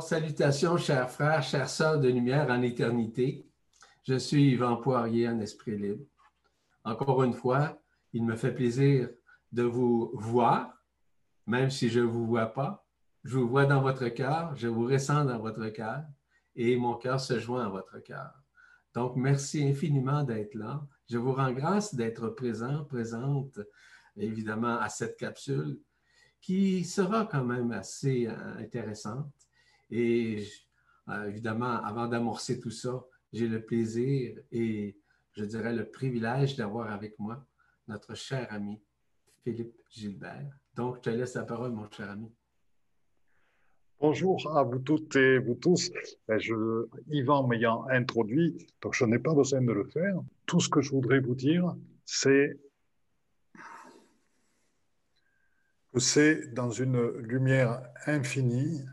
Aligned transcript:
Salutations, 0.00 0.76
chers 0.76 1.10
frères, 1.10 1.42
chères 1.42 1.68
sœurs 1.68 1.98
de 1.98 2.08
lumière 2.08 2.48
en 2.50 2.62
éternité. 2.62 3.46
Je 4.04 4.16
suis 4.16 4.52
Yvan 4.52 4.76
Poirier 4.76 5.28
en 5.28 5.40
esprit 5.40 5.76
libre. 5.76 6.04
Encore 6.84 7.22
une 7.24 7.32
fois, 7.32 7.80
il 8.12 8.24
me 8.24 8.36
fait 8.36 8.54
plaisir 8.54 9.10
de 9.52 9.62
vous 9.62 10.10
voir, 10.14 10.72
même 11.46 11.70
si 11.70 11.88
je 11.88 12.00
ne 12.00 12.04
vous 12.04 12.26
vois 12.26 12.46
pas. 12.46 12.86
Je 13.24 13.38
vous 13.38 13.48
vois 13.48 13.66
dans 13.66 13.82
votre 13.82 14.08
cœur, 14.08 14.54
je 14.56 14.68
vous 14.68 14.86
ressens 14.86 15.24
dans 15.24 15.38
votre 15.38 15.66
cœur 15.68 16.04
et 16.54 16.76
mon 16.76 16.94
cœur 16.94 17.20
se 17.20 17.38
joint 17.38 17.66
à 17.66 17.68
votre 17.68 17.98
cœur. 17.98 18.32
Donc, 18.94 19.16
merci 19.16 19.64
infiniment 19.64 20.22
d'être 20.22 20.54
là. 20.54 20.86
Je 21.10 21.18
vous 21.18 21.32
rends 21.32 21.52
grâce 21.52 21.94
d'être 21.94 22.28
présent, 22.30 22.84
présente, 22.84 23.58
évidemment, 24.16 24.78
à 24.78 24.88
cette 24.88 25.16
capsule 25.16 25.78
qui 26.40 26.84
sera 26.84 27.26
quand 27.26 27.44
même 27.44 27.72
assez 27.72 28.26
euh, 28.26 28.58
intéressante. 28.58 29.32
Et 29.90 30.46
euh, 31.08 31.28
évidemment, 31.28 31.82
avant 31.82 32.06
d'amorcer 32.06 32.60
tout 32.60 32.70
ça, 32.70 33.04
j'ai 33.32 33.48
le 33.48 33.64
plaisir 33.64 34.38
et 34.52 34.96
je 35.32 35.44
dirais 35.44 35.72
le 35.72 35.90
privilège 35.90 36.56
d'avoir 36.56 36.90
avec 36.90 37.18
moi 37.18 37.46
notre 37.86 38.14
cher 38.14 38.46
ami 38.50 38.80
Philippe 39.44 39.76
Gilbert. 39.90 40.50
Donc, 40.74 40.96
je 40.96 41.00
te 41.02 41.10
laisse 41.10 41.34
la 41.34 41.44
parole, 41.44 41.72
mon 41.72 41.90
cher 41.90 42.10
ami. 42.10 42.30
Bonjour 44.00 44.56
à 44.56 44.62
vous 44.62 44.78
toutes 44.78 45.16
et 45.16 45.38
vous 45.38 45.56
tous. 45.56 45.90
Ben, 46.28 46.38
je, 46.38 46.86
Yvan 47.10 47.48
m'ayant 47.48 47.84
introduit, 47.88 48.68
donc 48.80 48.94
je 48.94 49.04
n'ai 49.04 49.18
pas 49.18 49.34
besoin 49.34 49.60
de 49.60 49.72
le 49.72 49.84
faire. 49.84 50.14
Tout 50.46 50.60
ce 50.60 50.68
que 50.68 50.80
je 50.80 50.92
voudrais 50.92 51.18
vous 51.18 51.34
dire, 51.34 51.74
c'est 52.04 52.60
que 55.92 55.98
c'est 55.98 56.54
dans 56.54 56.70
une 56.70 57.08
lumière 57.18 57.82
infinie 58.06 58.84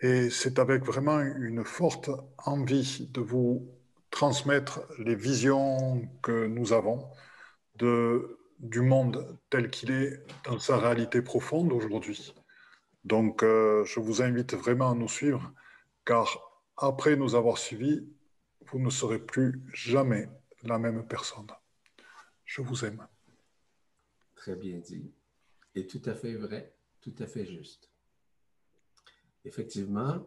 et 0.00 0.28
c'est 0.30 0.58
avec 0.58 0.84
vraiment 0.84 1.20
une 1.20 1.64
forte 1.64 2.10
envie 2.38 3.08
de 3.10 3.20
vous 3.20 3.66
transmettre 4.10 4.80
les 4.98 5.14
visions 5.14 6.06
que 6.22 6.46
nous 6.46 6.72
avons 6.72 7.10
de, 7.76 8.38
du 8.58 8.82
monde 8.82 9.38
tel 9.50 9.70
qu'il 9.70 9.90
est 9.90 10.22
dans 10.44 10.58
sa 10.58 10.78
réalité 10.78 11.22
profonde 11.22 11.72
aujourd'hui. 11.72 12.34
Donc, 13.04 13.42
euh, 13.42 13.84
je 13.84 14.00
vous 14.00 14.22
invite 14.22 14.54
vraiment 14.54 14.90
à 14.90 14.94
nous 14.94 15.08
suivre, 15.08 15.52
car 16.04 16.62
après 16.76 17.16
nous 17.16 17.34
avoir 17.34 17.56
suivis, 17.56 18.06
vous 18.66 18.78
ne 18.78 18.90
serez 18.90 19.18
plus 19.18 19.62
jamais 19.72 20.28
la 20.62 20.78
même 20.78 21.06
personne. 21.06 21.46
Je 22.44 22.62
vous 22.62 22.84
aime. 22.84 23.06
Très 24.34 24.56
bien 24.56 24.78
dit. 24.78 25.12
Et 25.74 25.86
tout 25.86 26.02
à 26.04 26.14
fait 26.14 26.34
vrai, 26.34 26.74
tout 27.00 27.14
à 27.18 27.26
fait 27.26 27.46
juste 27.46 27.90
effectivement, 29.46 30.26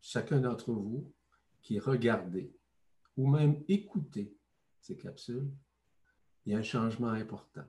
chacun 0.00 0.40
d'entre 0.40 0.72
vous 0.72 1.12
qui 1.60 1.78
regardez 1.78 2.54
ou 3.16 3.28
même 3.28 3.62
écoutez 3.68 4.34
ces 4.80 4.96
capsules, 4.96 5.50
il 6.46 6.52
y 6.52 6.54
a 6.54 6.58
un 6.58 6.62
changement 6.62 7.10
important. 7.10 7.64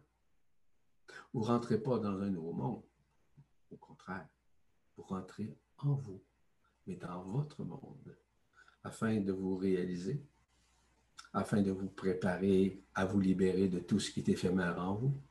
Vous 1.33 1.41
ne 1.41 1.45
rentrez 1.45 1.81
pas 1.81 1.97
dans 1.99 2.22
un 2.22 2.29
nouveau 2.29 2.53
monde. 2.53 2.83
Au 3.72 3.77
contraire, 3.77 4.27
vous 4.95 5.03
rentrez 5.03 5.57
en 5.79 5.95
vous, 5.95 6.22
mais 6.88 6.95
dans 6.95 7.23
votre 7.23 7.63
monde, 7.63 8.16
afin 8.83 9.19
de 9.19 9.31
vous 9.31 9.57
réaliser, 9.57 10.23
afin 11.33 11.61
de 11.61 11.72
vous 11.72 11.89
préparer 11.89 12.83
à 12.94 13.05
vous 13.05 13.19
libérer 13.19 13.67
de 13.67 13.79
tout 13.79 13.99
ce 13.99 14.11
qui 14.11 14.19
est 14.19 14.29
éphémère 14.29 14.79
en 14.79 14.95
vous, 14.95 15.22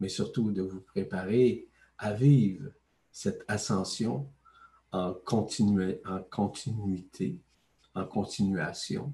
mais 0.00 0.08
surtout 0.08 0.50
de 0.52 0.62
vous 0.62 0.80
préparer 0.80 1.68
à 1.98 2.12
vivre 2.12 2.70
cette 3.10 3.44
ascension 3.48 4.30
en, 4.94 5.20
en 6.06 6.22
continuité, 6.30 7.38
en 7.94 8.04
continuation, 8.04 9.12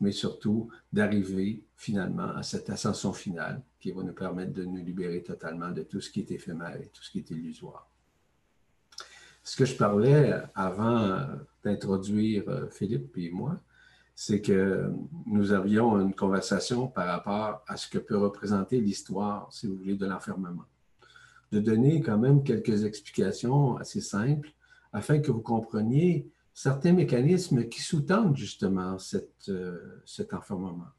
mais 0.00 0.12
surtout 0.12 0.68
d'arriver 0.92 1.62
finalement 1.76 2.34
à 2.34 2.42
cette 2.42 2.68
ascension 2.70 3.12
finale 3.12 3.62
qui 3.78 3.92
va 3.92 4.02
nous 4.02 4.12
permettre 4.12 4.52
de 4.52 4.64
nous 4.64 4.82
libérer 4.82 5.22
totalement 5.22 5.70
de 5.70 5.82
tout 5.82 6.00
ce 6.00 6.10
qui 6.10 6.20
est 6.20 6.30
éphémère 6.32 6.76
et 6.76 6.88
tout 6.88 7.02
ce 7.02 7.10
qui 7.10 7.18
est 7.18 7.30
illusoire. 7.30 7.88
Ce 9.44 9.56
que 9.56 9.64
je 9.64 9.76
parlais 9.76 10.34
avant 10.54 11.26
d'introduire 11.64 12.48
euh, 12.48 12.68
Philippe 12.68 13.16
et 13.16 13.30
moi, 13.30 13.60
c'est 14.14 14.40
que 14.40 14.92
nous 15.26 15.52
avions 15.52 15.98
une 16.00 16.14
conversation 16.14 16.86
par 16.86 17.06
rapport 17.06 17.64
à 17.66 17.76
ce 17.76 17.88
que 17.88 17.98
peut 17.98 18.18
représenter 18.18 18.80
l'histoire, 18.80 19.52
si 19.52 19.66
vous 19.66 19.76
voulez, 19.76 19.96
de 19.96 20.06
l'enfermement. 20.06 20.66
De 21.50 21.60
donner 21.60 22.00
quand 22.00 22.18
même 22.18 22.44
quelques 22.44 22.84
explications 22.84 23.76
assez 23.78 24.00
simples 24.00 24.52
afin 24.92 25.20
que 25.20 25.30
vous 25.30 25.40
compreniez 25.40 26.30
certains 26.54 26.92
mécanismes 26.92 27.68
qui 27.68 27.80
sous-tendent 27.80 28.36
justement 28.36 28.96
euh, 29.48 30.00
cet 30.04 30.34
enfermement. 30.34 30.90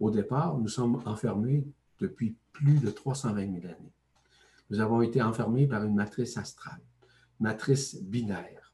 Au 0.00 0.10
départ, 0.10 0.58
nous 0.58 0.68
sommes 0.68 1.02
enfermés 1.04 1.66
depuis 1.98 2.36
plus 2.52 2.78
de 2.78 2.90
320 2.90 3.60
000 3.60 3.66
années. 3.66 3.92
Nous 4.70 4.80
avons 4.80 5.02
été 5.02 5.22
enfermés 5.22 5.66
par 5.66 5.84
une 5.84 5.94
matrice 5.94 6.36
astrale, 6.36 6.80
matrice 7.40 8.02
binaire. 8.02 8.72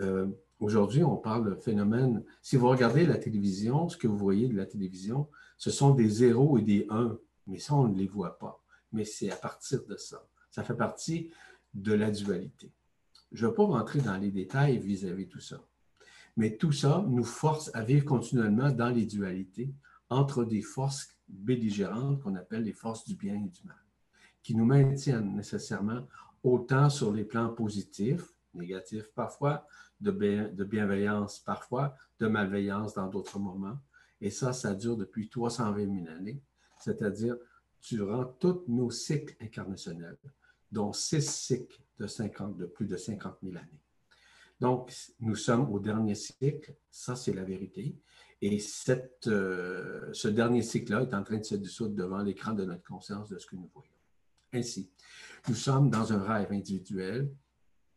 Euh, 0.00 0.28
aujourd'hui, 0.60 1.04
on 1.04 1.16
parle 1.16 1.50
de 1.50 1.60
phénomène. 1.60 2.24
Si 2.42 2.56
vous 2.56 2.68
regardez 2.68 3.06
la 3.06 3.18
télévision, 3.18 3.88
ce 3.88 3.96
que 3.96 4.06
vous 4.06 4.18
voyez 4.18 4.48
de 4.48 4.56
la 4.56 4.66
télévision, 4.66 5.28
ce 5.58 5.70
sont 5.70 5.94
des 5.94 6.08
zéros 6.08 6.58
et 6.58 6.62
des 6.62 6.86
uns, 6.90 7.18
mais 7.46 7.58
ça, 7.58 7.74
on 7.74 7.88
ne 7.88 7.96
les 7.96 8.06
voit 8.06 8.38
pas. 8.38 8.62
Mais 8.92 9.04
c'est 9.04 9.30
à 9.30 9.36
partir 9.36 9.84
de 9.84 9.96
ça. 9.96 10.26
Ça 10.50 10.62
fait 10.62 10.74
partie 10.76 11.30
de 11.74 11.92
la 11.92 12.10
dualité. 12.10 12.72
Je 13.32 13.44
ne 13.44 13.50
vais 13.50 13.56
pas 13.56 13.64
rentrer 13.64 14.00
dans 14.00 14.16
les 14.16 14.30
détails 14.30 14.78
vis-à-vis 14.78 15.26
de 15.26 15.30
tout 15.30 15.40
ça. 15.40 15.60
Mais 16.36 16.56
tout 16.56 16.72
ça 16.72 17.04
nous 17.08 17.24
force 17.24 17.70
à 17.74 17.82
vivre 17.82 18.04
continuellement 18.04 18.70
dans 18.70 18.90
les 18.90 19.06
dualités 19.06 19.74
entre 20.10 20.44
des 20.44 20.62
forces 20.62 21.08
belligérantes 21.28 22.22
qu'on 22.22 22.36
appelle 22.36 22.62
les 22.62 22.72
forces 22.72 23.04
du 23.04 23.16
bien 23.16 23.34
et 23.34 23.48
du 23.48 23.64
mal, 23.64 23.82
qui 24.42 24.54
nous 24.54 24.64
maintiennent 24.64 25.34
nécessairement 25.34 26.06
autant 26.42 26.90
sur 26.90 27.12
les 27.12 27.24
plans 27.24 27.48
positifs, 27.48 28.38
négatifs 28.54 29.10
parfois, 29.14 29.66
de, 30.00 30.10
de 30.52 30.64
bienveillance 30.64 31.40
parfois, 31.40 31.96
de 32.20 32.26
malveillance 32.26 32.94
dans 32.94 33.08
d'autres 33.08 33.38
moments. 33.38 33.78
Et 34.20 34.30
ça, 34.30 34.52
ça 34.52 34.74
dure 34.74 34.96
depuis 34.96 35.28
320 35.28 36.04
000 36.04 36.16
années, 36.16 36.40
c'est-à-dire 36.78 37.36
durant 37.82 38.24
tous 38.24 38.64
nos 38.68 38.90
cycles 38.90 39.36
incarnationnels, 39.40 40.18
dont 40.70 40.92
six 40.92 41.28
cycles 41.28 41.80
de, 41.98 42.06
50, 42.06 42.56
de 42.56 42.66
plus 42.66 42.86
de 42.86 42.96
50 42.96 43.38
000 43.42 43.56
années. 43.56 43.80
Donc, 44.60 44.92
nous 45.20 45.36
sommes 45.36 45.70
au 45.72 45.78
dernier 45.78 46.14
cycle, 46.14 46.74
ça 46.90 47.14
c'est 47.14 47.34
la 47.34 47.44
vérité. 47.44 47.96
Et 48.40 48.58
cette, 48.58 49.28
euh, 49.28 50.10
ce 50.12 50.28
dernier 50.28 50.62
cycle-là 50.62 51.02
est 51.02 51.14
en 51.14 51.22
train 51.22 51.38
de 51.38 51.44
se 51.44 51.54
dissoudre 51.54 51.94
devant 51.94 52.22
l'écran 52.22 52.52
de 52.52 52.64
notre 52.64 52.84
conscience 52.84 53.28
de 53.28 53.38
ce 53.38 53.46
que 53.46 53.56
nous 53.56 53.70
voyons. 53.72 53.90
Ainsi, 54.52 54.90
nous 55.48 55.54
sommes 55.54 55.90
dans 55.90 56.12
un 56.12 56.22
rêve 56.22 56.52
individuel 56.52 57.30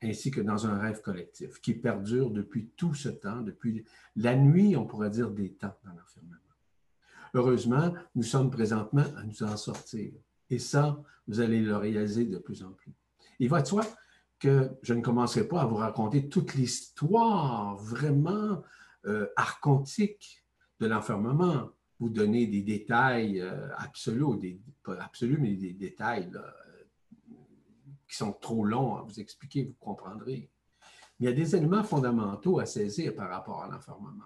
ainsi 0.02 0.32
que 0.32 0.42
dans 0.42 0.66
un 0.66 0.78
rêve 0.78 1.02
collectif 1.02 1.60
qui 1.62 1.74
perdure 1.74 2.32
depuis 2.32 2.70
tout 2.78 2.94
ce 2.94 3.10
temps, 3.10 3.42
depuis 3.42 3.86
la 4.16 4.36
nuit, 4.36 4.76
on 4.78 4.86
pourrait 4.86 5.10
dire, 5.10 5.30
des 5.30 5.54
temps 5.54 5.76
dans 5.84 5.92
l'enfermement. 5.92 6.36
Heureusement, 7.34 7.94
nous 8.16 8.24
sommes 8.24 8.50
présentement 8.50 9.06
à 9.18 9.24
nous 9.24 9.44
en 9.44 9.58
sortir. 9.58 10.14
Et 10.50 10.58
ça, 10.58 11.02
vous 11.28 11.42
allez 11.42 11.60
le 11.60 11.76
réaliser 11.76 12.26
de 12.26 12.38
plus 12.38 12.64
en 12.64 12.72
plus. 12.72 12.94
Il 13.40 13.50
va 13.50 13.62
de 13.62 13.68
soi 13.68 13.84
que 14.40 14.72
je 14.82 14.94
ne 14.94 15.02
commencerai 15.02 15.48
pas 15.48 15.62
à 15.62 15.66
vous 15.66 15.76
raconter 15.76 16.30
toute 16.30 16.54
l'histoire 16.54 17.76
vraiment 17.76 18.62
euh, 19.06 19.28
archontique 19.36 20.46
de 20.80 20.88
l'enfermement, 20.88 21.70
vous 22.00 22.10
donner 22.10 22.48
des 22.48 22.62
détails 22.62 23.42
euh, 23.42 23.70
absolus, 23.78 24.38
des, 24.40 24.62
pas 24.84 24.96
absolus, 25.02 25.38
mais 25.40 25.56
des 25.56 25.74
détails 25.74 26.32
euh, 26.36 27.34
qui 28.08 28.16
sont 28.16 28.32
trop 28.34 28.64
longs 28.64 28.96
à 28.96 29.02
vous 29.02 29.20
expliquer, 29.20 29.66
vous 29.66 29.76
comprendrez. 29.80 30.50
Il 31.20 31.26
y 31.26 31.30
a 31.30 31.34
des 31.34 31.56
éléments 31.56 31.84
fondamentaux 31.84 32.60
à 32.60 32.66
saisir 32.66 33.14
par 33.14 33.30
rapport 33.30 33.62
à 33.62 33.68
l'enfermement. 33.68 34.24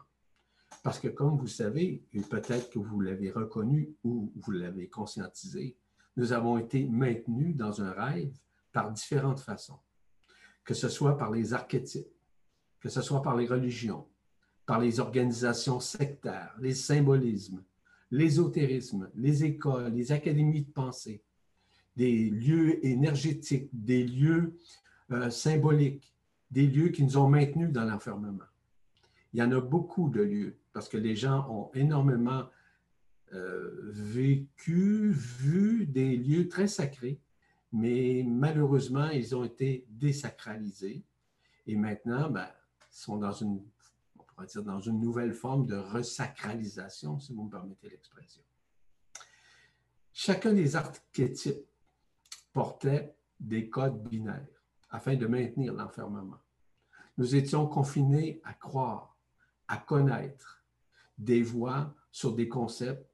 Parce 0.83 1.00
que 1.00 1.07
comme 1.07 1.38
vous 1.38 1.48
savez, 1.48 2.04
et 2.13 2.21
peut-être 2.21 2.69
que 2.69 2.77
vous 2.77 3.00
l'avez 3.00 3.31
reconnu 3.31 3.95
ou 4.04 4.31
vous 4.36 4.51
l'avez 4.51 4.89
conscientisé, 4.89 5.75
nous 6.18 6.33
avons 6.33 6.57
été 6.59 6.86
maintenus 6.86 7.56
dans 7.56 7.81
un 7.81 7.92
rêve 7.92 8.33
par 8.73 8.91
différentes 8.91 9.39
façons, 9.39 9.79
que 10.65 10.73
ce 10.73 10.89
soit 10.89 11.17
par 11.17 11.31
les 11.31 11.53
archétypes, 11.53 12.07
que 12.81 12.89
ce 12.89 13.01
soit 13.01 13.21
par 13.21 13.37
les 13.37 13.45
religions, 13.45 14.05
par 14.65 14.79
les 14.79 14.99
organisations 14.99 15.79
sectaires, 15.79 16.53
les 16.59 16.73
symbolismes, 16.73 17.63
l'ésotérisme, 18.11 19.09
les 19.15 19.45
écoles, 19.45 19.93
les 19.93 20.11
académies 20.11 20.63
de 20.63 20.71
pensée, 20.71 21.23
des 21.95 22.29
lieux 22.29 22.85
énergétiques, 22.85 23.69
des 23.71 24.03
lieux 24.03 24.57
euh, 25.11 25.29
symboliques, 25.29 26.13
des 26.51 26.67
lieux 26.67 26.89
qui 26.89 27.03
nous 27.03 27.17
ont 27.17 27.29
maintenus 27.29 27.71
dans 27.71 27.85
l'enfermement. 27.85 28.45
Il 29.33 29.39
y 29.39 29.43
en 29.43 29.51
a 29.51 29.59
beaucoup 29.59 30.09
de 30.09 30.21
lieux 30.21 30.57
parce 30.73 30.89
que 30.89 30.97
les 30.97 31.15
gens 31.15 31.47
ont 31.49 31.71
énormément 31.73 32.45
euh, 33.33 33.71
vécu, 33.91 35.11
vu 35.11 35.85
des 35.87 36.17
lieux 36.17 36.47
très 36.47 36.67
sacrés 36.67 37.19
mais 37.73 38.23
malheureusement, 38.23 39.09
ils 39.09 39.35
ont 39.35 39.43
été 39.43 39.85
désacralisés 39.89 41.03
Et 41.65 41.75
maintenant, 41.75 42.29
ben, 42.29 42.47
sont 42.91 43.17
dans 43.17 43.31
une, 43.31 43.65
on 44.19 44.23
pourrait 44.23 44.45
dire, 44.45 44.63
dans 44.63 44.79
une 44.79 44.99
nouvelle 44.99 45.33
forme 45.33 45.65
de 45.65 45.75
resacralisation, 45.75 47.19
si 47.19 47.33
vous 47.33 47.45
me 47.45 47.49
permettez 47.49 47.89
l'expression. 47.89 48.43
Chacun 50.11 50.53
des 50.53 50.75
archétypes 50.75 51.65
portait 52.53 53.15
des 53.39 53.69
codes 53.69 54.07
binaires 54.07 54.63
afin 54.91 55.15
de 55.15 55.25
maintenir 55.25 55.73
l'enfermement. 55.73 56.39
Nous 57.17 57.35
étions 57.35 57.65
confinés 57.67 58.39
à 58.43 58.53
croire, 58.53 59.17
à 59.67 59.77
connaître 59.77 60.63
des 61.17 61.41
voies 61.41 61.95
sur 62.11 62.35
des 62.35 62.47
concepts 62.47 63.09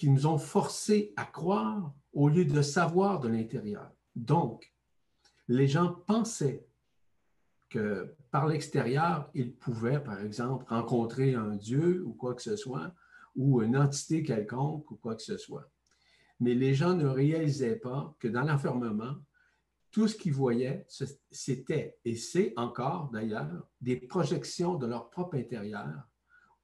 qui 0.00 0.08
nous 0.08 0.26
ont 0.26 0.38
forcés 0.38 1.12
à 1.16 1.26
croire 1.26 1.92
au 2.14 2.30
lieu 2.30 2.46
de 2.46 2.62
savoir 2.62 3.20
de 3.20 3.28
l'intérieur. 3.28 3.92
Donc, 4.16 4.72
les 5.46 5.68
gens 5.68 5.92
pensaient 6.06 6.66
que 7.68 8.16
par 8.30 8.46
l'extérieur, 8.46 9.28
ils 9.34 9.54
pouvaient, 9.54 10.02
par 10.02 10.18
exemple, 10.22 10.64
rencontrer 10.70 11.34
un 11.34 11.54
Dieu 11.54 12.02
ou 12.02 12.14
quoi 12.14 12.34
que 12.34 12.40
ce 12.40 12.56
soit, 12.56 12.94
ou 13.36 13.60
une 13.60 13.76
entité 13.76 14.22
quelconque 14.22 14.90
ou 14.90 14.96
quoi 14.96 15.16
que 15.16 15.22
ce 15.22 15.36
soit. 15.36 15.70
Mais 16.40 16.54
les 16.54 16.72
gens 16.72 16.94
ne 16.94 17.06
réalisaient 17.06 17.76
pas 17.76 18.16
que 18.18 18.28
dans 18.28 18.44
l'enfermement, 18.44 19.16
tout 19.90 20.08
ce 20.08 20.16
qu'ils 20.16 20.32
voyaient, 20.32 20.86
c'était, 21.30 21.98
et 22.06 22.16
c'est 22.16 22.54
encore 22.56 23.10
d'ailleurs, 23.12 23.68
des 23.82 23.96
projections 23.96 24.76
de 24.76 24.86
leur 24.86 25.10
propre 25.10 25.36
intérieur 25.36 26.08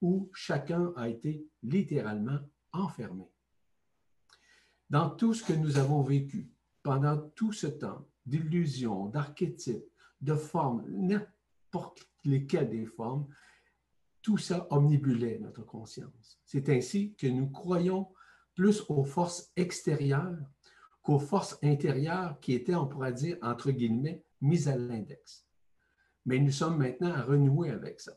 où 0.00 0.30
chacun 0.32 0.94
a 0.96 1.10
été 1.10 1.46
littéralement 1.62 2.38
enfermé. 2.72 3.30
Dans 4.90 5.10
tout 5.10 5.34
ce 5.34 5.44
que 5.44 5.52
nous 5.52 5.78
avons 5.78 6.02
vécu 6.02 6.48
pendant 6.82 7.18
tout 7.30 7.52
ce 7.52 7.66
temps 7.66 8.06
d'illusions, 8.24 9.06
d'archétypes, 9.06 9.84
de 10.20 10.34
formes, 10.34 10.84
n'importe 10.88 12.08
lesquelles 12.24 12.70
des 12.70 12.86
formes, 12.86 13.26
tout 14.22 14.38
ça 14.38 14.66
omnibulait 14.70 15.38
notre 15.38 15.62
conscience. 15.62 16.40
C'est 16.44 16.68
ainsi 16.68 17.14
que 17.14 17.26
nous 17.26 17.48
croyons 17.48 18.08
plus 18.54 18.82
aux 18.88 19.04
forces 19.04 19.52
extérieures 19.56 20.36
qu'aux 21.06 21.20
forces 21.20 21.56
intérieures 21.62 22.40
qui 22.40 22.52
étaient, 22.52 22.74
on 22.74 22.88
pourrait 22.88 23.12
dire, 23.12 23.38
entre 23.40 23.70
guillemets, 23.70 24.24
mises 24.40 24.66
à 24.66 24.76
l'index. 24.76 25.46
Mais 26.24 26.40
nous 26.40 26.50
sommes 26.50 26.78
maintenant 26.78 27.14
à 27.14 27.22
renouer 27.22 27.70
avec 27.70 28.00
ça. 28.00 28.12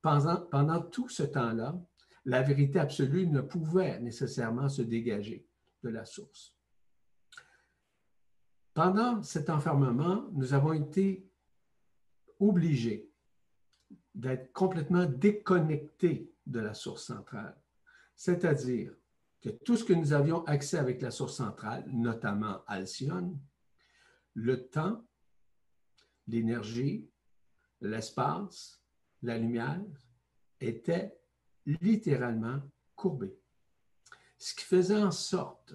Pendant, 0.00 0.40
pendant 0.46 0.80
tout 0.80 1.10
ce 1.10 1.22
temps-là, 1.22 1.78
la 2.24 2.42
vérité 2.42 2.78
absolue 2.78 3.26
ne 3.26 3.40
pouvait 3.40 3.98
nécessairement 4.00 4.68
se 4.68 4.82
dégager 4.82 5.46
de 5.82 5.88
la 5.88 6.04
source. 6.04 6.56
Pendant 8.74 9.22
cet 9.22 9.50
enfermement, 9.50 10.28
nous 10.32 10.54
avons 10.54 10.72
été 10.72 11.28
obligés 12.38 13.10
d'être 14.14 14.52
complètement 14.52 15.06
déconnectés 15.06 16.32
de 16.46 16.60
la 16.60 16.74
source 16.74 17.04
centrale. 17.04 17.56
C'est-à-dire 18.14 18.94
que 19.40 19.50
tout 19.50 19.76
ce 19.76 19.84
que 19.84 19.92
nous 19.92 20.12
avions 20.12 20.44
accès 20.44 20.78
avec 20.78 21.02
la 21.02 21.10
source 21.10 21.36
centrale, 21.36 21.84
notamment 21.88 22.62
Alcyone, 22.66 23.38
le 24.34 24.68
temps, 24.68 25.04
l'énergie, 26.26 27.10
l'espace, 27.80 28.80
la 29.22 29.38
lumière, 29.38 29.82
était 30.60 31.18
littéralement 31.66 32.60
courbé. 32.94 33.36
Ce 34.38 34.54
qui 34.54 34.64
faisait 34.64 35.02
en 35.02 35.10
sorte 35.10 35.74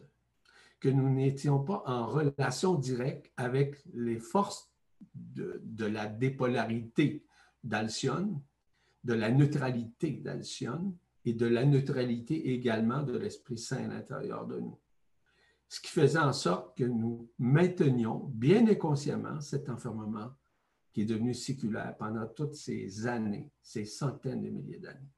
que 0.80 0.90
nous 0.90 1.10
n'étions 1.10 1.64
pas 1.64 1.84
en 1.86 2.06
relation 2.08 2.76
directe 2.76 3.32
avec 3.38 3.82
les 3.94 4.20
forces 4.20 4.72
de, 5.16 5.62
de 5.64 5.86
la 5.86 6.08
dépolarité 6.08 7.26
d'Alcyone, 7.64 8.42
de 9.04 9.14
la 9.14 9.32
neutralité 9.32 10.12
d'Alcyone, 10.12 10.96
et 11.28 11.34
de 11.34 11.46
la 11.46 11.66
neutralité 11.66 12.54
également 12.54 13.04
de 13.04 13.18
l'Esprit 13.18 13.58
Saint 13.58 13.84
à 13.84 13.96
l'intérieur 13.96 14.48
de 14.48 14.60
nous. 14.60 14.80
Ce 15.68 15.82
qui 15.82 15.90
faisait 15.90 16.20
en 16.20 16.32
sorte 16.32 16.78
que 16.78 16.86
nous 16.86 17.30
maintenions 17.38 18.32
bien 18.34 18.66
inconsciemment 18.66 19.42
cet 19.42 19.68
enfermement 19.68 20.32
qui 20.94 21.02
est 21.02 21.06
devenu 21.06 21.34
séculaire 21.34 21.98
pendant 21.98 22.26
toutes 22.28 22.56
ces 22.56 23.08
années, 23.08 23.52
ces 23.62 23.84
centaines 23.84 24.42
de 24.42 24.50
milliers 24.50 24.80
d'années. 24.80 25.12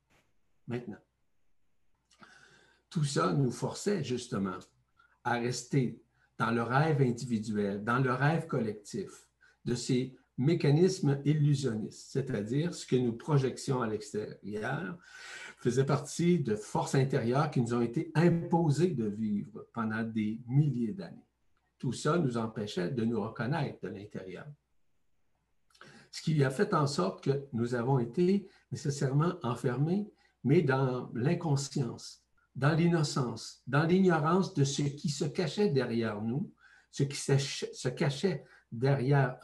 Maintenant, 0.69 0.99
tout 2.89 3.03
ça 3.03 3.33
nous 3.33 3.51
forçait 3.51 4.03
justement 4.03 4.57
à 5.23 5.33
rester 5.33 6.01
dans 6.37 6.51
le 6.51 6.61
rêve 6.61 7.01
individuel, 7.01 7.83
dans 7.83 7.99
le 7.99 8.13
rêve 8.13 8.45
collectif 8.45 9.27
de 9.65 9.75
ces 9.75 10.15
mécanismes 10.37 11.21
illusionnistes, 11.25 12.11
c'est-à-dire 12.11 12.73
ce 12.73 12.85
que 12.85 12.95
nous 12.95 13.13
projections 13.13 13.81
à 13.81 13.87
l'extérieur, 13.87 14.97
faisait 15.57 15.85
partie 15.85 16.39
de 16.39 16.55
forces 16.55 16.95
intérieures 16.95 17.51
qui 17.51 17.61
nous 17.61 17.73
ont 17.73 17.81
été 17.81 18.11
imposées 18.15 18.91
de 18.91 19.05
vivre 19.05 19.67
pendant 19.73 20.03
des 20.03 20.39
milliers 20.47 20.93
d'années. 20.93 21.27
Tout 21.77 21.93
ça 21.93 22.17
nous 22.17 22.37
empêchait 22.37 22.91
de 22.91 23.03
nous 23.03 23.21
reconnaître 23.21 23.79
de 23.81 23.89
l'intérieur. 23.89 24.45
Ce 26.11 26.21
qui 26.21 26.41
a 26.43 26.49
fait 26.49 26.73
en 26.73 26.87
sorte 26.87 27.23
que 27.23 27.45
nous 27.53 27.75
avons 27.75 27.99
été 27.99 28.47
nécessairement 28.71 29.35
enfermés, 29.43 30.09
mais 30.43 30.61
dans 30.61 31.09
l'inconscience, 31.13 32.23
dans 32.55 32.75
l'innocence, 32.75 33.61
dans 33.67 33.83
l'ignorance 33.83 34.53
de 34.53 34.63
ce 34.63 34.81
qui 34.81 35.09
se 35.09 35.25
cachait 35.25 35.69
derrière 35.69 36.21
nous, 36.21 36.51
ce 36.91 37.03
qui 37.03 37.17
se 37.17 37.89
cachait 37.89 38.43
derrière 38.71 39.37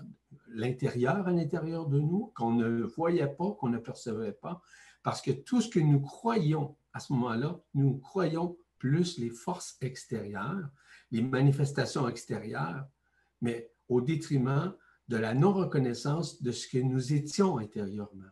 l'intérieur 0.47 1.27
à 1.27 1.31
l'intérieur 1.31 1.87
de 1.87 1.99
nous, 1.99 2.31
qu'on 2.35 2.53
ne 2.53 2.83
voyait 2.83 3.27
pas, 3.27 3.51
qu'on 3.51 3.69
ne 3.69 3.77
percevait 3.77 4.31
pas, 4.31 4.61
parce 5.03 5.21
que 5.21 5.31
tout 5.31 5.61
ce 5.61 5.69
que 5.69 5.79
nous 5.79 6.01
croyons 6.01 6.75
à 6.93 6.99
ce 6.99 7.13
moment-là, 7.13 7.59
nous 7.73 7.97
croyons 7.97 8.57
plus 8.79 9.17
les 9.17 9.29
forces 9.29 9.77
extérieures, 9.81 10.69
les 11.11 11.21
manifestations 11.21 12.07
extérieures, 12.07 12.87
mais 13.41 13.71
au 13.87 14.01
détriment 14.01 14.73
de 15.07 15.17
la 15.17 15.33
non-reconnaissance 15.33 16.41
de 16.41 16.51
ce 16.51 16.67
que 16.67 16.79
nous 16.79 17.13
étions 17.13 17.57
intérieurement. 17.57 18.31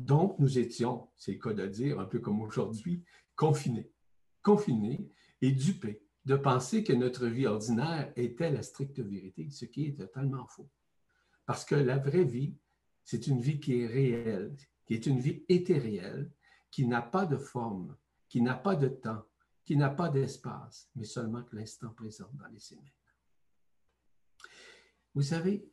Donc, 0.00 0.38
nous 0.38 0.58
étions, 0.58 1.10
c'est 1.18 1.32
le 1.32 1.38
cas 1.38 1.52
de 1.52 1.66
dire, 1.66 2.00
un 2.00 2.06
peu 2.06 2.20
comme 2.20 2.40
aujourd'hui, 2.40 3.04
confinés. 3.36 3.92
Confinés 4.42 5.06
et 5.42 5.52
dupés 5.52 6.02
de 6.24 6.36
penser 6.36 6.82
que 6.82 6.94
notre 6.94 7.26
vie 7.26 7.46
ordinaire 7.46 8.10
était 8.16 8.50
la 8.50 8.62
stricte 8.62 8.98
vérité, 8.98 9.50
ce 9.50 9.66
qui 9.66 9.88
est 9.88 9.98
totalement 9.98 10.46
faux. 10.46 10.70
Parce 11.44 11.66
que 11.66 11.74
la 11.74 11.98
vraie 11.98 12.24
vie, 12.24 12.56
c'est 13.04 13.26
une 13.26 13.42
vie 13.42 13.60
qui 13.60 13.82
est 13.82 13.86
réelle, 13.86 14.56
qui 14.86 14.94
est 14.94 15.04
une 15.04 15.20
vie 15.20 15.44
éthérielle, 15.50 16.32
qui 16.70 16.86
n'a 16.86 17.02
pas 17.02 17.26
de 17.26 17.36
forme, 17.36 17.94
qui 18.26 18.40
n'a 18.40 18.54
pas 18.54 18.76
de 18.76 18.88
temps, 18.88 19.26
qui 19.66 19.76
n'a 19.76 19.90
pas 19.90 20.08
d'espace, 20.08 20.88
mais 20.94 21.04
seulement 21.04 21.42
que 21.42 21.56
l'instant 21.56 21.90
présent 21.90 22.30
dans 22.32 22.48
les 22.48 22.58
semaines. 22.58 22.88
Vous 25.14 25.22
savez, 25.22 25.70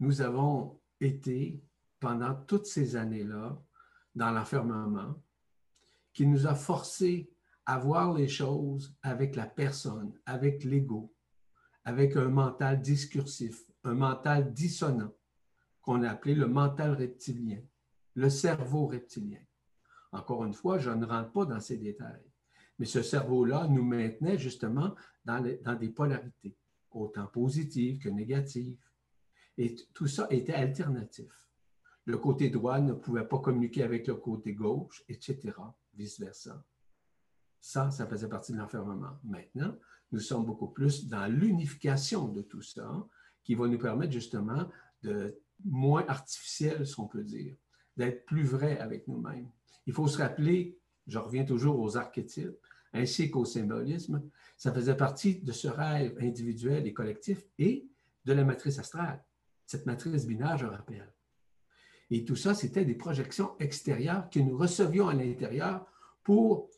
nous 0.00 0.20
avons 0.20 0.82
été 1.00 1.62
pendant 2.00 2.34
toutes 2.34 2.66
ces 2.66 2.96
années-là 2.96 3.60
dans 4.14 4.30
l'enfermement 4.30 5.20
qui 6.12 6.26
nous 6.26 6.46
a 6.46 6.54
forcés 6.54 7.30
à 7.66 7.78
voir 7.78 8.14
les 8.14 8.28
choses 8.28 8.96
avec 9.02 9.36
la 9.36 9.46
personne, 9.46 10.18
avec 10.24 10.64
l'ego, 10.64 11.14
avec 11.84 12.16
un 12.16 12.28
mental 12.28 12.80
discursif, 12.80 13.64
un 13.84 13.94
mental 13.94 14.52
dissonant 14.52 15.12
qu'on 15.82 16.02
a 16.02 16.10
appelé 16.10 16.34
le 16.34 16.46
mental 16.46 16.92
reptilien 16.92 17.60
le 18.16 18.30
cerveau 18.30 18.86
reptilien. 18.86 19.40
Encore 20.10 20.44
une 20.44 20.54
fois, 20.54 20.78
je 20.78 20.90
ne 20.90 21.04
rentre 21.04 21.30
pas 21.32 21.44
dans 21.44 21.60
ces 21.60 21.76
détails, 21.76 22.32
mais 22.78 22.86
ce 22.86 23.02
cerveau-là 23.02 23.68
nous 23.68 23.84
maintenait 23.84 24.38
justement 24.38 24.94
dans, 25.24 25.40
des 25.40 25.90
polarités, 25.90 26.56
autant 26.90 27.26
positives 27.26 27.98
que 27.98 28.08
négatives. 28.08 28.78
Et 29.58 29.76
tout 29.94 30.06
ça 30.06 30.26
était 30.30 30.54
alternatif. 30.54 31.45
Le 32.06 32.18
côté 32.18 32.50
droit 32.50 32.80
ne 32.80 32.92
pouvait 32.92 33.26
pas 33.26 33.38
communiquer 33.38 33.82
avec 33.82 34.06
le 34.06 34.14
côté 34.14 34.54
gauche, 34.54 35.04
etc., 35.08 35.38
vice-versa. 35.94 36.64
Ça, 37.60 37.90
ça 37.90 38.06
faisait 38.06 38.28
partie 38.28 38.52
de 38.52 38.58
l'enfermement. 38.58 39.18
Maintenant, 39.24 39.76
nous 40.12 40.20
sommes 40.20 40.46
beaucoup 40.46 40.68
plus 40.68 41.08
dans 41.08 41.26
l'unification 41.26 42.28
de 42.28 42.42
tout 42.42 42.62
ça, 42.62 43.06
qui 43.42 43.54
va 43.54 43.68
nous 43.68 43.78
permettre 43.78 44.12
justement 44.12 44.68
de 45.02 45.38
moins 45.64 46.04
artificiel, 46.06 46.86
si 46.86 46.98
on 46.98 47.06
peut 47.06 47.24
dire 47.24 47.56
d'être 47.96 48.26
plus 48.26 48.44
vrai 48.44 48.78
avec 48.78 49.08
nous-mêmes. 49.08 49.48
Il 49.86 49.92
faut 49.92 50.06
se 50.06 50.18
rappeler, 50.18 50.78
je 51.06 51.18
reviens 51.18 51.44
toujours 51.44 51.80
aux 51.80 51.96
archétypes, 51.96 52.56
ainsi 52.92 53.30
qu'au 53.30 53.44
symbolisme, 53.44 54.22
ça 54.56 54.72
faisait 54.72 54.96
partie 54.96 55.40
de 55.40 55.52
ce 55.52 55.68
rêve 55.68 56.16
individuel 56.20 56.86
et 56.86 56.92
collectif 56.92 57.42
et 57.58 57.88
de 58.24 58.32
la 58.32 58.44
matrice 58.44 58.78
astrale. 58.78 59.24
Cette 59.64 59.86
matrice 59.86 60.26
binaire, 60.26 60.56
je 60.58 60.66
rappelle. 60.66 61.12
Et 62.10 62.24
tout 62.24 62.36
ça, 62.36 62.54
c'était 62.54 62.84
des 62.84 62.94
projections 62.94 63.56
extérieures 63.58 64.30
que 64.30 64.38
nous 64.38 64.56
recevions 64.56 65.08
à 65.08 65.14
l'intérieur 65.14 65.86
pour, 66.22 66.68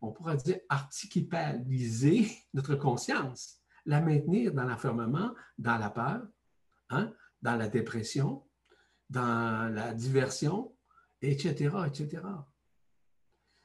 on 0.00 0.12
pourrait 0.12 0.36
dire, 0.38 0.58
articulaliser 0.68 2.30
notre 2.54 2.74
conscience, 2.76 3.60
la 3.86 4.00
maintenir 4.00 4.52
dans 4.52 4.64
l'enfermement, 4.64 5.34
dans 5.58 5.78
la 5.78 5.90
peur, 5.90 6.22
hein, 6.90 7.12
dans 7.42 7.56
la 7.56 7.68
dépression, 7.68 8.44
dans 9.08 9.72
la 9.72 9.92
diversion, 9.92 10.72
etc., 11.22 11.74
etc. 11.86 12.22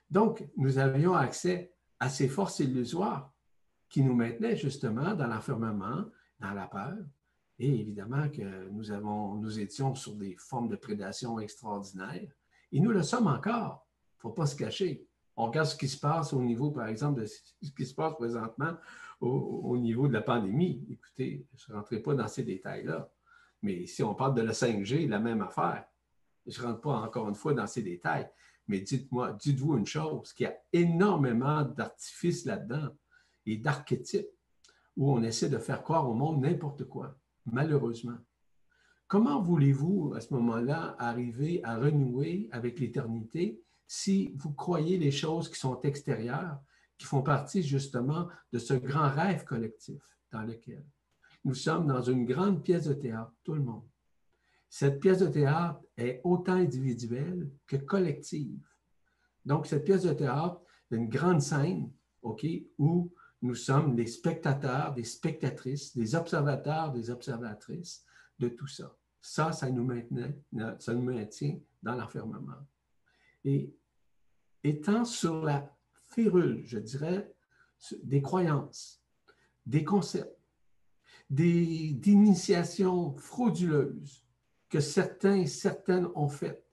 Donc, 0.09 0.47
nous 0.57 0.77
avions 0.77 1.13
accès 1.13 1.73
à 1.99 2.09
ces 2.09 2.27
forces 2.27 2.59
illusoires 2.59 3.33
qui 3.89 4.03
nous 4.03 4.15
maintenaient 4.15 4.57
justement 4.57 5.13
dans 5.13 5.27
l'enfermement, 5.27 6.05
dans 6.39 6.53
la 6.53 6.67
peur. 6.67 6.97
Et 7.57 7.79
évidemment 7.79 8.29
que 8.29 8.69
nous, 8.69 9.59
étions 9.59 9.95
sur 9.95 10.15
des 10.15 10.35
formes 10.37 10.67
de 10.67 10.75
prédation 10.75 11.39
extraordinaires. 11.39 12.31
Et 12.71 12.79
nous 12.79 12.91
le 12.91 13.03
sommes 13.03 13.27
encore. 13.27 13.87
Il 13.87 14.17
ne 14.17 14.21
faut 14.21 14.31
pas 14.31 14.45
se 14.45 14.55
cacher. 14.55 15.07
On 15.37 15.47
regarde 15.47 15.67
ce 15.67 15.75
qui 15.75 15.87
se 15.87 15.99
passe 15.99 16.33
au 16.33 16.41
niveau, 16.41 16.71
par 16.71 16.87
exemple, 16.87 17.21
de 17.21 17.25
ce 17.25 17.39
qui 17.75 17.85
se 17.85 17.93
passe 17.93 18.13
présentement 18.15 18.73
au, 19.21 19.77
niveau 19.77 20.07
de 20.07 20.13
la 20.13 20.21
pandémie. 20.21 20.85
Écoutez, 20.89 21.45
je 21.55 21.71
ne 21.71 21.77
rentrerai 21.77 22.01
pas 22.01 22.13
dans 22.13 22.27
ces 22.27 22.43
détails-là. 22.43 23.09
Mais 23.61 23.85
si 23.85 24.03
on 24.03 24.13
parle 24.13 24.35
de 24.35 24.41
la 24.41 24.51
5G, 24.51 25.07
la 25.07 25.19
même 25.19 25.41
affaire. 25.41 25.85
Je 26.45 26.61
ne 26.61 26.67
rentre 26.67 26.81
pas 26.81 26.97
encore 26.99 27.27
une 27.27 27.35
fois 27.35 27.53
dans 27.53 27.67
ces 27.67 27.81
détails. 27.81 28.29
Mais 28.67 28.79
dites-moi, 28.79 29.33
dites-vous 29.33 29.77
une 29.77 29.85
chose, 29.85 30.33
qu'il 30.33 30.45
y 30.45 30.49
a 30.49 30.57
énormément 30.73 31.63
d'artifices 31.63 32.45
là-dedans 32.45 32.89
et 33.45 33.57
d'archétypes 33.57 34.29
où 34.97 35.11
on 35.11 35.23
essaie 35.23 35.49
de 35.49 35.57
faire 35.57 35.83
croire 35.83 36.09
au 36.09 36.13
monde 36.13 36.41
n'importe 36.41 36.85
quoi, 36.85 37.15
malheureusement. 37.45 38.17
Comment 39.07 39.41
voulez-vous, 39.41 40.13
à 40.15 40.21
ce 40.21 40.33
moment-là, 40.33 40.95
arriver 40.99 41.61
à 41.63 41.77
renouer 41.77 42.49
avec 42.51 42.79
l'éternité 42.79 43.61
si 43.87 44.33
vous 44.35 44.51
croyez 44.51 44.97
les 44.97 45.11
choses 45.11 45.49
qui 45.49 45.59
sont 45.59 45.79
extérieures, 45.81 46.59
qui 46.97 47.05
font 47.05 47.21
partie 47.21 47.61
justement 47.61 48.27
de 48.51 48.57
ce 48.57 48.73
grand 48.73 49.09
rêve 49.09 49.43
collectif 49.43 50.01
dans 50.31 50.41
lequel 50.41 50.85
nous 51.45 51.53
sommes 51.53 51.85
dans 51.85 52.01
une 52.01 52.25
grande 52.25 52.63
pièce 52.63 52.85
de 52.85 52.93
théâtre, 52.93 53.31
tout 53.43 53.53
le 53.53 53.61
monde? 53.61 53.87
Cette 54.67 54.99
pièce 54.99 55.19
de 55.19 55.27
théâtre 55.27 55.79
est 55.95 56.19
autant 56.23 56.53
individuelle 56.53 57.49
que 57.67 57.77
collective. 57.77 58.67
Donc, 59.45 59.67
cette 59.67 59.85
pièce 59.85 60.03
de 60.03 60.13
théâtre 60.13 60.59
est 60.91 60.95
une 60.95 61.07
grande 61.07 61.41
scène, 61.41 61.91
OK, 62.23 62.45
où 62.79 63.13
nous 63.45 63.55
sommes 63.55 63.95
des 63.95 64.07
spectateurs, 64.07 64.93
des 64.93 65.03
spectatrices, 65.03 65.95
des 65.95 66.15
observateurs, 66.15 66.91
des 66.91 67.09
observatrices 67.11 68.03
de 68.39 68.49
tout 68.49 68.67
ça. 68.67 68.95
Ça, 69.21 69.51
ça 69.51 69.69
nous, 69.69 69.87
ça 70.79 70.93
nous 70.93 71.03
maintient 71.03 71.59
dans 71.81 71.95
l'enfermement. 71.95 72.67
Et 73.43 73.73
étant 74.63 75.05
sur 75.05 75.43
la 75.43 75.71
férule, 75.93 76.63
je 76.65 76.79
dirais, 76.79 77.31
des 78.03 78.21
croyances, 78.21 79.03
des 79.65 79.83
concepts, 79.83 80.39
d'initiations 81.29 83.15
frauduleuses, 83.17 84.25
que 84.69 84.79
certains 84.79 85.35
et 85.35 85.47
certaines 85.47 86.07
ont 86.15 86.29
fait. 86.29 86.65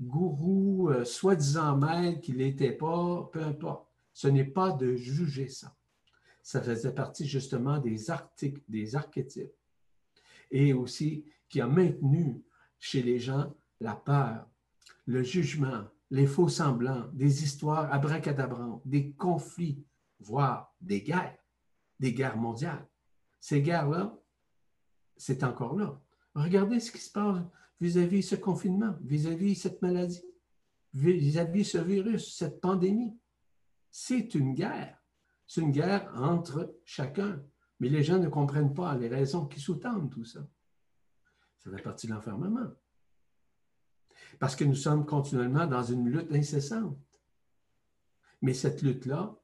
Gourou, 0.00 0.90
euh, 0.90 1.04
soi-disant 1.04 1.76
maître, 1.76 2.20
qu'il 2.20 2.38
n'était 2.38 2.72
pas, 2.72 3.28
peu 3.32 3.42
importe. 3.42 3.88
Ce 4.12 4.28
n'est 4.28 4.44
pas 4.44 4.72
de 4.72 4.94
juger 4.94 5.48
ça. 5.48 5.74
Ça 6.42 6.62
faisait 6.62 6.94
partie 6.94 7.26
justement 7.26 7.78
des, 7.78 8.10
archétypes. 8.10 9.54
Et 10.50 10.72
aussi 10.72 11.24
qui 11.48 11.60
a 11.60 11.66
maintenu 11.66 12.42
chez 12.78 13.02
les 13.02 13.18
gens 13.18 13.54
la 13.80 13.94
peur, 13.94 14.48
le 15.06 15.22
jugement, 15.22 15.84
les 16.10 16.26
faux 16.26 16.48
semblants, 16.48 17.08
des 17.12 17.44
histoires 17.44 17.92
abracadabrantes, 17.92 18.82
des 18.84 19.12
conflits, 19.12 19.84
voire 20.18 20.74
des 20.80 21.02
guerres, 21.02 21.38
des 21.98 22.12
guerres 22.12 22.36
mondiales. 22.36 22.86
Ces 23.40 23.62
guerres-là, 23.62 24.18
c'est 25.16 25.44
encore 25.44 25.76
là. 25.76 26.00
Regardez 26.34 26.80
ce 26.80 26.92
qui 26.92 26.98
se 26.98 27.10
passe 27.10 27.42
vis-à-vis 27.80 28.22
ce 28.22 28.36
confinement, 28.36 28.94
vis-à-vis 29.02 29.54
cette 29.54 29.80
maladie, 29.82 30.24
vis-à-vis 30.92 31.64
ce 31.64 31.78
virus, 31.78 32.36
cette 32.36 32.60
pandémie. 32.60 33.18
C'est 33.90 34.34
une 34.34 34.54
guerre. 34.54 34.99
C'est 35.50 35.62
une 35.62 35.72
guerre 35.72 36.08
entre 36.14 36.76
chacun. 36.84 37.42
Mais 37.80 37.88
les 37.88 38.04
gens 38.04 38.20
ne 38.20 38.28
comprennent 38.28 38.72
pas 38.72 38.96
les 38.96 39.08
raisons 39.08 39.46
qui 39.46 39.58
sous-tendent 39.58 40.08
tout 40.08 40.24
ça. 40.24 40.46
Ça 41.58 41.72
fait 41.72 41.82
partie 41.82 42.06
de 42.06 42.12
l'enfermement. 42.12 42.70
Parce 44.38 44.54
que 44.54 44.62
nous 44.62 44.76
sommes 44.76 45.04
continuellement 45.04 45.66
dans 45.66 45.82
une 45.82 46.08
lutte 46.08 46.30
incessante. 46.30 46.96
Mais 48.42 48.54
cette 48.54 48.82
lutte-là, 48.82 49.36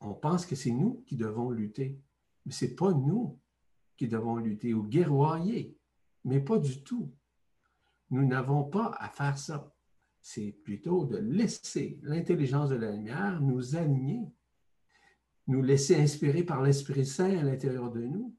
on 0.00 0.12
pense 0.12 0.44
que 0.44 0.56
c'est 0.56 0.72
nous 0.72 1.02
qui 1.06 1.16
devons 1.16 1.48
lutter. 1.48 1.98
Mais 2.44 2.52
ce 2.52 2.66
n'est 2.66 2.74
pas 2.74 2.92
nous 2.92 3.40
qui 3.96 4.08
devons 4.08 4.36
lutter 4.36 4.74
ou 4.74 4.82
guerroyer 4.82 5.74
mais 6.24 6.40
pas 6.40 6.58
du 6.58 6.82
tout. 6.82 7.10
Nous 8.10 8.26
n'avons 8.26 8.64
pas 8.64 8.94
à 8.98 9.08
faire 9.08 9.38
ça. 9.38 9.74
C'est 10.20 10.52
plutôt 10.52 11.06
de 11.06 11.16
laisser 11.16 11.98
l'intelligence 12.02 12.68
de 12.68 12.76
la 12.76 12.92
lumière 12.92 13.40
nous 13.40 13.74
aligner, 13.74 14.30
nous 15.46 15.62
laisser 15.62 15.96
inspirer 15.96 16.42
par 16.42 16.62
l'Esprit 16.62 17.06
Saint 17.06 17.36
à 17.36 17.42
l'intérieur 17.42 17.90
de 17.90 18.02
nous, 18.02 18.34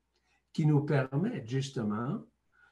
qui 0.54 0.66
nous 0.66 0.82
permet 0.82 1.46
justement 1.46 2.24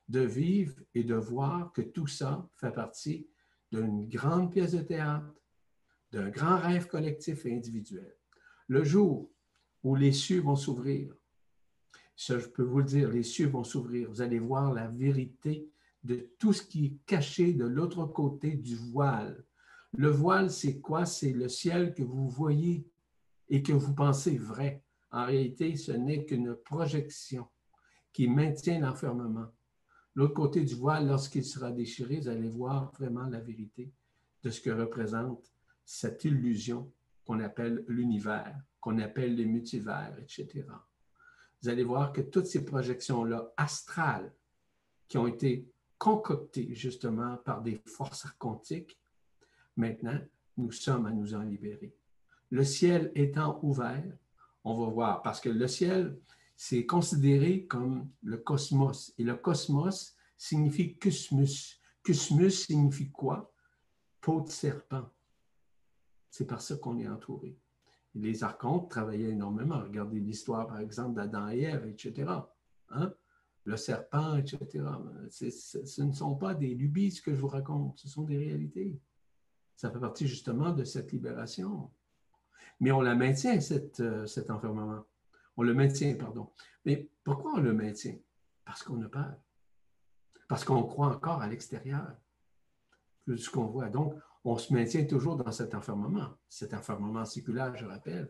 de 0.08 0.22
vivre 0.22 0.76
et 0.94 1.04
de 1.04 1.16
voir 1.16 1.72
que 1.74 1.82
tout 1.82 2.08
ça 2.08 2.48
fait 2.56 2.72
partie 2.72 3.28
d'une 3.72 4.08
grande 4.08 4.52
pièce 4.52 4.74
de 4.74 4.82
théâtre, 4.82 5.34
d'un 6.12 6.30
grand 6.30 6.58
rêve 6.60 6.88
collectif 6.88 7.46
et 7.46 7.56
individuel. 7.56 8.16
Le 8.68 8.84
jour 8.84 9.32
où 9.84 9.96
les 9.96 10.12
cieux 10.12 10.42
vont 10.42 10.56
s'ouvrir, 10.56 11.14
ça, 12.16 12.38
je 12.38 12.48
peux 12.48 12.64
vous 12.64 12.80
le 12.80 12.86
dire, 12.86 13.10
les 13.10 13.24
cieux 13.24 13.48
vont 13.48 13.64
s'ouvrir. 13.64 14.10
Vous 14.10 14.22
allez 14.22 14.40
voir 14.40 14.72
la 14.72 14.88
vérité 14.88 15.68
de 16.04 16.30
tout 16.38 16.54
ce 16.54 16.62
qui 16.62 16.86
est 16.86 16.98
caché 17.06 17.54
de 17.54 17.66
l'autre 17.66 18.06
côté 18.06 18.52
du 18.52 18.76
voile. 18.76 19.44
Le 19.94 20.10
voile, 20.10 20.52
c'est 20.52 20.80
quoi? 20.80 21.06
C'est 21.06 21.32
le 21.34 21.48
ciel 21.50 21.94
que 21.94 22.04
vous 22.04 22.30
voyez 22.30 22.88
et 23.54 23.64
que 23.64 23.72
vous 23.72 23.94
pensez 23.94 24.38
vrai. 24.38 24.84
En 25.12 25.26
réalité, 25.26 25.78
ce 25.78 25.94
n'est 25.94 26.26
qu'une 26.26 26.56
projection 26.56 27.48
qui 28.12 28.28
maintient 28.28 28.82
l'enfermement. 28.82 29.48
L'autre 30.16 30.34
côté 30.34 30.66
du 30.66 30.76
voile, 30.76 31.08
lorsqu'il 31.08 31.46
sera 31.46 31.72
déchiré, 31.72 32.20
vous 32.20 32.28
allez 32.28 32.50
voir 32.50 32.92
vraiment 32.92 33.28
la 33.28 33.40
vérité 33.40 33.94
de 34.44 34.50
ce 34.50 34.60
que 34.60 34.72
représente 34.72 35.54
cette 35.86 36.26
illusion 36.26 36.92
qu'on 37.24 37.40
appelle 37.40 37.86
l'univers, 37.88 38.60
qu'on 38.82 39.00
appelle 39.00 39.36
les 39.36 39.46
multivers, 39.46 40.18
etc 40.22 40.66
vous 41.64 41.70
allez 41.70 41.86
voir 41.86 42.12
que 42.12 42.20
toutes 42.20 42.48
ces 42.48 42.66
projections-là 42.66 43.54
astrales 43.56 44.34
qui 45.08 45.18
ont 45.18 45.28
été 45.28 45.72
concoctées 45.98 46.76
justement 46.76 47.38
par 47.38 47.62
des 47.62 47.82
forces 47.86 48.26
archontiques, 48.26 49.00
maintenant, 49.78 50.20
nous 50.58 50.74
sommes 50.74 51.06
à 51.06 51.12
nous 51.12 51.34
en 51.34 51.42
libérer. 51.42 51.96
Le 52.54 52.64
ciel 52.64 53.12
étant 53.16 53.60
ouvert, 53.64 54.18
on 54.64 54.80
va 54.80 54.92
voir, 54.92 55.22
parce 55.24 55.42
que 55.42 55.50
le 55.50 55.68
ciel, 55.68 56.20
c'est 56.56 56.86
considéré 56.86 57.66
comme 57.66 58.10
le 58.22 58.38
cosmos. 58.38 59.14
Et 59.18 59.24
le 59.24 59.36
cosmos 59.36 60.16
signifie 60.38 60.98
cosmos. 60.98 61.82
Cosmos 62.04 62.66
signifie 62.66 63.10
quoi? 63.10 63.52
Peau 64.22 64.42
de 64.42 64.50
serpent. 64.50 65.10
C'est 66.30 66.46
par 66.46 66.62
ça 66.62 66.78
qu'on 66.78 67.00
est 67.00 67.08
entouré 67.08 67.58
les 68.16 68.44
archontes 68.44 68.92
travaillaient 68.92 69.32
énormément. 69.32 69.82
Regardez 69.82 70.20
l'histoire, 70.20 70.68
par 70.68 70.80
exemple, 70.80 71.16
d'Adam 71.16 71.50
et 71.50 71.62
Ève, 71.62 71.88
etc. 71.88 72.32
Hein? 72.90 73.14
Le 73.66 73.78
serpent, 73.78 74.38
etc. 74.38 74.86
ce 75.30 76.02
ne 76.02 76.12
sont 76.12 76.36
pas 76.36 76.54
des 76.54 76.74
lubies 76.76 77.12
ce 77.12 77.22
que 77.22 77.34
je 77.34 77.40
vous 77.40 77.48
raconte, 77.48 77.98
ce 77.98 78.10
sont 78.10 78.24
des 78.24 78.38
réalités. 78.38 79.00
Ça 79.76 79.90
fait 79.90 80.00
partie 80.00 80.28
justement 80.28 80.72
de 80.72 80.84
cette 80.84 81.12
libération. 81.12 81.90
Mais 82.80 82.92
on 82.92 83.02
la 83.02 83.16
maintient, 83.16 83.60
cette, 83.60 84.00
euh, 84.00 84.26
cet 84.26 84.50
enfermement. 84.50 85.06
On 85.58 85.64
le 85.64 85.74
maintient, 85.74 86.16
pardon. 86.16 86.50
Mais 86.86 87.10
pourquoi 87.24 87.54
on 87.56 87.60
le 87.60 87.74
maintient? 87.74 88.18
Parce 88.66 88.84
qu'on 88.84 89.02
a 89.02 89.10
peur. 89.10 89.36
Parce 90.48 90.66
qu'on 90.66 90.84
croit 90.84 91.08
encore 91.08 91.42
à 91.42 91.48
l'extérieur. 91.48 92.16
Plus 93.26 93.38
ce 93.38 93.50
qu'on 93.50 93.66
voit. 93.66 93.90
Donc, 93.90 94.16
on 94.44 94.58
se 94.58 94.74
maintient 94.74 95.06
toujours 95.06 95.38
dans 95.38 95.52
cet 95.52 95.74
enfermement, 95.74 96.30
cet 96.50 96.74
enfermement 96.74 97.26
séculaire, 97.26 97.76
je 97.76 97.86
rappelle. 97.86 98.30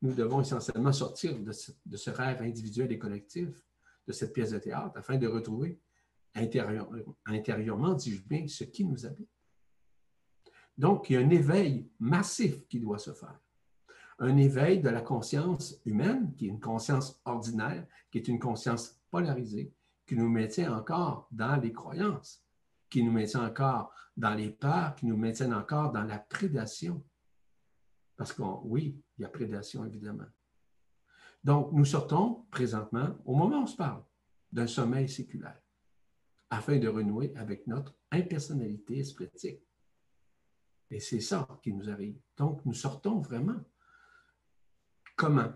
Nous 0.00 0.14
devons 0.14 0.40
essentiellement 0.40 0.92
sortir 0.92 1.36
de 1.38 1.50
ce, 1.50 2.10
rêve 2.10 2.40
individuel 2.42 2.92
et 2.92 2.98
collectif, 2.98 3.48
de 4.06 4.12
cette 4.12 4.32
pièce 4.32 4.50
de 4.52 4.58
théâtre, 4.58 4.96
afin 4.96 5.16
de 5.16 5.26
retrouver 5.26 5.80
intérieurement, 6.34 7.94
dis-je 7.94 8.22
bien, 8.22 8.46
ce 8.46 8.62
qui 8.62 8.84
nous 8.84 9.04
habite. 9.04 9.28
Donc, 10.78 11.10
il 11.10 11.14
y 11.14 11.16
a 11.16 11.20
un 11.20 11.30
éveil 11.30 11.90
massif 11.98 12.66
qui 12.68 12.80
doit 12.80 12.98
se 12.98 13.12
faire. 13.12 13.38
Un 14.20 14.36
éveil 14.36 14.80
de 14.80 14.88
la 14.88 15.00
conscience 15.00 15.80
humaine, 15.84 16.34
qui 16.36 16.46
est 16.46 16.48
une 16.48 16.60
conscience 16.60 17.20
ordinaire, 17.24 17.86
qui 18.10 18.18
est 18.18 18.28
une 18.28 18.38
conscience 18.38 19.00
polarisée, 19.10 19.72
qui 20.06 20.16
nous 20.16 20.28
maintient 20.28 20.72
encore 20.72 21.28
dans 21.30 21.56
les 21.56 21.72
croyances, 21.72 22.44
qui 22.88 23.02
nous 23.02 23.12
maintient 23.12 23.44
encore 23.44 23.92
dans 24.16 24.34
les 24.34 24.50
peurs, 24.50 24.94
qui 24.94 25.06
nous 25.06 25.16
maintiennent 25.16 25.54
encore 25.54 25.92
dans 25.92 26.04
la 26.04 26.18
prédation. 26.18 27.04
Parce 28.16 28.32
que 28.32 28.42
oui, 28.64 29.00
il 29.16 29.22
y 29.22 29.24
a 29.24 29.28
prédation, 29.28 29.84
évidemment. 29.84 30.26
Donc, 31.44 31.72
nous 31.72 31.84
sortons 31.84 32.46
présentement, 32.50 33.16
au 33.24 33.34
moment 33.34 33.60
où 33.60 33.62
on 33.62 33.66
se 33.66 33.76
parle, 33.76 34.02
d'un 34.50 34.66
sommeil 34.66 35.08
séculaire. 35.08 35.60
afin 36.50 36.78
de 36.78 36.88
renouer 36.88 37.32
avec 37.36 37.66
notre 37.66 37.94
impersonnalité 38.10 39.04
splitique. 39.04 39.67
Et 40.90 41.00
c'est 41.00 41.20
ça 41.20 41.46
qui 41.62 41.72
nous 41.72 41.88
arrive. 41.90 42.18
Donc, 42.36 42.64
nous 42.64 42.72
sortons 42.72 43.20
vraiment. 43.20 43.60
Comment? 45.16 45.52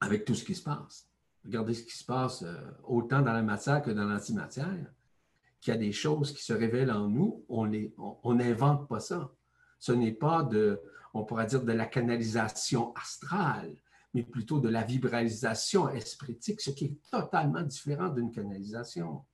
Avec 0.00 0.24
tout 0.24 0.34
ce 0.34 0.44
qui 0.44 0.54
se 0.54 0.62
passe. 0.62 1.08
Regardez 1.44 1.74
ce 1.74 1.82
qui 1.82 1.96
se 1.96 2.04
passe 2.04 2.42
euh, 2.42 2.70
autant 2.84 3.20
dans 3.22 3.32
la 3.32 3.42
matière 3.42 3.82
que 3.82 3.90
dans 3.90 4.04
l'antimatière, 4.04 4.92
qu'il 5.60 5.74
y 5.74 5.76
a 5.76 5.80
des 5.80 5.92
choses 5.92 6.32
qui 6.32 6.42
se 6.42 6.52
révèlent 6.52 6.92
en 6.92 7.08
nous, 7.08 7.44
on 7.48 8.34
n'invente 8.34 8.88
pas 8.88 9.00
ça. 9.00 9.30
Ce 9.78 9.92
n'est 9.92 10.12
pas 10.12 10.42
de, 10.42 10.80
on 11.12 11.24
pourrait 11.24 11.46
dire, 11.46 11.62
de 11.62 11.72
la 11.72 11.86
canalisation 11.86 12.94
astrale, 12.94 13.74
mais 14.12 14.22
plutôt 14.22 14.60
de 14.60 14.68
la 14.68 14.82
vibralisation 14.82 15.88
espritique, 15.88 16.60
ce 16.60 16.70
qui 16.70 16.84
est 16.84 17.10
totalement 17.10 17.62
différent 17.62 18.08
d'une 18.08 18.30
canalisation. 18.30 19.24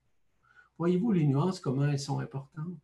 Voyez-vous 0.78 1.12
les 1.12 1.26
nuances, 1.26 1.60
comment 1.60 1.86
elles 1.86 1.98
sont 1.98 2.20
importantes? 2.20 2.78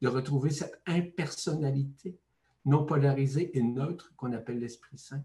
De 0.00 0.08
retrouver 0.08 0.50
cette 0.50 0.80
impersonnalité 0.86 2.18
non 2.64 2.84
polarisée 2.84 3.56
et 3.56 3.62
neutre 3.62 4.12
qu'on 4.16 4.32
appelle 4.32 4.60
l'Esprit 4.60 4.98
Saint, 4.98 5.24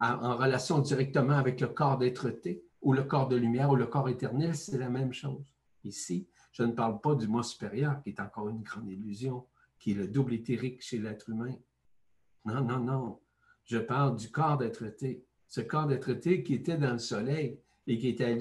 en 0.00 0.36
relation 0.36 0.80
directement 0.80 1.34
avec 1.34 1.60
le 1.60 1.68
corps 1.68 1.98
d'être-té, 1.98 2.64
ou 2.80 2.92
le 2.92 3.04
corps 3.04 3.28
de 3.28 3.36
lumière, 3.36 3.70
ou 3.70 3.76
le 3.76 3.86
corps 3.86 4.08
éternel, 4.08 4.56
c'est 4.56 4.78
la 4.78 4.90
même 4.90 5.12
chose. 5.12 5.44
Ici, 5.84 6.26
je 6.50 6.64
ne 6.64 6.72
parle 6.72 7.00
pas 7.00 7.14
du 7.14 7.28
moi 7.28 7.44
supérieur, 7.44 8.02
qui 8.02 8.10
est 8.10 8.20
encore 8.20 8.48
une 8.48 8.62
grande 8.62 8.90
illusion, 8.90 9.46
qui 9.78 9.92
est 9.92 9.94
le 9.94 10.08
double 10.08 10.34
éthérique 10.34 10.82
chez 10.82 10.98
l'être 10.98 11.30
humain. 11.30 11.54
Non, 12.44 12.64
non, 12.64 12.80
non. 12.80 13.20
Je 13.64 13.78
parle 13.78 14.16
du 14.16 14.30
corps 14.30 14.58
d'être-té. 14.58 15.24
Ce 15.46 15.60
corps 15.60 15.86
d'être-té 15.86 16.42
qui 16.42 16.54
était 16.54 16.76
dans 16.76 16.92
le 16.92 16.98
soleil, 16.98 17.60
et 17.86 17.98
qui, 17.98 18.08
était 18.08 18.38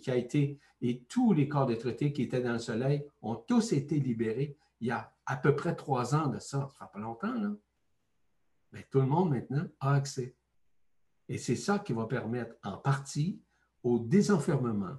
qui 0.00 0.10
a 0.10 0.16
été, 0.16 0.58
et 0.80 1.02
tous 1.08 1.32
les 1.32 1.48
corps 1.48 1.66
de 1.66 1.74
traités 1.74 2.12
qui 2.12 2.22
étaient 2.22 2.42
dans 2.42 2.52
le 2.52 2.58
soleil 2.58 3.04
ont 3.22 3.36
tous 3.36 3.72
été 3.72 3.98
libérés 3.98 4.56
il 4.80 4.88
y 4.88 4.90
a 4.90 5.14
à 5.24 5.36
peu 5.36 5.56
près 5.56 5.74
trois 5.74 6.14
ans 6.14 6.28
de 6.28 6.38
ça. 6.38 6.68
Ça 6.78 6.86
fait 6.86 6.92
pas 6.92 6.98
longtemps, 6.98 7.34
là. 7.34 7.52
Mais 8.72 8.86
tout 8.90 9.00
le 9.00 9.06
monde 9.06 9.30
maintenant 9.30 9.66
a 9.80 9.94
accès. 9.94 10.36
Et 11.28 11.38
c'est 11.38 11.56
ça 11.56 11.78
qui 11.78 11.92
va 11.92 12.06
permettre 12.06 12.54
en 12.62 12.76
partie 12.76 13.42
au 13.82 13.98
désenfermement 13.98 14.96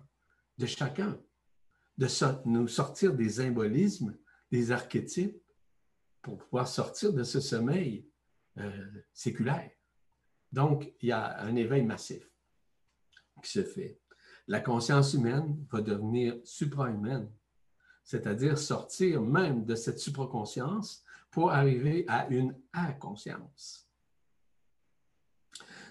de 0.58 0.66
chacun, 0.66 1.20
de 1.98 2.08
nous 2.46 2.68
sortir 2.68 3.14
des 3.14 3.30
symbolismes, 3.30 4.18
des 4.52 4.72
archétypes, 4.72 5.42
pour 6.22 6.38
pouvoir 6.38 6.68
sortir 6.68 7.14
de 7.14 7.24
ce 7.24 7.40
sommeil 7.40 8.10
euh, 8.58 9.04
séculaire. 9.14 9.72
Donc, 10.52 10.94
il 11.02 11.10
y 11.10 11.12
a 11.12 11.40
un 11.42 11.56
éveil 11.56 11.84
massif 11.84 12.30
qui 13.42 13.52
se 13.52 13.64
fait. 13.64 14.00
La 14.48 14.60
conscience 14.60 15.14
humaine 15.14 15.66
va 15.72 15.82
devenir 15.82 16.38
supra-humaine, 16.44 17.32
c'est-à-dire 18.08 18.58
sortir 18.58 19.22
même 19.22 19.66
de 19.66 19.76
cette 19.76 20.00
supraconscience 20.00 21.04
pour 21.30 21.52
arriver 21.52 22.06
à 22.08 22.28
une 22.30 22.56
inconscience. 22.74 23.88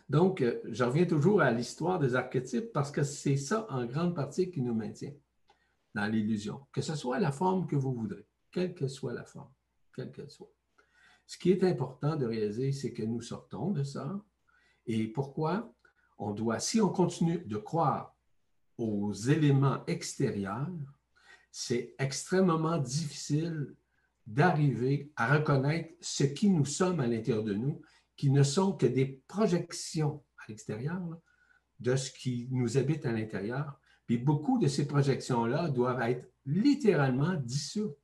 Donc, 0.08 0.40
euh, 0.40 0.60
je 0.64 0.82
reviens 0.82 1.04
toujours 1.04 1.40
à 1.40 1.50
l'histoire 1.52 1.98
des 1.98 2.14
archétypes 2.14 2.72
parce 2.72 2.90
que 2.90 3.02
c'est 3.04 3.36
ça 3.36 3.66
en 3.70 3.84
grande 3.86 4.14
partie 4.14 4.50
qui 4.50 4.62
nous 4.62 4.74
maintient 4.74 5.14
dans 5.94 6.06
l'illusion, 6.06 6.66
que 6.72 6.80
ce 6.80 6.94
soit 6.94 7.20
la 7.20 7.32
forme 7.32 7.66
que 7.66 7.76
vous 7.76 7.92
voudrez, 7.92 8.26
quelle 8.50 8.74
que 8.74 8.88
soit 8.88 9.12
la 9.12 9.24
forme, 9.24 9.52
quelle 9.94 10.10
qu'elle 10.10 10.30
soit. 10.30 10.52
Ce 11.26 11.38
qui 11.38 11.50
est 11.50 11.62
important 11.62 12.16
de 12.16 12.26
réaliser, 12.26 12.72
c'est 12.72 12.92
que 12.92 13.02
nous 13.02 13.20
sortons 13.20 13.70
de 13.70 13.84
ça. 13.84 14.20
Et 14.86 15.06
pourquoi? 15.08 15.72
on 16.18 16.32
doit, 16.32 16.58
si 16.58 16.80
on 16.80 16.88
continue 16.88 17.38
de 17.44 17.56
croire 17.56 18.16
aux 18.78 19.12
éléments 19.12 19.84
extérieurs, 19.86 20.70
c'est 21.58 21.94
extrêmement 21.98 22.76
difficile 22.76 23.74
d'arriver 24.26 25.10
à 25.16 25.38
reconnaître 25.38 25.94
ce 26.02 26.24
qui 26.24 26.50
nous 26.50 26.66
sommes 26.66 27.00
à 27.00 27.06
l'intérieur 27.06 27.44
de 27.44 27.54
nous, 27.54 27.80
qui 28.14 28.28
ne 28.28 28.42
sont 28.42 28.74
que 28.74 28.84
des 28.84 29.22
projections 29.26 30.22
à 30.36 30.42
l'extérieur 30.50 31.00
de 31.80 31.96
ce 31.96 32.10
qui 32.10 32.46
nous 32.50 32.76
habite 32.76 33.06
à 33.06 33.12
l'intérieur. 33.12 33.80
Puis 34.04 34.18
beaucoup 34.18 34.58
de 34.58 34.68
ces 34.68 34.86
projections-là 34.86 35.70
doivent 35.70 36.02
être 36.02 36.30
littéralement 36.44 37.32
dissoutes. 37.36 37.96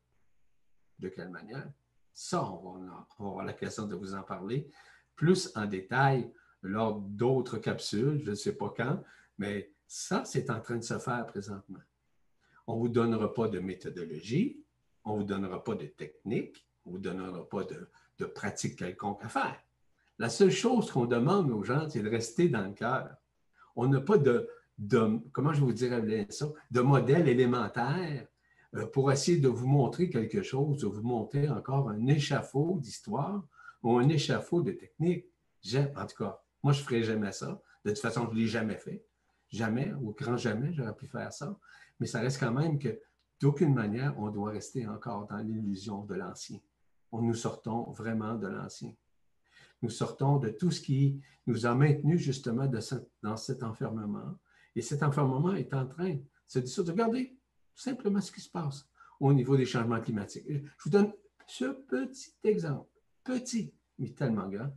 De 0.99 1.11
quelle 1.11 1.29
manière? 1.29 1.71
Ça, 2.15 2.43
on 2.43 2.57
va, 2.57 3.07
on 3.19 3.25
va 3.25 3.31
avoir 3.33 3.45
l'occasion 3.45 3.87
de 3.87 3.97
vous 3.97 4.15
en 4.15 4.23
parler 4.23 4.71
plus 5.15 5.53
en 5.57 5.67
détail 5.67 6.33
lors 6.63 7.01
d'autres 7.01 7.59
capsules, 7.59 8.23
je 8.25 8.31
ne 8.31 8.35
sais 8.35 8.57
pas 8.57 8.73
quand, 8.75 9.05
mais 9.37 9.75
ça, 9.87 10.25
c'est 10.25 10.49
en 10.49 10.61
train 10.63 10.79
de 10.79 10.85
se 10.85 10.99
faire 10.99 11.27
présentement. 11.27 11.81
On 12.67 12.77
ne 12.77 12.81
vous 12.81 12.89
donnera 12.89 13.33
pas 13.33 13.49
de 13.49 13.59
méthodologie, 13.59 14.63
on 15.05 15.15
ne 15.15 15.19
vous 15.21 15.25
donnera 15.25 15.63
pas 15.63 15.75
de 15.75 15.87
technique, 15.87 16.67
on 16.85 16.91
ne 16.91 16.97
vous 16.97 17.03
donnera 17.03 17.49
pas 17.49 17.65
de, 17.65 18.27
pratique 18.27 18.79
quelconque 18.79 19.25
à 19.25 19.29
faire. 19.29 19.61
La 20.19 20.29
seule 20.29 20.53
chose 20.53 20.91
qu'on 20.93 21.07
demande 21.07 21.51
aux 21.51 21.65
gens, 21.65 21.89
c'est 21.89 22.03
de 22.03 22.09
rester 22.09 22.49
dans 22.49 22.65
le 22.65 22.73
cœur. 22.73 23.17
On 23.75 23.89
n'a 23.89 24.01
pas 24.01 24.17
de, 24.17 24.49
comment 25.33 25.53
je 25.53 25.61
vous 25.61 25.73
dirais 25.73 26.27
ça, 26.31 26.47
de 26.71 26.81
modèle 26.81 27.29
élémentaire 27.29 28.29
euh, 28.75 28.87
pour 28.87 29.11
essayer 29.11 29.39
de 29.39 29.49
vous 29.49 29.67
montrer 29.67 30.09
quelque 30.09 30.43
chose, 30.43 30.83
de 30.83 30.87
vous 30.87 31.03
montrer 31.03 31.49
encore 31.49 31.89
un 31.89 32.07
échafaud 32.07 32.79
d'histoire 32.81 33.45
ou 33.83 33.99
un 33.99 34.09
échafaud 34.09 34.63
de 34.63 34.73
technique. 34.73 35.27
En 35.97 36.07
tout 36.07 36.17
cas, 36.17 36.41
moi, 36.63 36.73
je 36.73 36.81
ne 36.81 36.85
ferai 36.85 37.03
jamais 37.03 37.33
ça. 37.33 37.61
De 37.85 37.91
toute 37.91 37.99
façon, 37.99 38.29
je 38.31 38.35
ne 38.35 38.41
l'ai 38.41 38.47
jamais 38.47 38.77
fait. 38.77 39.05
Jamais, 39.51 39.93
au 39.95 40.13
grand 40.13 40.37
jamais, 40.37 40.73
j'aurais 40.73 40.95
pu 40.95 41.07
faire 41.07 41.33
ça. 41.33 41.59
Mais 42.03 42.09
ça 42.09 42.19
reste 42.19 42.41
quand 42.41 42.51
même 42.51 42.81
que 42.81 42.99
d'aucune 43.41 43.73
manière, 43.73 44.19
on 44.19 44.29
doit 44.29 44.51
rester 44.51 44.89
encore 44.89 45.29
dans 45.29 45.37
l'illusion 45.37 46.05
de 46.05 46.15
l'ancien. 46.15 46.59
Nous 47.13 47.35
sortons 47.35 47.93
vraiment 47.93 48.35
de 48.35 48.49
l'ancien. 48.49 48.93
Nous 49.83 49.89
sortons 49.89 50.39
de 50.39 50.49
tout 50.49 50.73
ce 50.73 50.81
qui 50.81 51.23
nous 51.47 51.65
a 51.65 51.77
maintenus 51.77 52.21
justement 52.21 52.69
dans 53.23 53.37
cet 53.37 53.63
enfermement. 53.63 54.37
Et 54.75 54.83
cet 54.83 55.05
enfermement 55.05 55.55
est 55.55 55.73
en 55.75 55.87
train 55.87 56.15
de 56.15 56.25
se 56.49 56.59
dissoudre. 56.59 56.91
Regardez 56.91 57.39
simplement 57.73 58.21
ce 58.21 58.33
qui 58.33 58.41
se 58.41 58.51
passe 58.51 58.85
au 59.21 59.33
niveau 59.33 59.57
des 59.57 59.65
changements 59.65 60.01
climatiques. 60.01 60.45
Je 60.49 60.83
vous 60.83 60.91
donne 60.91 61.13
ce 61.47 61.67
petit 61.67 62.35
exemple, 62.43 62.91
petit, 63.23 63.73
mais 63.97 64.11
tellement 64.11 64.49
grand. 64.49 64.77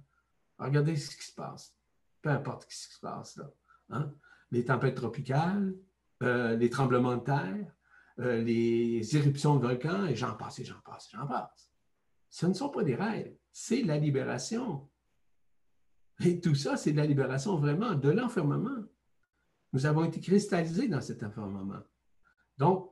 Regardez 0.59 0.95
ce 0.95 1.17
qui 1.17 1.25
se 1.25 1.33
passe 1.33 1.75
peu 2.21 2.29
importe 2.29 2.65
ce 2.69 2.87
qui 2.87 2.93
se 2.93 2.99
passe 2.99 3.37
là. 3.37 3.51
Hein. 3.89 4.13
Les 4.51 4.63
tempêtes 4.65 4.95
tropicales, 4.95 5.75
euh, 6.23 6.55
les 6.55 6.69
tremblements 6.69 7.17
de 7.17 7.23
terre, 7.23 7.75
euh, 8.19 8.41
les 8.41 9.15
éruptions 9.15 9.55
de 9.57 9.61
volcans, 9.61 10.05
et 10.05 10.15
j'en 10.15 10.35
passe, 10.35 10.59
et 10.59 10.65
j'en 10.65 10.79
passe, 10.85 11.07
et 11.07 11.17
j'en 11.17 11.27
passe. 11.27 11.71
Ce 12.29 12.45
ne 12.45 12.53
sont 12.53 12.69
pas 12.69 12.83
des 12.83 12.95
rêves, 12.95 13.35
c'est 13.51 13.81
la 13.83 13.97
libération. 13.97 14.89
Et 16.23 16.39
tout 16.39 16.55
ça, 16.55 16.77
c'est 16.77 16.93
la 16.93 17.05
libération 17.05 17.57
vraiment 17.57 17.93
de 17.93 18.09
l'enfermement. 18.09 18.85
Nous 19.73 19.85
avons 19.85 20.05
été 20.05 20.21
cristallisés 20.21 20.87
dans 20.87 21.01
cet 21.01 21.23
enfermement. 21.23 21.83
Donc, 22.57 22.91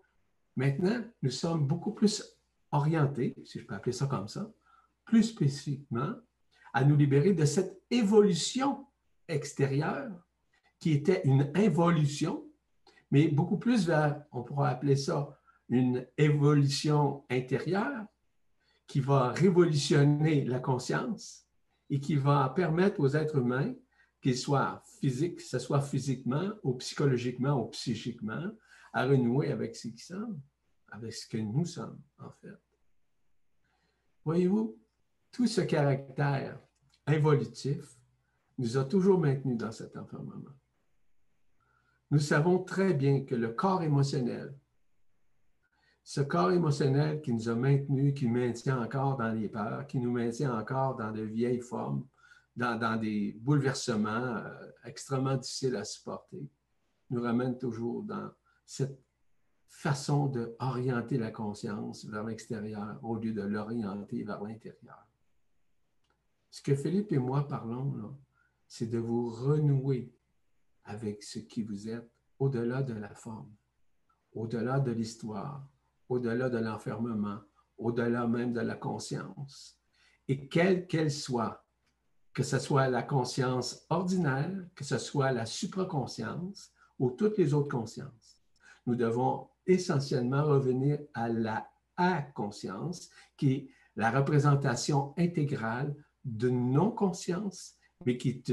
maintenant, 0.55 1.01
nous 1.21 1.29
sommes 1.29 1.65
beaucoup 1.65 1.93
plus 1.93 2.38
orientés, 2.71 3.36
si 3.45 3.59
je 3.59 3.65
peux 3.65 3.75
appeler 3.75 3.93
ça 3.93 4.07
comme 4.07 4.27
ça, 4.27 4.51
plus 5.05 5.23
spécifiquement, 5.23 6.13
à 6.73 6.83
nous 6.83 6.95
libérer 6.95 7.33
de 7.33 7.45
cette 7.45 7.81
évolution 7.91 8.88
extérieure 9.27 10.12
qui 10.79 10.91
était 10.91 11.21
une 11.23 11.51
involution, 11.55 12.43
mais 13.13 13.28
beaucoup 13.28 13.60
plus 13.60 13.86
vers, 13.86 14.26
on 14.32 14.41
pourrait 14.41 14.71
appeler 14.71 14.95
ça 14.95 15.38
une 15.69 16.08
évolution 16.17 17.23
intérieure 17.30 18.08
qui 18.88 19.02
va 19.02 19.30
révolutionner 19.30 20.43
la 20.45 20.60
conscience 20.60 21.47
et 21.91 21.99
qui 21.99 22.15
va 22.15 22.52
permettre 22.56 22.99
aux 22.99 23.10
êtres 23.10 23.38
humains, 23.38 23.76
qu'ils 24.19 24.38
soient 24.38 24.82
physiques, 24.99 25.36
que 25.36 25.43
ce 25.43 25.60
soit 25.60 25.82
physiquement 25.82 26.54
ou 26.63 26.73
psychologiquement 26.73 27.63
ou 27.63 27.67
psychiquement, 27.67 28.49
à 28.93 29.06
renouer 29.06 29.52
avec 29.52 29.76
ce 29.76 29.89
qu'ils 29.89 29.99
sommes, 29.99 30.41
avec 30.89 31.13
ce 31.13 31.28
que 31.28 31.38
nous 31.38 31.65
sommes, 31.65 32.02
en 32.17 32.32
fait. 32.41 32.60
Voyez-vous, 34.26 34.76
tout 35.32 35.45
ce 35.45 35.62
caractère 35.62 36.60
involutif 37.06 37.95
nous 38.58 38.76
a 38.76 38.86
toujours 38.86 39.19
maintenus 39.19 39.58
dans 39.58 39.71
cet 39.71 39.95
enfermement. 39.97 40.56
Nous 42.13 42.19
savons 42.19 42.60
très 42.60 42.93
bien 42.93 43.26
que 43.26 43.34
le 43.34 43.54
corps 43.54 43.82
émotionnel, 43.82 44.54
ce 46.04 46.21
corps 46.21 46.52
émotionnel 46.52 47.23
qui 47.23 47.34
nous 47.34 47.49
a 47.49 47.56
maintenus, 47.56 48.13
qui 48.13 48.28
nous 48.28 48.36
maintient 48.36 48.80
encore 48.80 49.17
dans 49.17 49.32
les 49.32 49.49
peurs, 49.49 49.88
qui 49.88 49.97
nous 49.97 50.12
maintient 50.12 50.56
encore 50.56 50.95
dans 50.95 51.12
de 51.12 51.23
vieilles 51.23 51.62
formes, 51.62 52.06
dans, 52.56 52.99
des 52.99 53.36
bouleversements 53.39 54.36
euh, 54.38 54.71
extrêmement 54.86 55.38
difficiles 55.38 55.76
à 55.76 55.84
supporter, 55.84 56.47
nous 57.10 57.23
ramène 57.23 57.58
toujours 57.58 58.04
dans 58.04 58.30
cette 58.63 59.02
façon 59.67 60.28
d'orienter 60.28 61.17
la 61.17 61.32
conscience 61.32 62.06
vers 62.06 62.26
l'extérieur 62.26 62.99
au 63.02 63.15
lieu 63.15 63.34
de 63.34 63.41
l'orienter 63.41 64.23
vers 64.23 64.43
l'intérieur. 64.43 65.08
Ce 66.52 66.62
que 66.62 66.76
Philippe 66.76 67.12
et 67.12 67.17
moi 67.17 67.47
parlons, 67.47 68.15
c'est 68.67 68.86
de 68.91 68.99
vous 68.99 69.32
renouer 69.32 70.13
avec 70.86 71.24
ce 71.24 71.39
qui 71.39 71.63
vous 71.63 71.89
êtes 71.89 72.10
au-delà 72.39 72.84
de 72.84 72.93
la 72.93 73.13
forme, 73.13 73.54
au-delà 74.34 74.80
de 74.80 74.91
l'histoire, 74.91 75.67
au-delà 76.10 76.50
de 76.50 76.58
l'enfermement, 76.58 77.39
au-delà 77.78 78.28
même 78.28 78.54
de 78.54 78.62
la 78.62 78.76
conscience. 78.76 79.80
Et 80.28 80.48
quelle 80.48 80.88
qu'elle 80.88 81.12
soit, 81.12 81.65
que 82.34 82.43
ce 82.43 82.60
soit 82.60 82.88
la 82.89 83.04
conscience 83.04 83.86
ordinaire, 83.89 84.52
que 84.76 84.84
ce 84.84 84.98
soit 84.98 85.32
la 85.32 85.46
supraconscience 85.46 86.72
ou 87.00 87.12
toutes 87.12 87.38
les 87.38 87.54
autres 87.54 87.69
consciences, 87.69 88.41
nous 88.86 88.96
devons 88.96 89.50
essentiellement 89.65 90.43
revenir 90.43 91.00
à 91.13 91.30
la 91.30 91.69
A-conscience, 91.96 93.10
qui 93.38 93.52
est 93.52 93.69
la 93.96 94.10
représentation 94.10 95.13
intégrale 95.17 95.96
de 96.26 96.50
non-conscience, 96.50 97.76
mais 98.06 98.17
qui, 98.17 98.43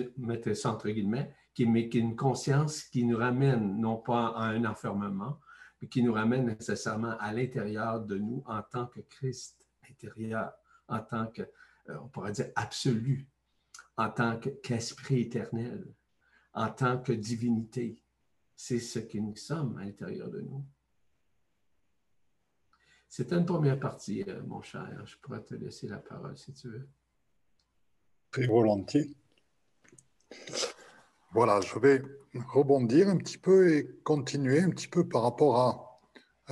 ça 0.55 0.73
entre 0.73 0.91
guillemets, 0.91 1.35
qui, 1.55 1.65
qui 1.65 1.99
est 1.99 2.01
une 2.01 2.17
conscience 2.17 2.83
qui 2.85 3.05
nous 3.05 3.17
ramène 3.17 3.81
non 3.81 3.97
pas 3.97 4.29
à 4.29 4.45
un 4.45 4.65
enfermement, 4.65 5.41
mais 5.81 5.89
qui 5.89 6.03
nous 6.03 6.13
ramène 6.13 6.47
nécessairement 6.47 7.17
à 7.19 7.33
l'intérieur 7.33 8.01
de 8.01 8.17
nous 8.19 8.43
en 8.47 8.63
tant 8.63 8.87
que 8.87 9.01
Christ 9.01 9.69
intérieur, 9.91 10.53
en 10.89 11.01
tant 11.01 11.27
que, 11.27 11.43
euh, 11.43 11.99
on 12.03 12.09
pourrait 12.09 12.33
dire, 12.33 12.51
absolu, 12.55 13.29
en 13.97 14.11
tant 14.11 14.39
qu'esprit 14.39 15.23
éternel, 15.23 15.95
en 16.55 16.71
tant 16.71 16.99
que 16.99 17.13
divinité. 17.13 18.03
C'est 18.57 18.79
ce 18.79 18.99
que 18.99 19.19
nous 19.19 19.37
sommes 19.37 19.77
à 19.79 19.85
l'intérieur 19.85 20.31
de 20.31 20.41
nous. 20.41 20.65
C'était 23.09 23.37
une 23.37 23.47
première 23.47 23.81
partie, 23.81 24.23
euh, 24.29 24.43
mon 24.43 24.63
cher. 24.63 25.05
Je 25.05 25.17
pourrais 25.17 25.43
te 25.43 25.55
laisser 25.55 25.89
la 25.89 25.99
parole 25.99 26.37
si 26.37 26.53
tu 26.53 26.69
veux. 26.69 26.89
Très 28.31 28.47
volontiers. 28.47 29.11
Voilà, 31.33 31.61
je 31.61 31.79
vais 31.79 32.03
rebondir 32.49 33.09
un 33.09 33.17
petit 33.17 33.39
peu 33.39 33.73
et 33.73 33.89
continuer 34.03 34.61
un 34.61 34.71
petit 34.71 34.89
peu 34.89 35.09
par 35.09 35.23
rapport 35.23 35.61
à 35.61 36.01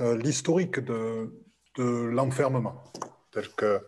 euh, 0.01 0.15
l'historique 0.17 0.79
de, 0.79 1.33
l'enfermement, 1.77 2.83
tel 3.31 3.49
que 3.55 3.81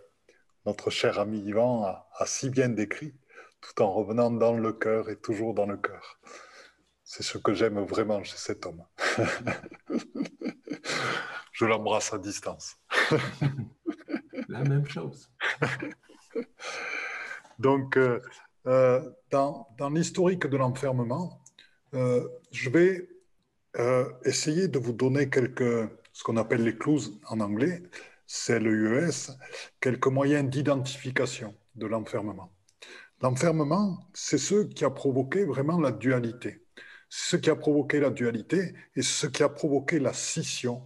notre 0.66 0.90
cher 0.90 1.20
ami 1.20 1.40
Yvan 1.40 1.86
a, 1.86 2.26
si 2.26 2.50
bien 2.50 2.68
décrit, 2.68 3.14
tout 3.62 3.82
en 3.82 3.94
revenant 3.94 4.32
dans 4.32 4.54
le 4.54 4.74
cœur 4.74 5.10
et 5.10 5.16
toujours 5.16 5.54
dans 5.54 5.66
le 5.66 5.78
cœur. 5.78 6.20
C'est 7.06 7.24
ce 7.24 7.38
que 7.38 7.54
j'aime 7.54 7.80
vraiment 7.80 8.22
chez 8.24 8.38
cet 8.38 8.66
homme. 8.66 8.84
je 11.54 11.66
l'embrasse 11.66 12.14
à 12.14 12.18
distance. 12.18 12.76
La 14.50 14.64
même 14.64 14.88
chose. 14.88 15.30
Donc, 17.60 17.96
euh, 17.96 18.22
euh, 18.68 19.02
dans, 19.32 19.68
l'historique 19.94 20.48
de 20.48 20.58
l'enfermement, 20.58 21.42
euh, 21.94 22.28
je 22.52 22.70
vais 22.70 23.10
euh, 23.78 24.10
essayer 24.26 24.68
de 24.68 24.78
vous 24.78 24.94
donner 24.94 25.30
quelques, 25.30 25.90
ce 26.14 26.24
qu'on 26.24 26.38
appelle 26.38 26.64
les 26.64 26.78
clues 26.78 27.10
en 27.28 27.40
anglais, 27.40 27.82
c'est 28.28 28.60
le 28.60 28.72
US, 28.72 29.32
quelques 29.80 30.08
moyens 30.08 30.50
d'identification 30.50 31.56
de 31.76 31.88
l'enfermement. 31.88 32.52
L'enfermement, 33.22 34.00
c'est 34.14 34.38
ce 34.38 34.64
qui 34.64 34.86
a 34.86 34.90
provoqué 34.90 35.44
vraiment 35.46 35.80
la 35.80 35.92
dualité. 35.92 36.66
Ce 37.10 37.36
qui 37.36 37.50
a 37.50 37.56
provoqué 37.56 38.00
la 38.00 38.10
dualité 38.10 38.74
et 38.96 39.02
ce 39.02 39.28
qui 39.28 39.44
a 39.44 39.50
provoqué 39.50 40.00
la 40.00 40.14
scission, 40.14 40.82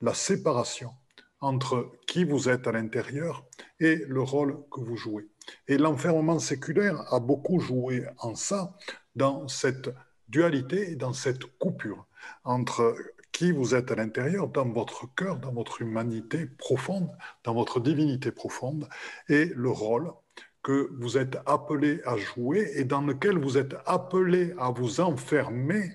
la 0.00 0.14
séparation 0.14 0.90
entre 1.40 1.92
qui 2.06 2.24
vous 2.24 2.48
êtes 2.48 2.66
à 2.66 2.72
l'intérieur 2.72 3.44
et 3.80 3.96
le 4.08 4.22
rôle 4.22 4.58
que 4.70 4.80
vous 4.80 4.96
jouez. 4.96 5.28
Et 5.68 5.78
l'enfermement 5.78 6.38
séculaire 6.38 7.12
a 7.12 7.20
beaucoup 7.20 7.60
joué 7.60 8.06
en 8.18 8.34
ça, 8.34 8.74
dans 9.14 9.46
cette 9.48 9.90
dualité, 10.28 10.96
dans 10.96 11.12
cette 11.12 11.44
coupure 11.58 12.06
entre 12.44 12.96
qui 13.32 13.52
vous 13.52 13.74
êtes 13.74 13.90
à 13.90 13.96
l'intérieur, 13.96 14.48
dans 14.48 14.68
votre 14.68 15.14
cœur, 15.14 15.38
dans 15.38 15.52
votre 15.52 15.82
humanité 15.82 16.46
profonde, 16.46 17.10
dans 17.44 17.54
votre 17.54 17.80
divinité 17.80 18.32
profonde, 18.32 18.88
et 19.28 19.52
le 19.54 19.70
rôle 19.70 20.10
que 20.62 20.90
vous 20.98 21.18
êtes 21.18 21.36
appelé 21.46 22.00
à 22.06 22.16
jouer 22.16 22.72
et 22.74 22.84
dans 22.84 23.02
lequel 23.02 23.38
vous 23.38 23.58
êtes 23.58 23.76
appelé 23.84 24.54
à 24.58 24.70
vous 24.70 25.00
enfermer 25.00 25.92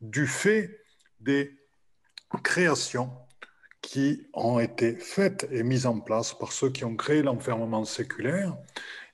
du 0.00 0.26
fait 0.26 0.80
des 1.20 1.56
créations 2.42 3.12
qui 3.84 4.26
ont 4.32 4.58
été 4.60 4.96
faites 4.96 5.46
et 5.50 5.62
mises 5.62 5.84
en 5.84 6.00
place 6.00 6.32
par 6.32 6.52
ceux 6.52 6.70
qui 6.70 6.84
ont 6.86 6.96
créé 6.96 7.22
l'enfermement 7.22 7.84
séculaire. 7.84 8.56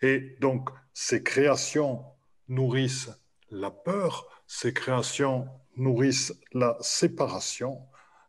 Et 0.00 0.36
donc, 0.40 0.70
ces 0.94 1.24
créations 1.24 2.04
nourrissent 2.48 3.10
la 3.50 3.72
peur, 3.72 4.28
ces 4.46 4.72
créations 4.72 5.48
nourrissent 5.76 6.32
la 6.52 6.76
séparation, 6.80 7.80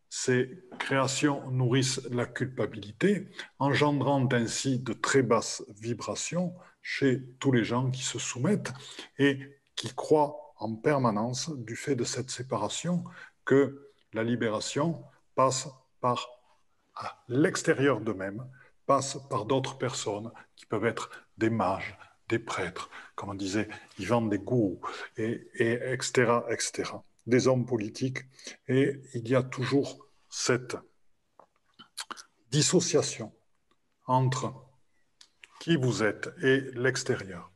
ces 0.10 0.66
créations 0.80 1.50
nourrissent 1.52 2.02
la 2.10 2.26
culpabilité, 2.26 3.30
engendrant 3.60 4.28
ainsi 4.32 4.80
de 4.80 4.94
très 4.94 5.22
basses 5.22 5.64
vibrations 5.80 6.56
chez 6.82 7.22
tous 7.40 7.52
les 7.52 7.64
gens 7.64 7.92
qui 7.92 8.02
se 8.04 8.18
soumettent 8.18 8.74
et 9.20 9.38
qui 9.76 9.94
croient 9.94 10.54
en 10.58 10.76
permanence, 10.76 11.52
du 11.56 11.76
fait 11.76 11.96
de 11.96 12.04
cette 12.04 12.32
séparation, 12.32 13.04
que 13.46 13.92
la 14.14 14.24
libération 14.24 15.04
passe 15.36 15.68
par 16.02 16.30
à 16.96 17.24
l'extérieur 17.30 18.02
d'eux-mêmes, 18.02 18.46
passe 18.86 19.18
par 19.30 19.46
d'autres 19.46 19.78
personnes 19.78 20.32
qui 20.56 20.66
peuvent 20.66 20.86
être 20.86 21.10
des 21.38 21.50
mages, 21.50 21.98
des 22.28 22.40
prêtres, 22.40 22.90
comme 23.16 23.30
on 23.30 23.34
disait, 23.34 23.70
ils 23.98 24.08
vendent 24.08 24.30
des 24.30 24.40
goûts, 24.40 24.82
et, 25.18 25.48
et 25.56 25.94
etc., 25.94 26.40
etc., 26.50 26.92
des 27.28 27.48
hommes 27.48 27.66
politiques. 27.66 28.20
Et 28.68 29.02
il 29.14 29.28
y 29.28 29.36
a 29.36 29.44
toujours 29.44 30.06
cette 30.30 30.76
dissociation 32.50 33.32
entre 34.08 34.54
qui 35.60 35.78
vous 35.78 36.04
êtes 36.04 36.30
et 36.42 36.62
l'extérieur. 36.74 37.52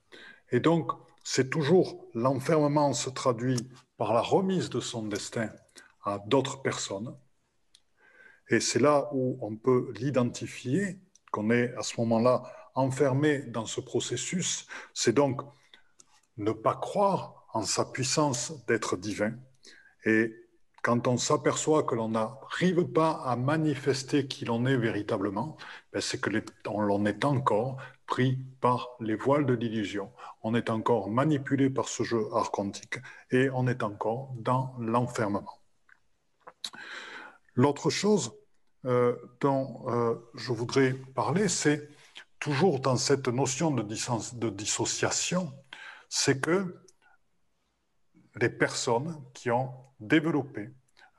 Et 0.51 0.59
donc, 0.59 0.91
c'est 1.23 1.49
toujours 1.49 2.05
l'enfermement 2.13 2.93
se 2.93 3.09
traduit 3.09 3.67
par 3.97 4.13
la 4.13 4.21
remise 4.21 4.69
de 4.69 4.79
son 4.79 5.03
destin 5.03 5.49
à 6.03 6.19
d'autres 6.19 6.61
personnes, 6.61 7.17
et 8.49 8.59
c'est 8.59 8.79
là 8.79 9.09
où 9.13 9.37
on 9.41 9.55
peut 9.55 9.91
l'identifier, 9.95 10.99
qu'on 11.31 11.49
est 11.51 11.73
à 11.75 11.83
ce 11.83 11.99
moment-là 11.99 12.43
enfermé 12.75 13.39
dans 13.39 13.65
ce 13.65 13.81
processus. 13.81 14.67
C'est 14.93 15.13
donc 15.13 15.41
ne 16.37 16.51
pas 16.51 16.75
croire 16.75 17.47
en 17.53 17.63
sa 17.63 17.85
puissance 17.85 18.65
d'être 18.67 18.97
divin. 18.97 19.33
Et 20.05 20.33
quand 20.83 21.07
on 21.07 21.17
s'aperçoit 21.17 21.83
que 21.83 21.95
l'on 21.95 22.09
n'arrive 22.09 22.83
pas 22.85 23.21
à 23.25 23.35
manifester 23.35 24.27
qui 24.27 24.45
l'on 24.45 24.65
est 24.65 24.77
véritablement, 24.77 25.57
ben 25.91 26.01
c'est 26.01 26.21
que 26.21 26.29
l'on 26.65 27.05
est 27.05 27.25
encore 27.25 27.77
pris 28.05 28.37
par 28.61 28.89
les 28.99 29.15
voiles 29.15 29.47
de 29.47 29.55
l'illusion. 29.55 30.11
On 30.43 30.53
est 30.53 30.69
encore 30.69 31.09
manipulé 31.09 31.71
par 31.71 31.87
ce 31.87 32.03
jeu 32.03 32.27
archontique 32.33 32.99
et 33.31 33.49
on 33.51 33.67
est 33.67 33.81
encore 33.81 34.33
dans 34.37 34.75
l'enfermement. 34.79 35.59
L'autre 37.55 37.89
chose 37.89 38.33
euh, 38.85 39.15
dont 39.39 39.83
euh, 39.87 40.15
je 40.35 40.51
voudrais 40.51 40.93
parler, 40.93 41.47
c'est 41.47 41.89
toujours 42.39 42.79
dans 42.79 42.97
cette 42.97 43.29
notion 43.29 43.71
de, 43.71 44.49
dissociation, 44.49 45.51
c'est 46.09 46.39
que 46.39 46.83
les 48.35 48.49
personnes 48.49 49.19
qui 49.33 49.49
ont 49.49 49.73
développé 49.99 50.69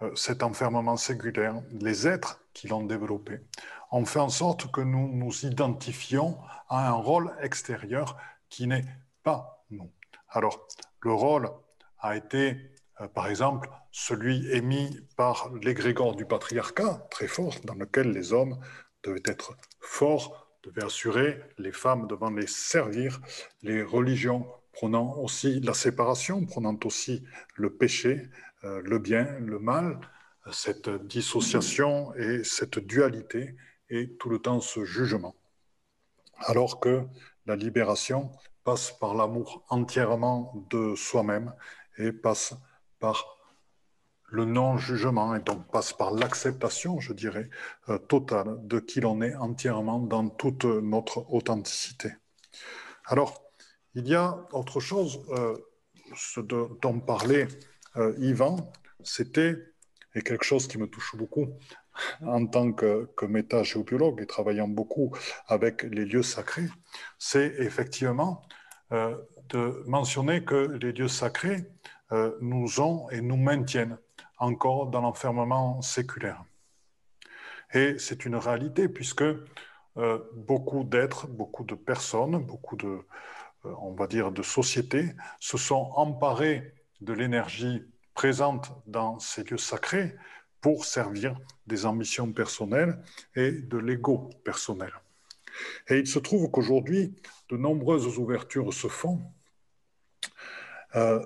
euh, 0.02 0.14
cet 0.14 0.42
enfermement 0.42 0.96
séculaire, 0.96 1.60
les 1.72 2.06
êtres 2.06 2.40
qui 2.52 2.68
l'ont 2.68 2.84
développé, 2.84 3.40
ont 3.90 4.04
fait 4.04 4.20
en 4.20 4.28
sorte 4.28 4.70
que 4.70 4.82
nous 4.82 5.08
nous 5.08 5.46
identifions 5.46 6.38
à 6.68 6.88
un 6.88 6.92
rôle 6.92 7.34
extérieur 7.40 8.16
qui 8.50 8.66
n'est 8.66 8.84
pas 9.22 9.64
nous. 9.70 9.90
Alors, 10.28 10.68
le 11.00 11.12
rôle 11.12 11.50
a 11.98 12.14
été 12.14 12.75
par 13.14 13.28
exemple, 13.28 13.68
celui 13.92 14.50
émis 14.52 15.00
par 15.16 15.52
l'égrégore 15.62 16.16
du 16.16 16.24
patriarcat, 16.24 17.06
très 17.10 17.28
fort, 17.28 17.54
dans 17.64 17.74
lequel 17.74 18.10
les 18.10 18.32
hommes 18.32 18.58
devaient 19.02 19.22
être 19.24 19.56
forts, 19.80 20.48
devaient 20.62 20.84
assurer, 20.84 21.40
les 21.58 21.72
femmes 21.72 22.06
devant 22.06 22.30
les 22.30 22.46
servir, 22.46 23.20
les 23.62 23.82
religions 23.82 24.46
prenant 24.72 25.16
aussi 25.16 25.60
la 25.60 25.74
séparation, 25.74 26.44
prenant 26.44 26.78
aussi 26.84 27.24
le 27.54 27.70
péché, 27.70 28.28
euh, 28.64 28.82
le 28.84 28.98
bien, 28.98 29.24
le 29.40 29.58
mal, 29.58 30.00
cette 30.52 30.88
dissociation 30.88 32.14
et 32.14 32.44
cette 32.44 32.78
dualité 32.78 33.56
et 33.90 34.16
tout 34.16 34.28
le 34.28 34.38
temps 34.38 34.60
ce 34.60 34.84
jugement. 34.84 35.34
Alors 36.38 36.80
que 36.80 37.04
la 37.46 37.56
libération 37.56 38.30
passe 38.64 38.92
par 38.92 39.14
l'amour 39.14 39.64
entièrement 39.68 40.66
de 40.70 40.94
soi-même 40.94 41.54
et 41.98 42.12
passe 42.12 42.54
par 42.98 43.36
le 44.28 44.44
non-jugement 44.44 45.34
et 45.36 45.40
donc 45.40 45.70
passe 45.70 45.92
par 45.92 46.12
l'acceptation, 46.12 46.98
je 46.98 47.12
dirais, 47.12 47.48
euh, 47.88 47.98
totale 47.98 48.58
de 48.66 48.80
qui 48.80 49.00
l'on 49.00 49.22
est 49.22 49.34
entièrement 49.36 50.00
dans 50.00 50.28
toute 50.28 50.64
notre 50.64 51.32
authenticité. 51.32 52.12
Alors, 53.04 53.42
il 53.94 54.08
y 54.08 54.14
a 54.14 54.46
autre 54.52 54.80
chose, 54.80 55.22
euh, 55.30 55.56
ce 56.14 56.40
dont 56.40 57.00
parlait 57.00 57.48
euh, 57.96 58.14
Yvan, 58.18 58.72
c'était 59.02 59.56
est 60.14 60.22
quelque 60.22 60.44
chose 60.44 60.66
qui 60.66 60.78
me 60.78 60.86
touche 60.86 61.14
beaucoup 61.16 61.48
en 62.22 62.46
tant 62.46 62.72
que, 62.72 63.08
que 63.16 63.26
méta-géobiologue 63.26 64.20
et 64.20 64.26
travaillant 64.26 64.68
beaucoup 64.68 65.16
avec 65.46 65.82
les 65.82 66.04
lieux 66.04 66.22
sacrés, 66.22 66.68
c'est 67.18 67.54
effectivement 67.58 68.42
euh, 68.92 69.16
de 69.48 69.82
mentionner 69.86 70.44
que 70.44 70.76
les 70.80 70.92
lieux 70.92 71.08
sacrés 71.08 71.64
nous 72.40 72.80
ont 72.80 73.10
et 73.10 73.20
nous 73.20 73.36
maintiennent 73.36 73.98
encore 74.38 74.86
dans 74.88 75.00
l'enfermement 75.00 75.82
séculaire. 75.82 76.44
Et 77.72 77.98
c'est 77.98 78.24
une 78.24 78.36
réalité 78.36 78.88
puisque 78.88 79.24
euh, 79.96 80.18
beaucoup 80.34 80.84
d'êtres, 80.84 81.26
beaucoup 81.26 81.64
de 81.64 81.74
personnes, 81.74 82.38
beaucoup 82.38 82.76
de, 82.76 83.00
on 83.64 83.92
va 83.92 84.06
dire, 84.06 84.30
de 84.30 84.42
sociétés 84.42 85.14
se 85.40 85.56
sont 85.56 85.90
emparés 85.96 86.74
de 87.00 87.12
l'énergie 87.12 87.82
présente 88.14 88.72
dans 88.86 89.18
ces 89.18 89.44
lieux 89.44 89.58
sacrés 89.58 90.16
pour 90.60 90.84
servir 90.84 91.38
des 91.66 91.86
ambitions 91.86 92.32
personnelles 92.32 93.02
et 93.34 93.52
de 93.52 93.78
l'ego 93.78 94.30
personnel. 94.44 94.92
Et 95.88 95.98
il 95.98 96.06
se 96.06 96.18
trouve 96.18 96.50
qu'aujourd'hui, 96.50 97.14
de 97.48 97.56
nombreuses 97.56 98.18
ouvertures 98.18 98.72
se 98.72 98.88
font 98.88 99.22
euh, 100.94 101.24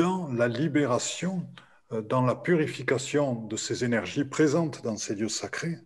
dans 0.00 0.32
la 0.32 0.48
libération, 0.48 1.46
euh, 1.92 2.00
dans 2.00 2.22
la 2.22 2.34
purification 2.34 3.34
de 3.34 3.56
ces 3.58 3.84
énergies 3.84 4.24
présentes 4.24 4.82
dans 4.82 4.96
ces 4.96 5.14
lieux 5.14 5.28
sacrés. 5.28 5.76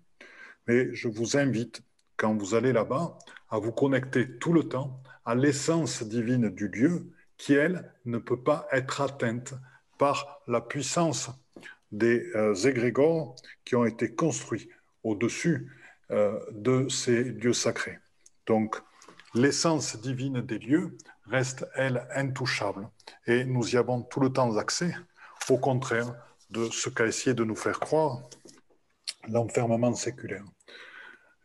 Mais 0.68 0.94
je 0.94 1.08
vous 1.08 1.36
invite, 1.36 1.82
quand 2.16 2.36
vous 2.36 2.54
allez 2.54 2.72
là-bas, 2.72 3.18
à 3.50 3.58
vous 3.58 3.72
connecter 3.72 4.38
tout 4.38 4.52
le 4.52 4.68
temps 4.68 5.02
à 5.24 5.34
l'essence 5.34 6.04
divine 6.04 6.48
du 6.48 6.68
lieu 6.68 7.10
qui, 7.38 7.54
elle, 7.54 7.92
ne 8.04 8.18
peut 8.18 8.40
pas 8.40 8.68
être 8.70 9.00
atteinte 9.00 9.54
par 9.98 10.42
la 10.46 10.60
puissance 10.60 11.30
des 11.90 12.24
euh, 12.36 12.54
égrégores 12.54 13.34
qui 13.64 13.74
ont 13.74 13.84
été 13.84 14.14
construits 14.14 14.68
au-dessus 15.02 15.72
euh, 16.12 16.38
de 16.52 16.88
ces 16.88 17.24
lieux 17.24 17.52
sacrés. 17.52 17.98
Donc, 18.46 18.76
l'essence 19.34 20.00
divine 20.00 20.40
des 20.40 20.60
lieux 20.60 20.96
reste, 21.26 21.66
elle, 21.74 22.06
intouchable. 22.14 22.88
Et 23.26 23.44
nous 23.44 23.74
y 23.74 23.76
avons 23.76 24.02
tout 24.02 24.20
le 24.20 24.30
temps 24.30 24.56
accès, 24.56 24.94
au 25.48 25.58
contraire 25.58 26.14
de 26.50 26.66
ce 26.70 26.88
qu'a 26.88 27.06
essayé 27.06 27.34
de 27.34 27.44
nous 27.44 27.56
faire 27.56 27.80
croire 27.80 28.22
l'enfermement 29.28 29.94
séculaire. 29.94 30.44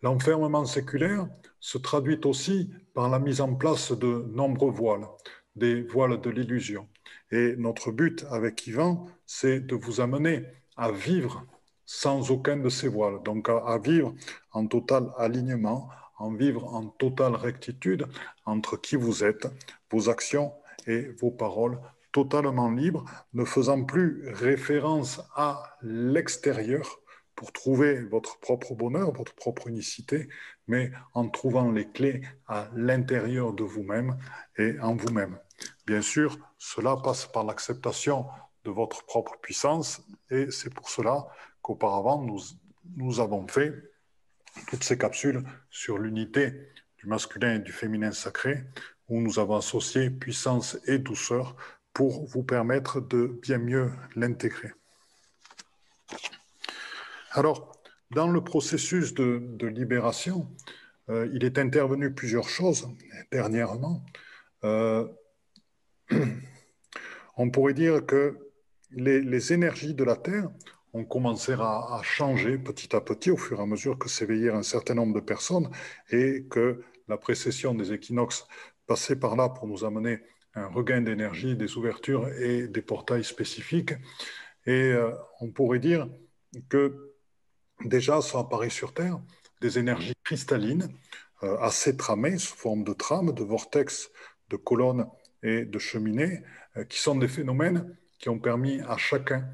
L'enfermement 0.02 0.66
séculaire 0.66 1.28
se 1.60 1.78
traduit 1.78 2.20
aussi 2.26 2.72
par 2.94 3.10
la 3.10 3.20
mise 3.20 3.42
en 3.42 3.56
place 3.56 3.92
de 3.92 4.26
nombreux 4.34 4.72
voiles, 4.72 5.08
des 5.56 5.82
voiles 5.84 6.22
de 6.22 6.30
l'illusion. 6.30 6.88
Et 7.32 7.56
notre 7.58 7.92
but 7.92 8.26
avec 8.32 8.66
Yvan, 8.68 9.06
c'est 9.26 9.60
de 9.60 9.76
vous 9.76 10.02
amener 10.02 10.46
à 10.78 10.92
vivre 10.92 11.46
sans 11.86 12.32
aucun 12.32 12.58
de 12.58 12.70
ces 12.70 12.88
voiles, 12.88 13.22
donc 13.24 13.50
à, 13.50 13.78
vivre 13.80 14.14
en 14.52 14.68
total 14.68 15.12
alignement, 15.18 15.90
en 16.20 16.34
vivre 16.34 16.74
en 16.74 16.86
totale 16.86 17.36
rectitude 17.36 18.06
entre 18.46 18.78
qui 18.78 18.96
vous 18.96 19.24
êtes, 19.24 19.48
vos 19.92 20.10
actions 20.10 20.54
et 20.86 21.10
vos 21.20 21.32
paroles, 21.32 21.80
totalement 22.12 22.72
libres, 22.72 23.06
ne 23.34 23.46
faisant 23.46 23.84
plus 23.84 24.28
référence 24.34 25.22
à 25.36 25.78
l'extérieur 25.82 27.00
pour 27.36 27.54
trouver 27.54 28.04
votre 28.04 28.40
propre 28.40 28.74
bonheur, 28.74 29.14
votre 29.14 29.34
propre 29.34 29.68
unicité, 29.68 30.28
mais 30.68 30.92
en 31.14 31.30
trouvant 31.30 31.72
les 31.72 31.88
clés 31.88 32.22
à 32.48 32.68
l'intérieur 32.76 33.54
de 33.54 33.64
vous-même 33.64 34.18
et 34.58 34.78
en 34.82 34.96
vous-même. 34.96 35.40
Bien 35.88 36.02
sûr, 36.02 36.38
cela 36.58 36.98
passe 36.98 37.26
par 37.28 37.46
l'acceptation 37.46 38.26
de 38.66 38.72
votre 38.72 39.06
propre 39.06 39.38
puissance 39.42 40.02
et 40.30 40.52
c'est 40.52 40.74
pour 40.74 40.90
cela 40.90 41.28
qu'auparavant, 41.62 42.22
nous, 42.22 42.40
nous 42.98 43.22
avons 43.22 43.48
fait 43.48 43.74
toutes 44.68 44.84
ces 44.84 44.98
capsules 44.98 45.44
sur 45.70 45.98
l'unité 45.98 46.54
du 46.98 47.08
masculin 47.08 47.56
et 47.56 47.60
du 47.60 47.72
féminin 47.72 48.12
sacré, 48.12 48.64
où 49.08 49.22
nous 49.22 49.40
avons 49.40 49.58
associé 49.58 50.10
puissance 50.10 50.78
et 50.86 51.00
douceur 51.00 51.56
pour 51.94 52.26
vous 52.28 52.44
permettre 52.44 53.02
de 53.02 53.40
bien 53.42 53.58
mieux 53.58 53.92
l'intégrer. 54.16 54.72
Alors, 57.32 57.72
dans 58.12 58.28
le 58.28 58.44
processus 58.44 59.14
de, 59.14 59.68
libération, 59.68 60.48
euh, 61.10 61.30
il 61.34 61.44
est 61.44 61.58
intervenu 61.60 62.14
plusieurs 62.14 62.50
choses 62.50 62.90
dernièrement. 63.32 64.04
Euh, 64.64 65.08
on 67.38 67.52
pourrait 67.52 67.74
dire 67.74 68.06
que 68.06 68.38
les, 68.92 69.54
énergies 69.54 69.94
de 69.94 70.04
la 70.04 70.16
Terre 70.16 70.50
ont 70.94 71.06
commencé 71.06 71.54
à, 71.54 72.00
changer 72.04 72.58
petit 72.58 72.96
à 72.96 73.02
petit 73.02 73.32
au 73.32 73.38
fur 73.38 73.60
et 73.60 73.64
à 73.64 73.66
mesure 73.66 73.98
que 73.98 74.10
s'éveillèrent 74.10 74.56
un 74.56 74.64
certain 74.64 74.96
nombre 74.96 75.14
de 75.14 75.20
personnes 75.20 75.70
et 76.10 76.46
que 76.50 76.82
la 77.08 77.18
précession 77.18 77.74
des 77.74 77.94
équinoxes 77.94 78.48
passait 78.88 79.16
par 79.16 79.36
là 79.36 79.50
pour 79.50 79.68
nous 79.68 79.86
amener 79.86 80.20
un 80.56 80.68
regain 80.68 81.02
d'énergie, 81.02 81.56
des 81.56 81.78
ouvertures 81.78 82.28
et 82.40 82.68
des 82.68 82.82
portails 82.82 83.24
spécifiques. 83.24 83.94
Et 84.66 84.92
euh, 84.92 85.12
on 85.42 85.52
pourrait 85.52 85.80
dire 85.80 86.10
que 86.70 87.14
déjà 87.86 88.22
ça 88.22 88.40
apparaît 88.40 88.70
sur 88.70 88.94
Terre 88.94 89.20
des 89.62 89.78
énergies 89.78 90.16
cristallines 90.24 90.90
euh, 91.44 91.58
assez 91.60 91.96
tramées 91.96 92.38
sous 92.38 92.56
forme 92.56 92.84
de 92.84 92.94
trames, 92.94 93.32
de 93.32 93.44
vortex, 93.44 94.12
de 94.50 94.58
colonnes 94.58 95.06
et 95.44 95.66
de 95.66 95.80
cheminées, 95.80 96.44
euh, 96.78 96.84
qui 96.84 97.00
sont 97.00 97.16
des 97.16 97.28
phénomènes 97.28 97.96
qui 98.18 98.30
ont 98.30 98.40
permis 98.40 98.82
à 98.82 98.98
chacun 98.98 99.48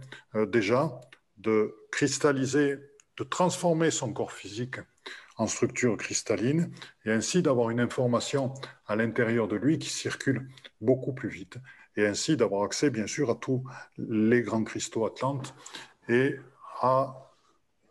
déjà 0.47 0.99
de 1.45 1.75
cristalliser, 1.91 2.77
de 3.17 3.23
transformer 3.23 3.91
son 3.91 4.11
corps 4.11 4.31
physique 4.31 4.77
en 5.37 5.47
structure 5.47 5.95
cristalline 5.97 6.71
et 7.05 7.11
ainsi 7.11 7.41
d'avoir 7.41 7.69
une 7.69 7.79
information 7.79 8.53
à 8.87 8.95
l'intérieur 8.95 9.47
de 9.47 9.55
lui 9.55 9.77
qui 9.79 9.89
circule 9.89 10.49
beaucoup 10.81 11.13
plus 11.13 11.29
vite 11.29 11.57
et 11.97 12.05
ainsi 12.05 12.35
d'avoir 12.35 12.63
accès 12.63 12.89
bien 12.89 13.07
sûr 13.07 13.29
à 13.29 13.35
tous 13.35 13.63
les 13.97 14.41
grands 14.41 14.63
cristaux 14.63 15.05
atlantes 15.05 15.53
et 16.09 16.35
à 16.81 17.31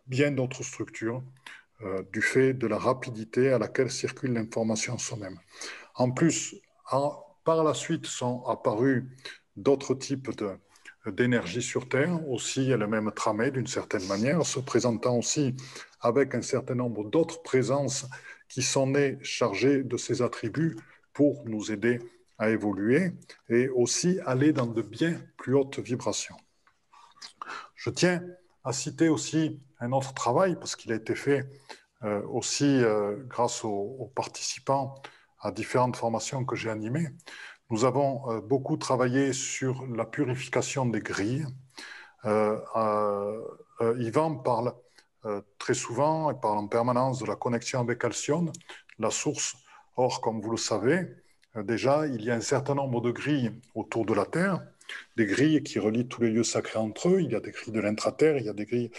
bien 0.07 0.31
d'autres 0.31 0.63
structures 0.63 1.23
euh, 1.81 2.03
du 2.13 2.21
fait 2.21 2.53
de 2.53 2.67
la 2.67 2.77
rapidité 2.77 3.51
à 3.51 3.57
laquelle 3.59 3.91
circule 3.91 4.33
l'information 4.33 4.97
soi-même. 4.97 5.39
En 5.95 6.11
plus, 6.11 6.55
par 7.43 7.63
la 7.63 7.73
suite 7.73 8.05
sont 8.05 8.43
apparus 8.45 9.03
d'autres 9.55 9.95
types 9.95 10.31
d'énergie 11.07 11.61
sur 11.61 11.87
Terre, 11.87 12.27
aussi 12.29 12.71
elle-même 12.71 13.11
tramée 13.11 13.51
d'une 13.51 13.67
certaine 13.67 14.05
manière, 14.07 14.45
se 14.45 14.59
présentant 14.59 15.17
aussi 15.17 15.55
avec 16.01 16.35
un 16.35 16.41
certain 16.41 16.75
nombre 16.75 17.03
d'autres 17.09 17.41
présences 17.41 18.05
qui 18.49 18.61
sont 18.61 18.87
nées 18.87 19.17
chargées 19.21 19.83
de 19.83 19.97
ces 19.97 20.21
attributs 20.21 20.75
pour 21.13 21.43
nous 21.45 21.71
aider 21.71 21.99
à 22.37 22.49
évoluer 22.49 23.13
et 23.49 23.69
aussi 23.69 24.19
aller 24.25 24.51
dans 24.51 24.67
de 24.67 24.81
bien 24.81 25.21
plus 25.37 25.55
hautes 25.55 25.79
vibrations. 25.79 26.37
Je 27.75 27.89
tiens 27.89 28.21
à 28.63 28.73
citer 28.73 29.09
aussi 29.09 29.61
un 29.79 29.91
autre 29.91 30.13
travail, 30.13 30.55
parce 30.55 30.75
qu'il 30.75 30.91
a 30.91 30.95
été 30.95 31.15
fait 31.15 31.47
euh, 32.03 32.21
aussi 32.27 32.65
euh, 32.65 33.15
grâce 33.27 33.63
aux 33.63 34.11
participants 34.15 34.95
à 35.39 35.51
différentes 35.51 35.95
formations 35.95 36.43
que 36.43 36.55
j'ai 36.55 36.69
animées, 36.69 37.07
nous 37.69 37.83
avons 37.83 38.31
euh, 38.31 38.41
beaucoup 38.41 38.77
travaillé 38.77 39.33
sur 39.33 39.85
la 39.87 40.05
purification 40.05 40.85
des 40.85 40.99
grilles. 40.99 41.45
Euh, 42.25 42.59
euh, 42.75 43.95
Yvan 43.99 44.35
parle 44.35 44.73
très 45.57 45.73
souvent 45.73 46.29
et 46.29 46.35
parle 46.39 46.59
en 46.59 46.67
permanence 46.67 47.17
de 47.17 47.25
la 47.25 47.35
connexion 47.35 47.79
avec 47.79 48.03
Alcyone, 48.03 48.51
la 48.99 49.09
source. 49.09 49.55
Or, 49.95 50.21
comme 50.21 50.39
vous 50.39 50.51
le 50.51 50.57
savez, 50.57 51.07
déjà, 51.55 52.05
il 52.05 52.23
y 52.23 52.29
a 52.29 52.35
un 52.35 52.41
certain 52.41 52.75
nombre 52.75 53.01
de 53.01 53.09
grilles 53.09 53.51
autour 53.73 54.05
de 54.05 54.13
la 54.13 54.25
Terre, 54.27 54.61
des 55.15 55.25
grilles 55.25 55.63
qui 55.63 55.79
relient 55.79 56.07
tous 56.07 56.21
les 56.21 56.29
lieux 56.29 56.43
sacrés 56.43 56.77
entre 56.77 57.09
eux. 57.09 57.21
Il 57.21 57.31
y 57.31 57.35
a 57.35 57.39
des 57.39 57.49
grilles 57.49 57.73
de 57.73 57.79
l'intraterre, 57.79 58.37
il 58.37 58.45
y 58.45 58.49
a 58.49 58.53
des 58.53 58.65
grilles 58.65 58.91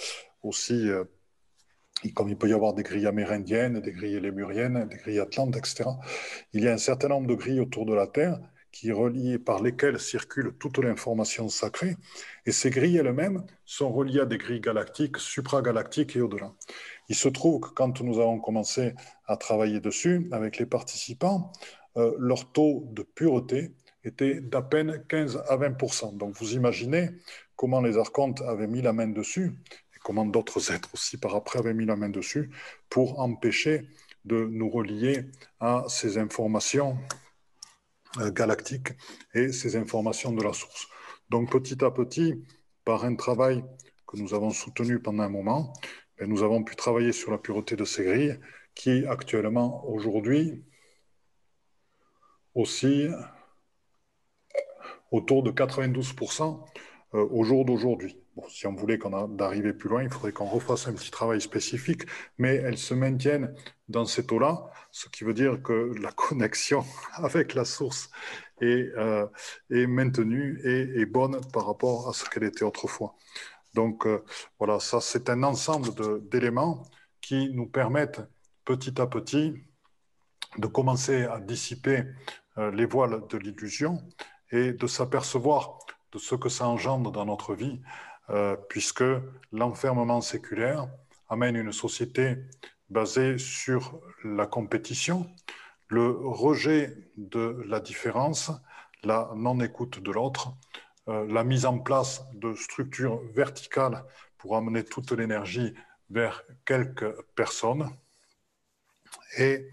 aussi 0.43 0.91
comme 2.13 2.29
il 2.29 2.37
peut 2.37 2.49
y 2.49 2.53
avoir 2.53 2.75
des 2.75 2.83
grilles 2.83 3.07
amérindiennes, 3.07 3.81
des 3.81 3.93
grilles 3.93 4.19
lémuriennes, 4.19 4.89
des 4.89 4.97
grilles 4.97 5.21
atlantes, 5.21 5.57
etc. 5.57 5.85
Il 6.55 6.65
y 6.65 6.69
a 6.69 6.73
un 6.73 6.79
certain 6.79 7.07
nombre 7.07 7.29
de 7.29 7.35
grilles 7.35 7.61
autour 7.61 7.87
de 7.87 7.95
la 7.95 8.09
Terre 8.09 8.41
qui 8.81 8.93
relient, 8.93 9.39
par 9.39 9.63
lesquelles 9.63 9.99
circule 9.99 10.53
toute 10.59 10.79
l'information 10.79 11.49
sacrée. 11.49 11.97
Et 12.45 12.53
ces 12.53 12.69
grilles 12.69 12.99
elles-mêmes 12.99 13.43
sont 13.65 13.91
reliées 13.91 14.21
à 14.21 14.27
des 14.27 14.37
grilles 14.37 14.61
galactiques, 14.61 15.17
supragalactiques 15.17 16.15
et 16.17 16.21
au-delà. 16.21 16.53
Il 17.09 17.17
se 17.17 17.29
trouve 17.29 17.61
que 17.61 17.71
quand 17.71 18.03
nous 18.03 18.21
avons 18.21 18.39
commencé 18.39 18.95
à 19.27 19.39
travailler 19.39 19.81
dessus 19.81 20.29
avec 20.31 20.59
les 20.59 20.67
participants, 20.67 21.53
euh, 21.97 22.15
leur 22.19 22.53
taux 22.53 22.87
de 22.93 23.03
pureté 23.03 23.73
était 24.05 24.41
d'à 24.41 24.61
peine 24.61 25.03
15 25.09 25.43
à 25.49 25.57
20% 25.57 26.19
Donc 26.19 26.35
vous 26.37 26.53
imaginez 26.53 27.11
comment 27.57 27.81
les 27.81 27.97
archontes 27.97 28.43
avaient 28.43 28.69
mis 28.69 28.83
la 28.83 28.93
main 28.93 29.09
dessus 29.09 29.55
comment 30.05 30.25
d'autres 30.25 30.71
êtres 30.71 30.91
aussi 30.95 31.17
par 31.17 31.35
après 31.35 31.59
avaient 31.59 31.75
mis 31.75 31.85
la 31.85 31.97
main 31.97 32.11
dessus 32.11 32.51
pour 32.89 33.19
empêcher 33.19 33.89
de 34.25 34.45
nous 34.45 34.71
relier 34.71 35.25
à 35.59 35.85
ces 35.89 36.17
informations 36.17 36.97
euh, 38.21 38.31
galactiques 38.31 38.93
et 39.35 39.53
ces 39.53 39.77
informations 39.77 40.33
de 40.33 40.43
la 40.43 40.53
source. 40.53 40.89
Donc 41.31 41.51
petit 41.51 41.85
à 41.85 41.91
petit, 41.91 42.45
par 42.85 43.05
un 43.05 43.17
travail 43.17 43.65
que 44.07 44.17
nous 44.17 44.35
avons 44.35 44.51
soutenu 44.51 45.01
pendant 45.01 45.25
un 45.25 45.29
moment, 45.29 45.73
ben, 46.19 46.29
nous 46.29 46.43
avons 46.43 46.63
pu 46.65 46.77
travailler 46.77 47.13
sur 47.13 47.31
la 47.31 47.39
pureté 47.39 47.77
de 47.77 47.85
ces 47.85 48.05
grilles 48.05 48.39
qui 48.75 49.07
actuellement, 49.07 49.87
aujourd'hui, 49.89 50.65
aussi 52.55 53.09
autour 55.11 55.43
de 55.43 55.51
92% 55.51 56.65
euh, 57.15 57.27
au 57.31 57.45
jour 57.45 57.65
d'aujourd'hui. 57.65 58.17
Si 58.49 58.67
on 58.67 58.75
voulait 58.75 58.99
qu'on 58.99 59.29
d'arriver 59.29 59.73
plus 59.73 59.89
loin, 59.89 60.03
il 60.03 60.11
faudrait 60.11 60.33
qu'on 60.33 60.47
refasse 60.47 60.87
un 60.89 60.93
petit 60.93 61.11
travail 61.11 61.41
spécifique, 61.41 62.03
mais 62.39 62.57
elles 62.57 62.79
se 62.79 62.95
maintiennent 62.95 63.55
dans 63.89 64.05
ces 64.05 64.27
taux-là, 64.27 64.71
ce 64.91 65.09
qui 65.09 65.25
veut 65.25 65.35
dire 65.35 65.63
que 65.63 65.93
la 66.01 66.13
connexion 66.13 66.85
avec 67.15 67.55
la 67.55 67.65
source 67.65 68.11
est, 68.61 68.93
euh, 68.97 69.27
maintenue 69.71 70.61
et 70.65 71.07
bonne 71.07 71.41
par 71.53 71.67
rapport 71.67 72.09
à 72.09 72.13
ce 72.13 72.29
qu'elle 72.29 72.45
était 72.45 72.65
autrefois. 72.65 73.15
Donc 73.75 74.07
euh, 74.07 74.25
voilà, 74.59 74.81
ça 74.81 75.01
c'est 75.01 75.29
un 75.31 75.43
ensemble 75.43 75.91
d'éléments 76.29 76.83
qui 77.21 77.51
nous 77.53 77.67
permettent 77.67 78.23
petit 78.65 79.01
à 79.01 79.07
petit 79.07 79.55
de 80.59 80.67
commencer 80.67 81.25
à 81.25 81.41
dissiper 81.41 82.05
les 82.57 82.87
voiles 82.87 83.27
de 83.29 83.37
l'illusion 83.37 83.99
et 84.51 84.73
de 84.73 84.87
s'apercevoir 84.87 85.79
de 86.13 86.19
ce 86.19 86.35
que 86.35 86.49
ça 86.49 86.67
engendre 86.67 87.13
dans 87.13 87.27
notre 87.27 87.55
vie, 87.55 87.81
euh, 88.31 88.57
puisque 88.69 89.05
l'enfermement 89.53 90.21
séculaire 90.21 90.89
amène 91.29 91.57
une 91.57 91.73
société 91.73 92.37
basée 92.91 93.39
sur 93.39 94.01
la 94.25 94.47
compétition, 94.47 95.27
le 95.89 96.11
rejet 96.11 96.97
de 97.17 97.63
la 97.67 97.81
différence, 97.81 98.51
la 99.05 99.31
non-écoute 99.37 100.01
de 100.01 100.11
l'autre, 100.11 100.53
euh, 101.09 101.27
la 101.29 101.45
mise 101.45 101.67
en 101.67 101.79
place 101.79 102.25
de 102.35 102.55
structures 102.55 103.21
verticales 103.33 104.05
pour 104.39 104.57
amener 104.57 104.85
toute 104.85 105.13
l'énergie 105.13 105.75
vers 106.11 106.43
quelques 106.65 107.13
personnes, 107.35 107.91
et 109.39 109.71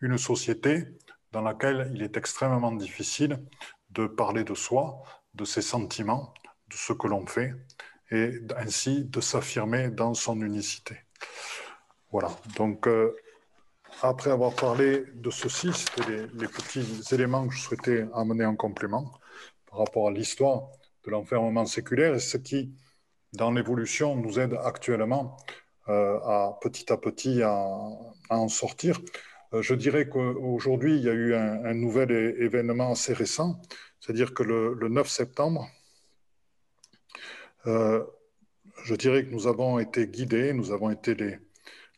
une 0.00 0.18
société 0.18 0.84
dans 1.32 1.42
laquelle 1.42 1.90
il 1.94 2.02
est 2.02 2.16
extrêmement 2.16 2.72
difficile 2.72 3.42
de 3.90 4.06
parler 4.06 4.44
de 4.44 4.54
soi, 4.54 5.02
de 5.34 5.44
ses 5.44 5.62
sentiments, 5.62 6.32
de 6.68 6.74
ce 6.74 6.92
que 6.92 7.06
l'on 7.06 7.26
fait, 7.26 7.54
et 8.10 8.40
ainsi 8.56 9.04
de 9.04 9.20
s'affirmer 9.20 9.90
dans 9.90 10.14
son 10.14 10.40
unicité. 10.40 10.96
Voilà, 12.12 12.30
donc 12.56 12.86
euh, 12.86 13.16
après 14.02 14.30
avoir 14.30 14.54
parlé 14.54 15.04
de 15.14 15.30
ceci, 15.30 15.72
c'était 15.72 16.26
les, 16.34 16.48
petits 16.48 17.02
éléments 17.12 17.48
que 17.48 17.54
je 17.54 17.60
souhaitais 17.60 18.06
amener 18.14 18.44
en 18.44 18.56
complément 18.56 19.12
par 19.68 19.80
rapport 19.80 20.08
à 20.08 20.10
l'histoire 20.10 20.68
de 21.04 21.10
l'enfermement 21.10 21.66
séculaire 21.66 22.14
et 22.14 22.20
ce 22.20 22.36
qui, 22.36 22.74
dans 23.32 23.50
l'évolution, 23.50 24.16
nous 24.16 24.38
aide 24.38 24.56
actuellement 24.62 25.36
euh, 25.88 26.18
à 26.20 26.58
petit 26.60 26.92
à 26.92 26.96
petit 26.96 27.42
à, 27.42 27.52
en 28.30 28.48
sortir. 28.48 29.00
Euh, 29.52 29.62
je 29.62 29.74
dirais 29.74 30.08
qu'aujourd'hui, 30.08 30.96
il 30.96 31.04
y 31.04 31.08
a 31.08 31.12
eu 31.12 31.34
un, 31.34 31.64
un 31.64 31.74
nouvel 31.74 32.10
événement 32.38 32.92
assez 32.92 33.12
récent, 33.12 33.60
c'est-à-dire 34.00 34.34
que 34.34 34.42
le, 34.42 34.88
9 34.88 35.08
septembre, 35.08 35.68
euh, 37.66 38.04
je 38.84 38.94
dirais 38.94 39.24
que 39.24 39.30
nous 39.30 39.46
avons 39.46 39.78
été 39.78 40.06
guidés, 40.06 40.52
nous 40.52 40.72
avons 40.72 40.90
été 40.90 41.14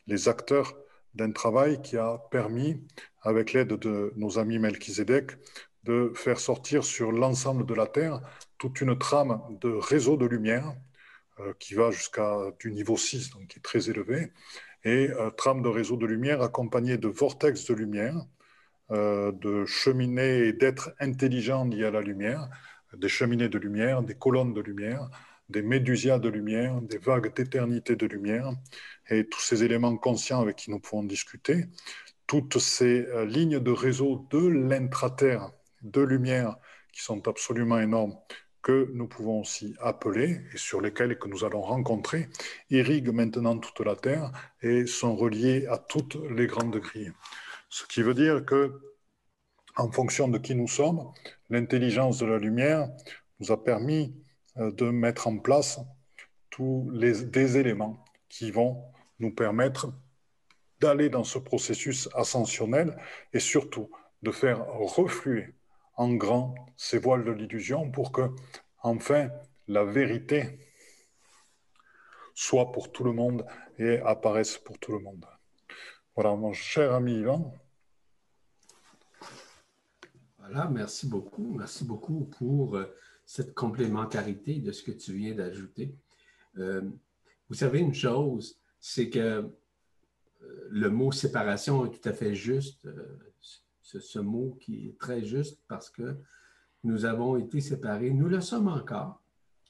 les, 0.07 0.27
acteurs 0.27 0.75
d'un 1.13 1.31
travail 1.31 1.81
qui 1.81 1.97
a 1.97 2.17
permis, 2.31 2.81
avec 3.21 3.53
l'aide 3.53 3.73
de 3.73 4.11
nos 4.15 4.39
amis 4.39 4.57
Melchizedek, 4.57 5.37
de 5.83 6.11
faire 6.15 6.39
sortir 6.39 6.83
sur 6.83 7.11
l'ensemble 7.11 7.65
de 7.65 7.73
la 7.73 7.85
Terre 7.85 8.21
toute 8.57 8.81
une 8.81 8.97
trame 8.97 9.41
de 9.61 9.69
réseau 9.69 10.17
de 10.17 10.25
lumière 10.25 10.73
euh, 11.39 11.53
qui 11.59 11.75
va 11.75 11.91
jusqu'à 11.91 12.37
du 12.59 12.71
niveau 12.71 12.97
6, 12.97 13.31
donc 13.31 13.47
qui 13.47 13.59
est 13.59 13.61
très 13.61 13.89
élevé, 13.89 14.31
et 14.83 15.09
euh, 15.11 15.29
trame 15.29 15.61
de 15.61 15.69
réseau 15.69 15.95
de 15.97 16.05
lumière 16.05 16.41
accompagnée 16.41 16.97
de 16.97 17.07
vortex 17.07 17.65
de 17.65 17.73
lumière 17.75 18.25
de 18.91 19.65
cheminées 19.67 20.47
et 20.47 20.53
d'êtres 20.53 20.95
intelligents 20.99 21.63
liés 21.63 21.85
à 21.85 21.91
la 21.91 22.01
lumière, 22.01 22.49
des 22.97 23.07
cheminées 23.07 23.47
de 23.47 23.59
lumière, 23.59 24.01
des 24.01 24.15
colonnes 24.15 24.55
de 24.55 24.61
lumière, 24.61 25.11
des 25.49 25.61
médusias 25.61 26.19
de 26.19 26.29
lumière, 26.29 26.81
des 26.81 26.97
vagues 26.97 27.33
d'éternité 27.33 27.95
de 27.95 28.05
lumière, 28.05 28.51
et 29.09 29.27
tous 29.27 29.41
ces 29.41 29.63
éléments 29.63 29.97
conscients 29.97 30.41
avec 30.41 30.57
qui 30.57 30.71
nous 30.71 30.79
pouvons 30.79 31.03
discuter, 31.03 31.65
toutes 32.27 32.59
ces 32.59 33.07
euh, 33.07 33.25
lignes 33.25 33.59
de 33.59 33.71
réseau 33.71 34.27
de 34.29 34.47
l'intraterre 34.47 35.51
de 35.81 36.01
lumière 36.01 36.55
qui 36.93 37.01
sont 37.01 37.27
absolument 37.27 37.79
énormes, 37.79 38.15
que 38.61 38.91
nous 38.93 39.07
pouvons 39.07 39.41
aussi 39.41 39.75
appeler 39.79 40.41
et 40.53 40.57
sur 40.57 40.81
lesquelles 40.81 41.17
que 41.17 41.27
nous 41.27 41.45
allons 41.45 41.61
rencontrer, 41.61 42.29
irriguent 42.69 43.13
maintenant 43.13 43.57
toute 43.57 43.79
la 43.85 43.95
Terre 43.95 44.31
et 44.61 44.85
sont 44.85 45.15
reliées 45.15 45.65
à 45.67 45.77
toutes 45.77 46.17
les 46.29 46.45
grandes 46.45 46.77
grilles. 46.77 47.13
Ce 47.69 47.85
qui 47.85 48.01
veut 48.01 48.13
dire 48.13 48.45
que, 48.45 48.79
en 49.77 49.91
fonction 49.91 50.27
de 50.27 50.37
qui 50.37 50.55
nous 50.55 50.67
sommes, 50.67 51.11
l'intelligence 51.49 52.19
de 52.19 52.25
la 52.25 52.37
lumière 52.37 52.89
nous 53.39 53.51
a 53.51 53.63
permis 53.63 54.13
de 54.59 54.89
mettre 54.89 55.27
en 55.27 55.37
place 55.37 55.79
tous 56.49 56.89
les, 56.91 57.23
des 57.23 57.57
éléments 57.57 58.03
qui 58.27 58.51
vont 58.51 58.83
nous 59.19 59.33
permettre 59.33 59.93
d'aller 60.79 61.09
dans 61.09 61.23
ce 61.23 61.39
processus 61.39 62.09
ascensionnel 62.13 62.97
et 63.33 63.39
surtout 63.39 63.89
de 64.21 64.31
faire 64.31 64.65
refluer 64.67 65.53
en 65.95 66.13
grand 66.13 66.55
ces 66.77 66.99
voiles 66.99 67.25
de 67.25 67.31
l'illusion 67.31 67.91
pour 67.91 68.11
que, 68.11 68.29
enfin, 68.81 69.29
la 69.67 69.83
vérité 69.83 70.59
soit 72.33 72.71
pour 72.71 72.91
tout 72.91 73.03
le 73.03 73.11
monde 73.11 73.45
et 73.77 73.99
apparaisse 73.99 74.57
pour 74.57 74.79
tout 74.79 74.93
le 74.93 74.99
monde. 74.99 75.25
Voilà, 76.15 76.35
mon 76.35 76.53
cher 76.53 76.93
ami 76.93 77.15
Yvan. 77.15 77.53
Voilà, 80.37 80.69
merci 80.69 81.07
beaucoup. 81.07 81.55
Merci 81.57 81.83
beaucoup 81.85 82.25
pour 82.37 82.77
euh, 82.77 82.95
cette 83.29 83.53
complémentarité 83.53 84.55
de 84.55 84.71
ce 84.71 84.81
que 84.81 84.89
tu 84.91 85.13
viens 85.13 85.35
d'ajouter. 85.35 85.93
Euh, 86.57 86.81
vous 87.47 87.53
savez 87.53 87.77
une 87.77 87.93
chose, 87.93 88.59
c'est 88.79 89.11
que 89.11 89.19
euh, 89.19 90.67
le 90.71 90.89
mot 90.89 91.11
séparation 91.11 91.85
est 91.85 91.91
tout 91.91 92.09
à 92.09 92.13
fait 92.13 92.33
juste, 92.33 92.87
ce, 93.83 93.99
ce, 93.99 94.17
mot 94.17 94.57
qui 94.59 94.87
est 94.87 94.97
très 94.97 95.23
juste 95.23 95.61
parce 95.67 95.91
que 95.91 96.17
nous 96.83 97.05
avons 97.05 97.37
été 97.37 97.61
séparés, 97.61 98.09
nous 98.09 98.29
le 98.29 98.41
sommes 98.41 98.67
encore, 98.67 99.21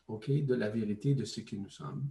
de 0.08 0.56
la 0.56 0.70
vérité 0.70 1.14
de 1.14 1.26
ce 1.26 1.42
que 1.42 1.58
nous 1.58 1.70
sommes. 1.70 2.08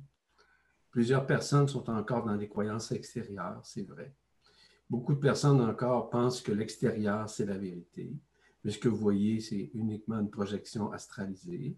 Plusieurs 0.90 1.24
personnes 1.24 1.66
sont 1.66 1.88
encore 1.88 2.26
dans 2.26 2.37
des 2.37 2.48
croyances 2.48 2.92
extérieures, 2.92 3.62
c'est 3.64 3.88
vrai. 3.88 4.12
Beaucoup 4.90 5.14
de 5.14 5.20
personnes 5.20 5.62
encore 5.62 6.11
pensent 6.11 6.42
que 6.42 6.52
l'extérieur, 6.52 7.26
c'est 7.26 7.46
la 7.46 7.56
vérité. 7.56 8.12
Mais 8.64 8.71
ce 8.71 8.79
que 8.79 8.88
vous 8.88 8.97
voyez, 8.97 9.40
c'est 9.40 9.71
uniquement 9.75 10.18
une 10.21 10.31
projection 10.31 10.90
astralisée. 10.92 11.77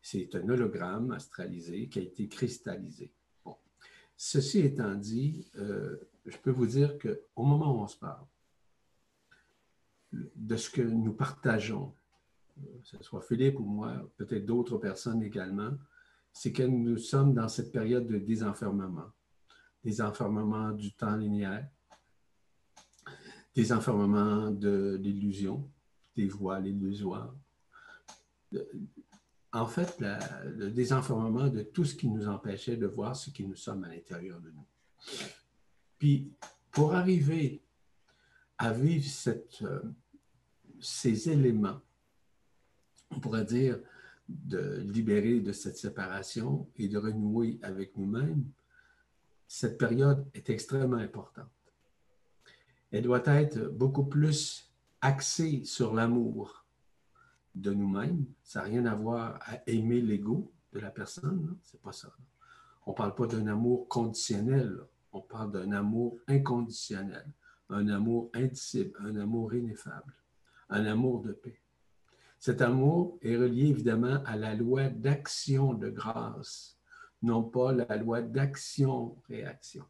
C'est 0.00 0.34
un 0.34 0.48
hologramme 0.48 1.12
astralisé 1.12 1.88
qui 1.88 1.98
a 1.98 2.02
été 2.02 2.28
cristallisé. 2.28 3.12
Ceci 4.16 4.60
étant 4.60 4.94
dit, 4.94 5.50
euh, 5.56 5.96
je 6.26 6.36
peux 6.38 6.50
vous 6.50 6.66
dire 6.66 6.96
qu'au 6.98 7.42
moment 7.42 7.76
où 7.76 7.82
on 7.82 7.88
se 7.88 7.96
parle, 7.96 8.24
de 10.12 10.56
ce 10.56 10.70
que 10.70 10.82
nous 10.82 11.14
partageons, 11.14 11.92
que 12.54 12.86
ce 12.86 13.02
soit 13.02 13.22
Philippe 13.22 13.58
ou 13.58 13.64
moi, 13.64 14.08
peut-être 14.16 14.44
d'autres 14.44 14.78
personnes 14.78 15.22
également, 15.22 15.72
c'est 16.32 16.52
que 16.52 16.62
nous 16.62 16.98
sommes 16.98 17.34
dans 17.34 17.48
cette 17.48 17.72
période 17.72 18.06
de 18.06 18.18
désenfermement, 18.18 19.10
désenfermement 19.82 20.70
du 20.70 20.92
temps 20.92 21.16
linéaire, 21.16 21.68
des 23.54 23.72
enfermements 23.72 24.50
de 24.50 24.98
l'illusion, 25.02 25.70
des 26.16 26.26
voiles 26.26 26.66
illusoires. 26.66 27.34
En 29.52 29.66
fait, 29.66 30.00
le 30.00 30.70
désenfermement 30.70 31.48
de 31.48 31.62
tout 31.62 31.84
ce 31.84 31.94
qui 31.94 32.08
nous 32.08 32.26
empêchait 32.28 32.76
de 32.76 32.86
voir 32.86 33.16
ce 33.16 33.30
qui 33.30 33.46
nous 33.46 33.56
sommes 33.56 33.84
à 33.84 33.88
l'intérieur 33.88 34.40
de 34.40 34.50
nous. 34.50 34.66
Puis, 35.98 36.30
pour 36.70 36.94
arriver 36.94 37.62
à 38.58 38.72
vivre 38.72 39.06
euh, 39.62 39.80
ces 40.80 41.28
éléments, 41.28 41.80
on 43.10 43.20
pourrait 43.20 43.44
dire, 43.44 43.78
de 44.28 44.80
libérer 44.80 45.40
de 45.40 45.52
cette 45.52 45.76
séparation 45.76 46.66
et 46.76 46.88
de 46.88 46.96
renouer 46.96 47.58
avec 47.62 47.96
nous-mêmes, 47.96 48.44
cette 49.46 49.76
période 49.76 50.26
est 50.32 50.48
extrêmement 50.48 50.96
importante 50.96 51.50
elle 52.92 53.02
doit 53.02 53.22
être 53.26 53.58
beaucoup 53.70 54.04
plus 54.04 54.70
axée 55.02 55.64
sur 55.64 55.92
l'amour 55.92 56.64
de 57.54 57.74
nous-mêmes. 57.74 58.24
Ça 58.44 58.60
n'a 58.60 58.66
rien 58.66 58.86
à 58.86 58.94
voir 58.94 59.38
à 59.42 59.58
aimer 59.66 60.00
l'ego 60.00 60.50
de 60.72 60.78
la 60.78 60.90
personne, 60.90 61.58
c'est 61.62 61.82
pas 61.82 61.92
ça. 61.92 62.10
On 62.86 62.92
ne 62.92 62.96
parle 62.96 63.14
pas 63.14 63.26
d'un 63.26 63.46
amour 63.48 63.88
conditionnel, 63.88 64.78
on 65.12 65.20
parle 65.20 65.52
d'un 65.52 65.72
amour 65.72 66.18
inconditionnel, 66.26 67.26
un 67.68 67.88
amour 67.88 68.30
indicible, 68.32 68.98
un 69.00 69.16
amour 69.16 69.52
ineffable, 69.54 70.14
un 70.70 70.86
amour 70.86 71.20
de 71.22 71.32
paix. 71.32 71.60
Cet 72.38 72.62
amour 72.62 73.18
est 73.22 73.36
relié 73.36 73.68
évidemment 73.68 74.22
à 74.24 74.36
la 74.36 74.54
loi 74.54 74.88
d'action 74.88 75.74
de 75.74 75.90
grâce, 75.90 76.78
non 77.22 77.42
pas 77.42 77.72
la 77.72 77.96
loi 77.96 78.22
d'action-réaction, 78.22 79.84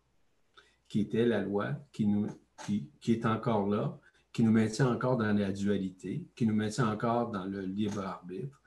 qui 0.89 1.01
était 1.01 1.25
la 1.25 1.43
loi 1.43 1.75
qui, 1.93 2.07
nous, 2.07 2.29
qui 2.67 3.13
est 3.13 3.25
encore 3.25 3.69
là, 3.69 3.99
qui 4.33 4.43
nous 4.43 4.51
maintient 4.51 4.91
encore 4.91 5.17
dans 5.17 5.37
la 5.37 5.53
dualité, 5.53 6.27
qui 6.35 6.47
nous 6.47 6.55
maintient 6.55 6.89
encore 6.89 7.31
dans 7.31 7.45
le 7.45 7.61
libre 7.61 8.01
arbitre 8.01 8.61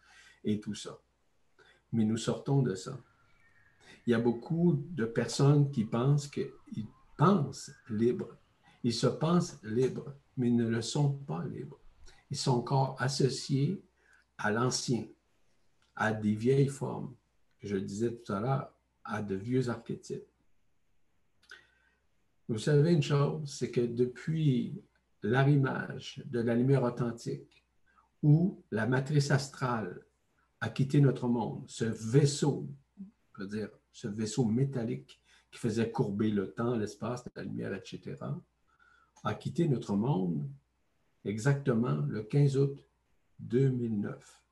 et 0.43 0.59
tout 0.59 0.76
ça. 0.76 0.99
Mais 1.91 2.05
nous 2.05 2.18
sortons 2.18 2.61
de 2.61 2.76
ça. 2.76 2.99
Il 4.05 4.11
y 4.11 4.13
a 4.13 4.20
beaucoup 4.20 4.74
de 4.91 5.05
personnes 5.05 5.72
qui 5.72 5.86
pensent 5.86 6.28
qu'ils 6.28 6.88
pensent 7.18 7.72
libres. 7.89 8.38
Ils 8.84 8.93
se 8.93 9.07
pensent 9.07 9.59
libres, 9.63 10.13
mais 10.38 10.49
ils 10.49 10.55
ne 10.55 10.68
le 10.68 10.82
sont 10.82 11.13
pas 11.13 11.43
libres. 11.45 11.80
Ils 12.30 12.38
sont 12.38 12.51
encore 12.51 12.95
associés 12.99 13.84
à 14.38 14.51
l'ancien, 14.51 15.07
à 15.95 16.13
des 16.13 16.36
vieilles 16.36 16.68
formes, 16.68 17.16
je 17.61 17.76
le 17.76 17.82
disais 17.82 18.13
tout 18.13 18.34
à 18.34 18.39
l'heure, 18.39 18.72
à 19.03 19.22
de 19.22 19.36
vieux 19.36 19.70
archétypes. 19.70 20.28
Vous 22.47 22.59
savez 22.59 22.93
une 22.93 23.01
chose, 23.01 23.51
c'est 23.51 23.72
que 23.72 23.82
depuis 23.82 24.84
l'arrimage 25.26 26.21
de 26.26 26.39
la 26.39 26.55
lumière 26.55 26.84
authentique, 26.84 27.65
où 28.21 28.63
la 28.71 28.88
matrice 28.88 29.32
astrale 29.32 30.05
a 30.61 30.69
quitté 30.69 30.99
notre 31.01 31.28
monde, 31.28 31.63
ce 31.67 31.86
vaisseau, 31.86 32.67
on 32.99 33.05
peut 33.34 33.47
dire, 33.47 33.69
ce 33.91 34.07
vaisseau 34.07 34.45
métallique 34.45 35.21
qui 35.51 35.59
faisait 35.59 35.91
courber 35.91 36.32
le 36.32 36.51
temps, 36.51 36.76
l'espace, 36.76 37.23
la 37.36 37.43
lumière, 37.43 37.73
etc., 37.73 38.17
a 39.23 39.34
quitté 39.34 39.67
notre 39.67 39.95
monde 39.95 40.47
exactement 41.23 42.01
le 42.07 42.23
15 42.23 42.57
août 42.57 42.84
2009. 43.39 44.43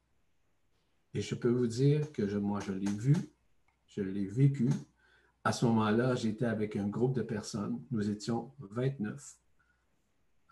Et 1.14 1.22
je 1.22 1.36
peux 1.36 1.50
vous 1.50 1.68
dire 1.68 2.12
que 2.12 2.28
je, 2.28 2.38
moi, 2.38 2.60
je 2.60 2.74
l'ai 2.74 2.92
vu, 2.92 3.16
je 3.86 4.02
l'ai 4.02 4.26
vécu. 4.26 4.70
À 5.44 5.52
ce 5.52 5.66
moment-là, 5.66 6.16
j'étais 6.16 6.46
avec 6.46 6.76
un 6.76 6.88
groupe 6.88 7.16
de 7.16 7.22
personnes. 7.22 7.84
Nous 7.92 8.10
étions 8.10 8.52
29 8.60 9.38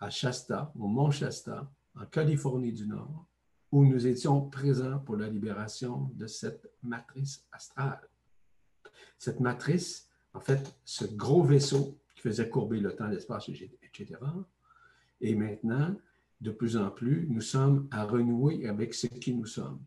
à 0.02 0.10
Shasta, 0.10 0.72
au 0.76 0.88
Mont 0.88 1.12
Shasta, 1.12 1.70
en 1.94 2.06
Californie 2.06 2.72
du 2.72 2.88
Nord, 2.88 3.24
où 3.70 3.84
nous 3.84 4.04
étions 4.04 4.40
présents 4.42 4.98
pour 4.98 5.16
la 5.16 5.28
libération 5.28 6.10
de 6.14 6.26
cette 6.26 6.68
matrice 6.82 7.46
astrale. 7.52 8.00
Cette 9.16 9.38
matrice, 9.38 10.08
en 10.34 10.40
fait, 10.40 10.74
ce 10.84 11.04
gros 11.04 11.44
vaisseau 11.44 12.00
qui 12.16 12.22
faisait 12.22 12.48
courber 12.48 12.80
le 12.80 12.96
temps, 12.96 13.06
l'espace, 13.06 13.48
etc. 13.48 14.18
Et 15.20 15.36
maintenant, 15.36 15.94
de 16.40 16.50
plus 16.50 16.76
en 16.76 16.90
plus, 16.90 17.28
nous 17.30 17.40
sommes 17.40 17.86
à 17.92 18.04
renouer 18.04 18.68
avec 18.68 18.94
ce 18.94 19.06
qui 19.06 19.32
nous 19.32 19.46
sommes. 19.46 19.80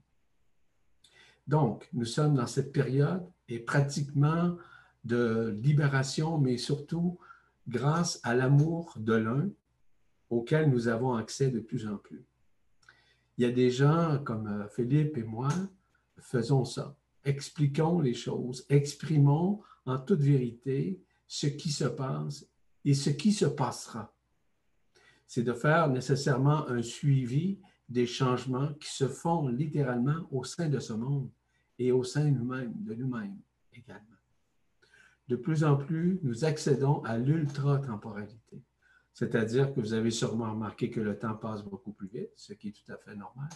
Donc, 1.45 1.89
nous 1.91 2.05
sommes 2.05 2.36
dans 2.36 2.47
cette 2.47 2.72
période 2.72 3.28
et 3.49 3.59
pratiquement 3.59 4.55
de 5.03 5.59
libération, 5.61 6.38
mais 6.38 6.57
surtout 6.57 7.20
grâce 7.68 8.22
à 8.24 8.34
l'amour 8.34 8.93
de 8.97 9.13
l'un, 9.13 9.49
auquel 10.36 10.70
nous 10.70 10.88
avons 10.88 11.14
accès 11.14 11.50
de 11.50 11.60
plus 11.60 11.88
en 11.88 11.98
plus. 11.98 12.26
Il 13.38 13.44
y 13.44 13.48
a 13.48 13.52
des 13.52 13.72
gens 13.72 14.20
comme 14.24 14.48
euh, 14.48 14.68
Philippe 14.68 15.18
et 15.18 15.24
moi, 15.24 15.50
faisons 16.20 16.66
ça. 16.66 16.96
Expliquons 17.24 18.00
les 18.00 18.14
choses, 18.14 18.66
exprimons 18.70 19.62
en 19.86 19.98
toute 19.98 20.22
vérité 20.22 21.02
ce 21.28 21.48
qui 21.48 21.72
se 21.72 21.86
passe 21.86 22.46
et 22.84 22.94
ce 22.94 23.10
qui 23.10 23.32
se 23.32 23.46
passera. 23.46 24.14
C'est 25.28 25.44
de 25.44 25.54
faire 25.54 25.90
nécessairement 25.90 26.68
un 26.70 26.82
suivi 26.82 27.60
des 27.90 28.06
changements 28.06 28.74
qui 28.76 28.90
se 28.90 29.08
font 29.08 29.48
littéralement 29.48 30.28
au 30.32 30.44
sein 30.44 30.70
de 30.70 30.80
ce 30.80 30.94
monde 30.94 31.30
et 31.80 31.92
au 31.92 32.04
sein 32.04 32.30
nous-mêmes, 32.30 32.74
de 32.76 32.94
nous-mêmes 32.94 33.38
également. 33.74 34.02
De 35.28 35.36
plus 35.36 35.64
en 35.64 35.76
plus, 35.76 36.20
nous 36.24 36.46
accédons 36.46 37.02
à 37.04 37.18
l'ultra-temporalité. 37.18 38.62
C'est-à-dire 39.16 39.74
que 39.74 39.80
vous 39.80 39.93
avez 39.93 40.11
sûrement 40.11 40.51
remarqué 40.51 40.91
que 40.91 40.99
le 40.99 41.18
temps 41.18 41.36
passe 41.36 41.63
beaucoup 41.63 41.93
plus 41.93 42.09
vite, 42.09 42.32
ce 42.36 42.51
qui 42.51 42.68
est 42.68 42.72
tout 42.74 42.91
à 42.91 42.97
fait 42.97 43.16
normal. 43.16 43.47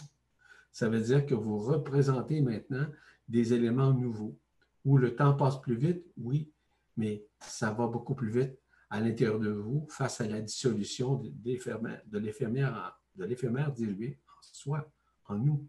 Ça 0.72 0.88
veut 0.88 1.02
dire 1.02 1.26
que 1.26 1.34
vous 1.34 1.58
représentez 1.58 2.40
maintenant 2.40 2.86
des 3.28 3.52
éléments 3.52 3.92
nouveaux, 3.92 4.38
où 4.86 4.96
le 4.96 5.14
temps 5.14 5.34
passe 5.34 5.60
plus 5.60 5.76
vite, 5.76 6.02
oui, 6.16 6.50
mais 6.96 7.26
ça 7.40 7.72
va 7.72 7.86
beaucoup 7.86 8.14
plus 8.14 8.30
vite 8.30 8.58
à 8.88 9.00
l'intérieur 9.00 9.38
de 9.38 9.50
vous 9.50 9.86
face 9.90 10.22
à 10.22 10.26
la 10.26 10.40
dissolution 10.40 11.16
de 11.16 12.18
l'éphémère, 12.18 13.72
dilué 13.72 14.18
en 14.28 14.40
soi, 14.40 14.90
en 15.26 15.36
nous. 15.36 15.68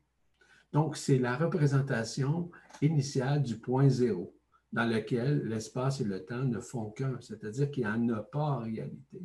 Donc, 0.71 0.95
c'est 0.95 1.19
la 1.19 1.35
représentation 1.35 2.49
initiale 2.81 3.43
du 3.43 3.57
point 3.57 3.89
zéro, 3.89 4.33
dans 4.71 4.85
lequel 4.85 5.49
l'espace 5.49 5.99
et 5.99 6.05
le 6.05 6.23
temps 6.23 6.45
ne 6.45 6.61
font 6.61 6.91
qu'un, 6.91 7.19
c'est-à-dire 7.19 7.69
qu'il 7.69 7.83
n'y 7.83 7.89
en 7.89 8.07
a 8.07 8.23
pas 8.23 8.39
en 8.39 8.59
réalité 8.59 9.21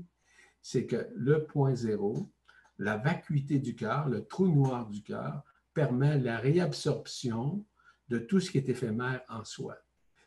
c'est 0.68 0.84
que 0.84 1.08
le 1.14 1.44
point 1.44 1.76
zéro, 1.76 2.28
la 2.78 2.96
vacuité 2.96 3.60
du 3.60 3.76
cœur, 3.76 4.08
le 4.08 4.24
trou 4.24 4.48
noir 4.48 4.88
du 4.88 5.00
cœur, 5.00 5.44
permet 5.72 6.18
la 6.18 6.38
réabsorption 6.38 7.64
de 8.08 8.18
tout 8.18 8.40
ce 8.40 8.50
qui 8.50 8.58
est 8.58 8.68
éphémère 8.68 9.22
en 9.28 9.44
soi. 9.44 9.76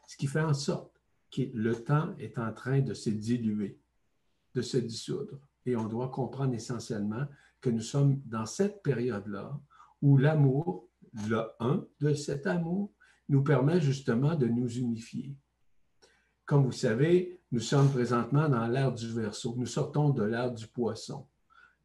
Ce 0.08 0.16
qui 0.16 0.28
fait 0.28 0.40
en 0.40 0.54
sorte 0.54 0.94
que 1.30 1.42
le 1.54 1.84
temps 1.84 2.16
est 2.20 2.38
en 2.40 2.54
train 2.54 2.80
de 2.80 2.94
se 2.94 3.10
diluer, 3.10 3.82
de 4.56 4.62
se 4.62 4.78
dissoudre. 4.78 5.42
Et 5.66 5.76
on 5.76 5.90
doit 5.90 6.08
comprendre 6.08 6.54
essentiellement 6.54 7.28
que 7.60 7.70
nous 7.70 7.82
sommes 7.82 8.22
dans 8.26 8.46
cette 8.46 8.82
période-là 8.82 9.60
où 10.02 10.16
l'amour, 10.16 10.88
le 11.28 11.44
un 11.60 11.86
de 12.00 12.14
cet 12.14 12.48
amour, 12.48 12.94
nous 13.28 13.44
permet 13.44 13.82
justement 13.82 14.36
de 14.36 14.48
nous 14.48 14.70
unifier. 14.70 15.36
Comme 16.50 16.64
vous 16.64 16.72
savez, 16.72 17.40
nous 17.52 17.60
sommes 17.60 17.92
présentement 17.92 18.50
dans 18.50 18.66
l'ère 18.66 18.92
du 18.92 19.08
verso. 19.14 19.54
Nous 19.56 19.68
sortons 19.68 20.10
de 20.10 20.24
l'ère 20.24 20.52
du 20.52 20.66
poisson, 20.66 21.28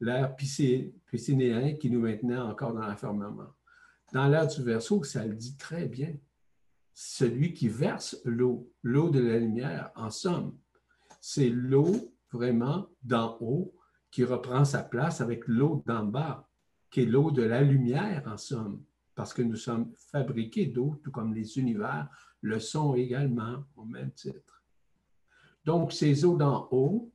l'ère 0.01 0.35
piscinéen 0.35 1.75
qui 1.75 1.91
nous 1.91 2.01
maintenait 2.01 2.39
encore 2.39 2.73
dans 2.73 2.87
l'enfermement. 2.87 3.53
Dans 4.15 4.27
l'ère 4.27 4.47
du 4.47 4.63
verso, 4.63 5.05
ça 5.05 5.27
le 5.27 5.35
dit 5.35 5.59
très 5.59 5.85
bien. 5.85 6.15
Celui 6.95 7.53
qui 7.53 7.69
verse 7.69 8.19
l'eau, 8.25 8.73
l'eau 8.83 9.11
de 9.11 9.21
la 9.21 9.39
lumière, 9.39 9.91
en 9.97 10.09
somme, 10.09 10.57
c'est 11.21 11.51
l'eau 11.51 12.15
vraiment 12.33 12.89
d'en 13.03 13.37
haut 13.43 13.75
qui 14.11 14.25
reprend 14.25 14.65
sa 14.65 14.83
place 14.83 15.21
avec 15.21 15.47
l'eau 15.47 15.83
d'en 15.85 16.07
bas, 16.07 16.49
qui 16.91 17.03
est 17.03 17.07
l'eau 17.07 17.31
de 17.31 17.43
la 17.43 17.61
lumière, 17.61 18.23
en 18.27 18.39
somme, 18.39 18.83
parce 19.15 19.35
que 19.35 19.43
nous 19.43 19.57
sommes 19.57 19.93
fabriqués 20.11 20.65
d'eau, 20.65 20.99
tout 21.05 21.11
comme 21.11 21.35
les 21.35 21.59
univers 21.59 22.09
le 22.41 22.61
sont 22.61 22.95
également 22.95 23.65
au 23.77 23.85
même 23.85 24.13
titre. 24.13 24.54
Donc, 25.65 25.93
ces 25.93 26.25
eaux 26.25 26.37
d'en 26.37 26.69
haut, 26.71 27.11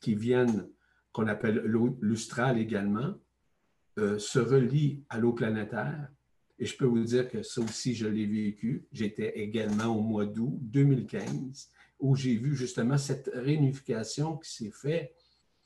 qui 0.00 0.14
viennent, 0.14 0.68
qu'on 1.12 1.26
appelle 1.26 1.62
l'eau 1.64 1.96
lustrale 2.00 2.58
également, 2.58 3.14
euh, 3.98 4.18
se 4.18 4.38
relient 4.38 5.04
à 5.08 5.18
l'eau 5.18 5.32
planétaire. 5.32 6.08
Et 6.58 6.66
je 6.66 6.76
peux 6.76 6.86
vous 6.86 7.04
dire 7.04 7.28
que 7.28 7.42
ça 7.42 7.60
aussi, 7.60 7.94
je 7.94 8.06
l'ai 8.06 8.26
vécu. 8.26 8.86
J'étais 8.92 9.38
également 9.38 9.96
au 9.96 10.00
mois 10.00 10.26
d'août 10.26 10.58
2015, 10.60 11.70
où 12.00 12.16
j'ai 12.16 12.36
vu 12.36 12.54
justement 12.54 12.98
cette 12.98 13.30
réunification 13.34 14.36
qui 14.38 14.50
s'est 14.50 14.70
faite 14.70 15.14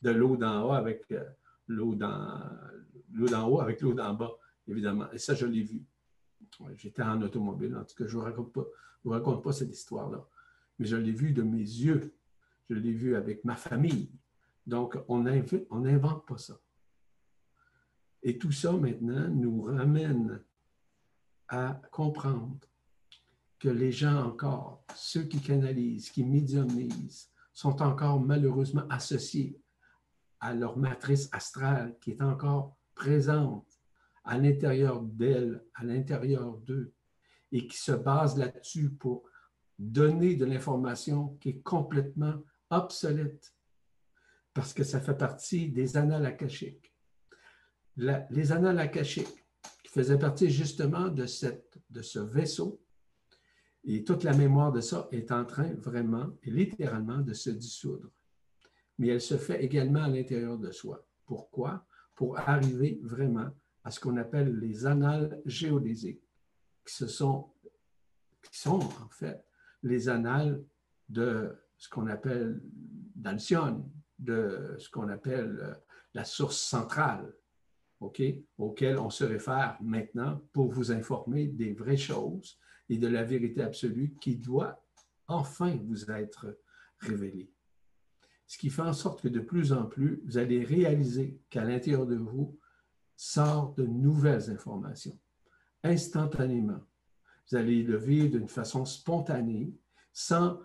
de 0.02 0.10
l'eau 0.10 0.36
d'en 0.36 0.66
haut 0.66 0.72
avec 0.72 1.04
euh, 1.12 1.24
l'eau 1.68 1.94
d'en 1.94 3.48
haut 3.48 3.60
avec 3.60 3.80
l'eau 3.80 3.94
d'en 3.94 4.14
bas, 4.14 4.36
évidemment. 4.68 5.10
Et 5.12 5.18
ça, 5.18 5.34
je 5.34 5.46
l'ai 5.46 5.62
vu. 5.62 5.82
J'étais 6.76 7.02
en 7.02 7.20
automobile. 7.22 7.74
En 7.76 7.84
tout 7.84 7.96
cas, 7.96 8.06
je 8.06 8.16
ne 8.16 8.30
vous 8.32 8.52
vous 9.04 9.10
raconte 9.10 9.42
pas 9.42 9.52
cette 9.52 9.72
histoire-là 9.72 10.26
mais 10.78 10.86
je 10.86 10.96
l'ai 10.96 11.12
vu 11.12 11.32
de 11.32 11.42
mes 11.42 11.58
yeux. 11.58 12.14
Je 12.68 12.74
l'ai 12.74 12.92
vu 12.92 13.14
avec 13.16 13.44
ma 13.44 13.56
famille. 13.56 14.10
Donc, 14.66 14.96
on 15.08 15.20
n'invente 15.22 16.26
pas 16.26 16.38
ça. 16.38 16.58
Et 18.22 18.38
tout 18.38 18.52
ça, 18.52 18.72
maintenant, 18.72 19.28
nous 19.28 19.62
ramène 19.62 20.42
à 21.48 21.80
comprendre 21.92 22.58
que 23.58 23.68
les 23.68 23.92
gens 23.92 24.24
encore, 24.24 24.82
ceux 24.94 25.24
qui 25.24 25.40
canalisent, 25.40 26.10
qui 26.10 26.24
médiumnisent, 26.24 27.30
sont 27.52 27.82
encore 27.82 28.20
malheureusement 28.20 28.86
associés 28.88 29.60
à 30.40 30.54
leur 30.54 30.76
matrice 30.76 31.28
astrale 31.32 31.96
qui 32.00 32.12
est 32.12 32.22
encore 32.22 32.76
présente 32.94 33.66
à 34.24 34.38
l'intérieur 34.38 35.02
d'elles, 35.02 35.62
à 35.74 35.84
l'intérieur 35.84 36.56
d'eux, 36.58 36.92
et 37.52 37.66
qui 37.66 37.76
se 37.76 37.92
base 37.92 38.36
là-dessus 38.36 38.90
pour 38.90 39.24
donner 39.90 40.36
de 40.36 40.44
l'information 40.44 41.36
qui 41.40 41.50
est 41.50 41.62
complètement 41.62 42.42
obsolète 42.70 43.54
parce 44.52 44.72
que 44.72 44.84
ça 44.84 45.00
fait 45.00 45.16
partie 45.16 45.68
des 45.68 45.96
annales 45.96 46.26
akashiques. 46.26 46.94
les 47.96 48.52
annales 48.52 48.78
akashiques 48.78 49.44
qui 49.82 49.92
faisaient 49.92 50.18
partie 50.18 50.48
justement 50.50 51.08
de, 51.08 51.26
cette, 51.26 51.78
de 51.90 52.02
ce 52.02 52.20
vaisseau 52.20 52.80
et 53.84 54.04
toute 54.04 54.22
la 54.22 54.32
mémoire 54.32 54.72
de 54.72 54.80
ça 54.80 55.08
est 55.12 55.30
en 55.30 55.44
train 55.44 55.74
vraiment 55.74 56.30
et 56.42 56.50
littéralement 56.50 57.18
de 57.18 57.34
se 57.34 57.50
dissoudre. 57.50 58.10
Mais 58.98 59.08
elle 59.08 59.20
se 59.20 59.36
fait 59.36 59.62
également 59.62 60.04
à 60.04 60.08
l'intérieur 60.08 60.56
de 60.56 60.70
soi. 60.70 61.04
Pourquoi? 61.26 61.84
Pour 62.14 62.38
arriver 62.38 63.00
vraiment 63.02 63.50
à 63.82 63.90
ce 63.90 64.00
qu'on 64.00 64.16
appelle 64.16 64.56
les 64.58 64.86
annales 64.86 65.42
géodésiques, 65.44 66.22
qui, 66.86 66.94
sont, 67.08 67.52
qui 68.42 68.58
sont 68.58 68.78
en 68.78 69.08
fait 69.10 69.44
les 69.84 70.08
annales 70.08 70.64
de 71.08 71.54
ce 71.76 71.88
qu'on 71.88 72.08
appelle 72.08 72.60
d'Alcyone, 73.14 73.88
de 74.18 74.74
ce 74.78 74.88
qu'on 74.90 75.08
appelle 75.08 75.58
euh, 75.60 75.74
la 76.14 76.24
source 76.24 76.58
centrale, 76.58 77.32
OK, 78.00 78.22
auquel 78.58 78.98
on 78.98 79.10
se 79.10 79.24
réfère 79.24 79.76
maintenant 79.80 80.42
pour 80.52 80.70
vous 80.72 80.90
informer 80.90 81.46
des 81.46 81.72
vraies 81.72 81.96
choses 81.96 82.58
et 82.88 82.98
de 82.98 83.06
la 83.06 83.24
vérité 83.24 83.62
absolue 83.62 84.14
qui 84.20 84.36
doit 84.36 84.84
enfin 85.26 85.76
vous 85.84 86.10
être 86.10 86.58
révélée. 86.98 87.50
Ce 88.46 88.58
qui 88.58 88.70
fait 88.70 88.82
en 88.82 88.92
sorte 88.92 89.22
que 89.22 89.28
de 89.28 89.40
plus 89.40 89.72
en 89.72 89.86
plus, 89.86 90.22
vous 90.26 90.38
allez 90.38 90.64
réaliser 90.64 91.40
qu'à 91.48 91.64
l'intérieur 91.64 92.06
de 92.06 92.16
vous 92.16 92.58
sortent 93.16 93.78
de 93.78 93.86
nouvelles 93.86 94.50
informations, 94.50 95.18
instantanément. 95.82 96.80
Vous 97.50 97.56
allez 97.56 97.82
le 97.82 97.96
vivre 97.96 98.38
d'une 98.38 98.48
façon 98.48 98.84
spontanée, 98.84 99.72
sans 100.12 100.58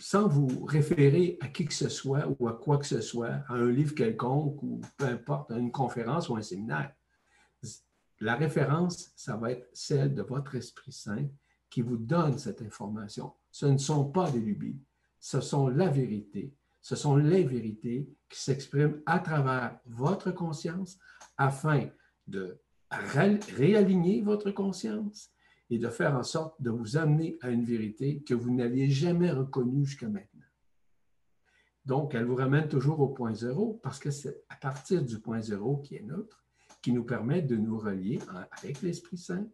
sans 0.00 0.26
vous 0.28 0.64
référer 0.64 1.36
à 1.40 1.48
qui 1.48 1.66
que 1.66 1.74
ce 1.74 1.90
soit 1.90 2.26
ou 2.38 2.48
à 2.48 2.54
quoi 2.54 2.78
que 2.78 2.86
ce 2.86 3.02
soit, 3.02 3.42
à 3.48 3.52
un 3.52 3.70
livre 3.70 3.94
quelconque 3.94 4.62
ou 4.62 4.80
peu 4.96 5.04
importe, 5.04 5.50
à 5.50 5.58
une 5.58 5.70
conférence 5.70 6.30
ou 6.30 6.36
un 6.36 6.42
séminaire. 6.42 6.94
La 8.18 8.34
référence, 8.34 9.12
ça 9.14 9.36
va 9.36 9.52
être 9.52 9.68
celle 9.72 10.14
de 10.14 10.22
votre 10.22 10.54
Esprit 10.54 10.92
Saint 10.92 11.28
qui 11.68 11.82
vous 11.82 11.96
donne 11.96 12.38
cette 12.38 12.62
information. 12.62 13.32
Ce 13.50 13.66
ne 13.66 13.78
sont 13.78 14.06
pas 14.06 14.30
des 14.30 14.40
lubies, 14.40 14.80
ce 15.18 15.40
sont 15.40 15.68
la 15.68 15.88
vérité. 15.88 16.54
Ce 16.82 16.96
sont 16.96 17.16
les 17.16 17.44
vérités 17.44 18.08
qui 18.28 18.40
s'expriment 18.40 19.02
à 19.04 19.18
travers 19.18 19.78
votre 19.84 20.30
conscience 20.30 20.98
afin 21.36 21.88
de 22.26 22.58
réaligner 22.90 24.22
votre 24.22 24.50
conscience 24.50 25.30
et 25.70 25.78
de 25.78 25.88
faire 25.88 26.14
en 26.16 26.24
sorte 26.24 26.60
de 26.60 26.70
vous 26.70 26.96
amener 26.96 27.38
à 27.40 27.50
une 27.50 27.64
vérité 27.64 28.22
que 28.22 28.34
vous 28.34 28.52
n'aviez 28.52 28.90
jamais 28.90 29.30
reconnue 29.30 29.86
jusqu'à 29.86 30.08
maintenant. 30.08 30.40
Donc, 31.86 32.14
elle 32.14 32.24
vous 32.24 32.34
ramène 32.34 32.68
toujours 32.68 33.00
au 33.00 33.08
point 33.08 33.34
zéro 33.34 33.80
parce 33.82 33.98
que 33.98 34.10
c'est 34.10 34.42
à 34.48 34.56
partir 34.56 35.02
du 35.02 35.18
point 35.18 35.40
zéro 35.40 35.78
qui 35.78 35.96
est 35.96 36.02
neutre 36.02 36.44
qui 36.82 36.92
nous 36.92 37.04
permet 37.04 37.42
de 37.42 37.56
nous 37.56 37.78
relier 37.78 38.18
avec 38.50 38.82
l'Esprit 38.82 39.18
Saint 39.18 39.46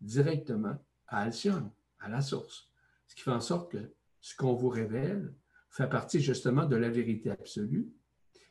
directement 0.00 0.76
à 1.08 1.22
Alcyone, 1.22 1.70
à 1.98 2.08
la 2.08 2.20
source. 2.20 2.70
Ce 3.06 3.14
qui 3.14 3.22
fait 3.22 3.30
en 3.30 3.40
sorte 3.40 3.72
que 3.72 3.92
ce 4.20 4.36
qu'on 4.36 4.54
vous 4.54 4.68
révèle 4.68 5.34
fait 5.70 5.88
partie 5.88 6.20
justement 6.20 6.66
de 6.66 6.76
la 6.76 6.90
vérité 6.90 7.30
absolue 7.30 7.88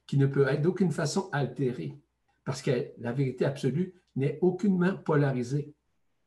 qui 0.06 0.18
ne 0.18 0.26
peut 0.26 0.48
être 0.48 0.62
d'aucune 0.62 0.92
façon 0.92 1.30
altérée 1.32 2.00
parce 2.44 2.62
que 2.62 2.92
la 2.98 3.12
vérité 3.14 3.46
absolue 3.46 3.94
n'est 4.16 4.40
aucunement 4.42 4.98
polarisée 4.98 5.74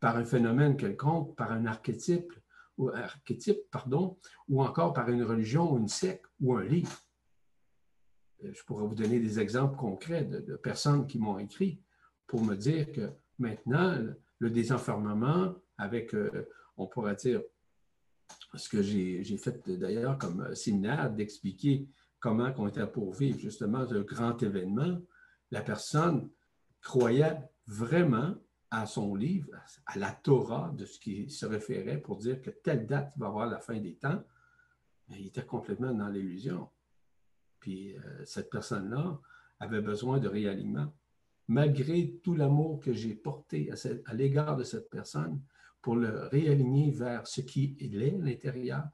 par 0.03 0.17
un 0.17 0.25
phénomène 0.25 0.77
quelconque, 0.77 1.37
par 1.37 1.53
un 1.53 1.65
archétype, 1.65 2.33
ou, 2.77 2.89
archétype 2.89 3.71
pardon, 3.71 4.19
ou 4.49 4.61
encore 4.61 4.93
par 4.93 5.09
une 5.09 5.23
religion 5.23 5.79
une 5.79 5.87
secte 5.87 6.27
ou 6.41 6.57
un 6.57 6.65
livre. 6.65 6.91
Euh, 8.43 8.51
je 8.53 8.65
pourrais 8.65 8.85
vous 8.85 8.97
donner 8.97 9.21
des 9.21 9.39
exemples 9.39 9.77
concrets 9.77 10.25
de, 10.25 10.57
personnes 10.57 11.07
qui 11.07 11.21
m'ont 11.21 11.39
écrit 11.39 11.81
pour 12.27 12.43
me 12.43 12.57
dire 12.57 12.91
que 12.91 13.13
maintenant, 13.39 13.97
le 14.41 14.51
désenfermement 14.51 15.55
avec, 15.79 16.15
euh, 16.15 16.49
on 16.77 16.89
pourrait 16.89 17.15
dire, 17.15 17.41
ce 18.57 18.69
que 18.69 18.83
j'ai 18.83 19.37
fait 19.37 19.71
d'ailleurs 19.71 20.19
comme 20.19 20.53
séminaire, 20.57 21.13
d'expliquer 21.13 21.87
comment 22.19 22.53
on 22.59 22.67
était 22.67 22.89
pour 22.89 23.13
vivre 23.13 23.39
justement 23.39 23.87
ce 23.87 23.99
grand 23.99 24.43
événement, 24.43 24.99
la 25.53 25.63
personne 25.63 26.29
croyait 26.81 27.39
vraiment 27.69 28.35
à 28.73 28.87
son 28.87 29.15
livre, 29.15 29.51
à 29.85 29.99
la 29.99 30.11
Torah 30.11 30.73
de 30.75 30.87
ce 30.87 30.99
qui 30.99 31.29
se 31.29 31.45
référait 31.45 32.01
pour 32.01 32.17
dire 32.17 32.41
que 32.41 32.49
telle 32.49 32.87
date 32.87 33.13
va 33.19 33.27
avoir 33.27 33.47
la 33.47 33.61
fin 33.61 33.79
des 33.79 33.97
temps, 33.97 34.25
mais 35.09 35.21
il 35.21 35.27
était 35.27 35.45
complètement 35.45 35.93
dans 35.93 36.09
l'illusion. 36.09 36.71
Puis 37.61 37.95
euh, 37.95 38.25
cette 38.25 38.49
personne-là 38.49 39.21
avait 39.61 39.83
besoin 39.83 40.21
de 40.21 40.27
réalignement. 40.27 40.91
Malgré 41.49 42.15
tout 42.23 42.35
l'amour 42.35 42.81
que 42.81 42.95
j'ai 42.95 43.15
porté 43.15 43.71
à, 43.71 44.15
l'égard 44.15 44.57
de 44.57 44.65
cette 44.65 44.89
personne 44.89 45.43
pour 45.83 45.95
le 45.97 46.29
réaligner 46.29 46.93
vers 46.93 47.27
ce 47.27 47.43
qui 47.43 47.77
est 47.79 47.89
l'intérieur, 47.89 48.89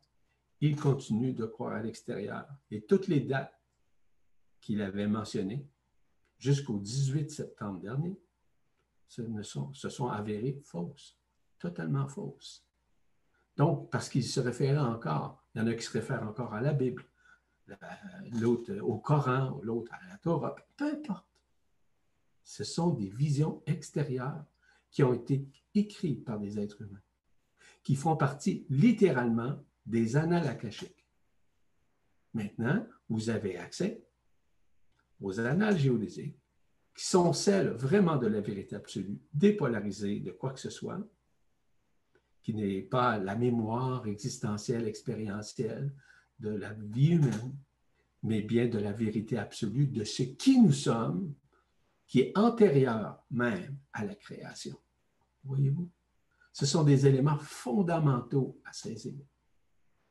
il 0.60 0.74
continue 0.74 1.34
de 1.34 1.46
croire 1.46 1.74
à 1.74 1.82
l'extérieur. 1.84 2.48
Et 2.72 2.80
toutes 2.80 3.06
les 3.06 3.20
dates 3.20 3.54
qu'il 4.60 4.82
avait 4.82 5.06
mentionnées 5.06 5.68
jusqu'au 6.36 6.80
18 6.80 7.30
septembre 7.30 7.78
dernier, 7.78 8.18
se, 9.08 9.42
sont, 9.42 9.72
se 9.74 9.88
sont 9.88 10.08
avérées 10.08 10.60
fausses, 10.62 11.18
totalement 11.58 12.06
fausses. 12.06 12.64
Donc, 13.56 13.90
parce 13.90 14.08
qu'ils 14.08 14.24
se 14.24 14.38
référaient 14.38 14.78
encore, 14.78 15.42
il 15.54 15.58
y 15.58 15.64
en 15.64 15.66
a 15.66 15.74
qui 15.74 15.82
se 15.82 15.92
réfèrent 15.92 16.22
encore 16.22 16.54
à 16.54 16.60
la 16.60 16.72
Bible, 16.72 17.04
l'autre 18.32 18.78
au 18.80 18.98
Coran, 18.98 19.58
l'autre 19.62 19.92
à 19.92 20.08
la 20.08 20.18
Torah, 20.18 20.54
peu 20.76 20.92
importe. 20.92 21.26
Ce 22.44 22.64
sont 22.64 22.90
des 22.90 23.08
visions 23.08 23.62
extérieures 23.66 24.44
qui 24.90 25.02
ont 25.02 25.12
été 25.12 25.46
écrites 25.74 26.24
par 26.24 26.38
des 26.38 26.58
êtres 26.58 26.80
humains, 26.80 27.02
qui 27.82 27.94
font 27.94 28.16
partie 28.16 28.64
littéralement 28.70 29.62
des 29.84 30.16
annales 30.16 30.46
akashiques. 30.46 31.06
Maintenant, 32.32 32.86
vous 33.08 33.30
avez 33.30 33.58
accès 33.58 34.02
aux 35.20 35.40
annales 35.40 35.78
géodésiques 35.78 36.38
qui 36.98 37.04
sont 37.06 37.32
celles 37.32 37.68
vraiment 37.68 38.16
de 38.16 38.26
la 38.26 38.40
vérité 38.40 38.74
absolue, 38.74 39.20
dépolarisées 39.32 40.18
de 40.18 40.32
quoi 40.32 40.52
que 40.52 40.58
ce 40.58 40.68
soit, 40.68 40.98
qui 42.42 42.52
n'est 42.54 42.82
pas 42.82 43.18
la 43.18 43.36
mémoire 43.36 44.08
existentielle, 44.08 44.88
expérientielle 44.88 45.94
de 46.40 46.50
la 46.50 46.72
vie 46.72 47.10
humaine, 47.10 47.56
mais 48.24 48.42
bien 48.42 48.66
de 48.66 48.80
la 48.80 48.90
vérité 48.90 49.38
absolue 49.38 49.86
de 49.86 50.02
ce 50.02 50.24
qui 50.24 50.60
nous 50.60 50.72
sommes, 50.72 51.32
qui 52.08 52.18
est 52.18 52.36
antérieur 52.36 53.24
même 53.30 53.78
à 53.92 54.04
la 54.04 54.16
création. 54.16 54.76
Voyez-vous? 55.44 55.88
Ce 56.52 56.66
sont 56.66 56.82
des 56.82 57.06
éléments 57.06 57.38
fondamentaux 57.38 58.60
à 58.64 58.72
saisir. 58.72 59.14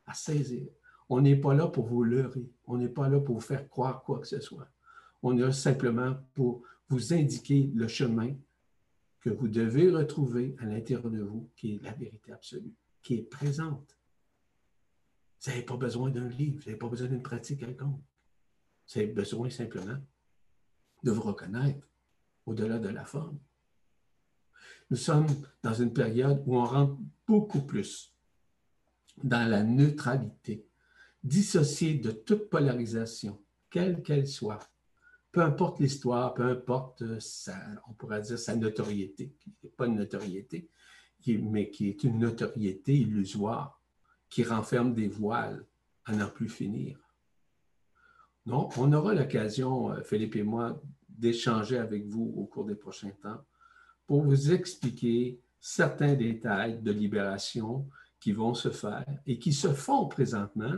À 0.06 0.14
saisir. 0.14 0.70
On 1.10 1.20
n'est 1.20 1.36
pas 1.36 1.52
là 1.52 1.66
pour 1.66 1.84
vous 1.84 2.02
leurrer. 2.02 2.50
On 2.64 2.78
n'est 2.78 2.88
pas 2.88 3.10
là 3.10 3.20
pour 3.20 3.34
vous 3.34 3.42
faire 3.42 3.68
croire 3.68 4.02
quoi 4.02 4.20
que 4.20 4.26
ce 4.26 4.40
soit. 4.40 4.70
On 5.22 5.36
est 5.36 5.52
simplement 5.52 6.16
pour 6.32 6.62
vous 6.88 7.12
indiquer 7.12 7.70
le 7.74 7.88
chemin 7.88 8.34
que 9.20 9.30
vous 9.30 9.48
devez 9.48 9.90
retrouver 9.90 10.56
à 10.58 10.66
l'intérieur 10.66 11.10
de 11.10 11.20
vous, 11.20 11.50
qui 11.56 11.74
est 11.74 11.82
la 11.82 11.92
vérité 11.92 12.32
absolue, 12.32 12.74
qui 13.02 13.14
est 13.14 13.22
présente. 13.22 13.96
Vous 15.40 15.50
n'avez 15.50 15.62
pas 15.62 15.76
besoin 15.76 16.10
d'un 16.10 16.28
livre, 16.28 16.58
vous 16.58 16.66
n'avez 16.66 16.78
pas 16.78 16.88
besoin 16.88 17.08
d'une 17.08 17.22
pratique 17.22 17.60
quelconque. 17.60 18.00
Vous 18.88 19.00
avez 19.00 19.08
besoin 19.08 19.50
simplement 19.50 19.98
de 21.02 21.10
vous 21.10 21.22
reconnaître 21.22 21.86
au-delà 22.46 22.78
de 22.78 22.88
la 22.88 23.04
forme. 23.04 23.38
Nous 24.90 24.96
sommes 24.96 25.26
dans 25.62 25.74
une 25.74 25.92
période 25.92 26.42
où 26.46 26.56
on 26.56 26.64
rentre 26.64 26.98
beaucoup 27.26 27.60
plus 27.60 28.14
dans 29.22 29.48
la 29.48 29.62
neutralité, 29.62 30.66
dissociée 31.22 31.94
de 31.94 32.10
toute 32.10 32.48
polarisation, 32.48 33.42
quelle 33.68 34.02
qu'elle 34.02 34.26
soit 34.26 34.70
peu 35.32 35.42
importe 35.42 35.80
l'histoire, 35.80 36.34
peu 36.34 36.44
importe, 36.44 37.02
euh, 37.02 37.20
sa, 37.20 37.56
on 37.88 37.92
pourrait 37.92 38.22
dire 38.22 38.38
sa 38.38 38.56
notoriété, 38.56 39.34
qui 39.38 39.54
n'est 39.62 39.70
pas 39.70 39.86
une 39.86 39.96
notoriété, 39.96 40.70
mais 41.26 41.70
qui 41.70 41.88
est 41.88 42.04
une 42.04 42.18
notoriété 42.18 42.94
illusoire, 42.94 43.82
qui 44.30 44.44
renferme 44.44 44.94
des 44.94 45.08
voiles 45.08 45.64
à 46.04 46.14
n'en 46.14 46.28
plus 46.28 46.48
finir. 46.48 46.98
Non, 48.46 48.68
on 48.78 48.92
aura 48.92 49.14
l'occasion, 49.14 49.92
euh, 49.92 50.02
Philippe 50.02 50.36
et 50.36 50.42
moi, 50.42 50.80
d'échanger 51.08 51.78
avec 51.78 52.06
vous 52.06 52.32
au 52.36 52.46
cours 52.46 52.64
des 52.64 52.76
prochains 52.76 53.10
temps 53.22 53.44
pour 54.06 54.22
vous 54.22 54.52
expliquer 54.52 55.40
certains 55.60 56.14
détails 56.14 56.80
de 56.80 56.92
libération 56.92 57.86
qui 58.20 58.32
vont 58.32 58.54
se 58.54 58.70
faire 58.70 59.04
et 59.26 59.38
qui 59.38 59.52
se 59.52 59.68
font 59.68 60.06
présentement, 60.06 60.76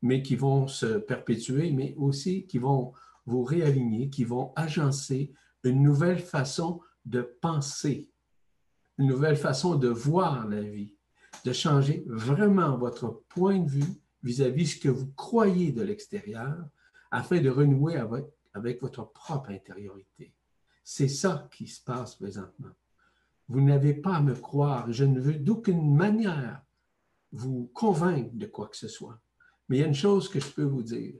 mais 0.00 0.22
qui 0.22 0.34
vont 0.34 0.66
se 0.66 0.98
perpétuer, 0.98 1.70
mais 1.70 1.94
aussi 1.96 2.46
qui 2.46 2.58
vont 2.58 2.92
vous 3.26 3.44
réaligner, 3.44 4.10
qui 4.10 4.24
vont 4.24 4.52
agencer 4.56 5.32
une 5.64 5.82
nouvelle 5.82 6.18
façon 6.18 6.80
de 7.04 7.22
penser, 7.40 8.10
une 8.98 9.06
nouvelle 9.06 9.36
façon 9.36 9.76
de 9.76 9.88
voir 9.88 10.48
la 10.48 10.62
vie, 10.62 10.96
de 11.44 11.52
changer 11.52 12.04
vraiment 12.06 12.76
votre 12.76 13.22
point 13.28 13.58
de 13.58 13.68
vue 13.68 14.02
vis-à-vis 14.22 14.68
ce 14.68 14.80
que 14.80 14.88
vous 14.88 15.10
croyez 15.12 15.72
de 15.72 15.82
l'extérieur 15.82 16.56
afin 17.10 17.40
de 17.40 17.50
renouer 17.50 17.96
avec, 17.96 18.24
avec 18.54 18.80
votre 18.80 19.04
propre 19.12 19.50
intériorité. 19.50 20.32
C'est 20.84 21.08
ça 21.08 21.48
qui 21.52 21.66
se 21.66 21.82
passe 21.82 22.16
présentement. 22.16 22.72
Vous 23.48 23.60
n'avez 23.60 23.94
pas 23.94 24.16
à 24.16 24.22
me 24.22 24.34
croire. 24.34 24.90
Je 24.92 25.04
ne 25.04 25.20
veux 25.20 25.34
d'aucune 25.34 25.94
manière 25.94 26.62
vous 27.32 27.70
convaincre 27.74 28.34
de 28.34 28.46
quoi 28.46 28.68
que 28.68 28.76
ce 28.76 28.88
soit. 28.88 29.18
Mais 29.68 29.78
il 29.78 29.80
y 29.80 29.84
a 29.84 29.88
une 29.88 29.94
chose 29.94 30.28
que 30.28 30.40
je 30.40 30.50
peux 30.50 30.64
vous 30.64 30.82
dire 30.82 31.14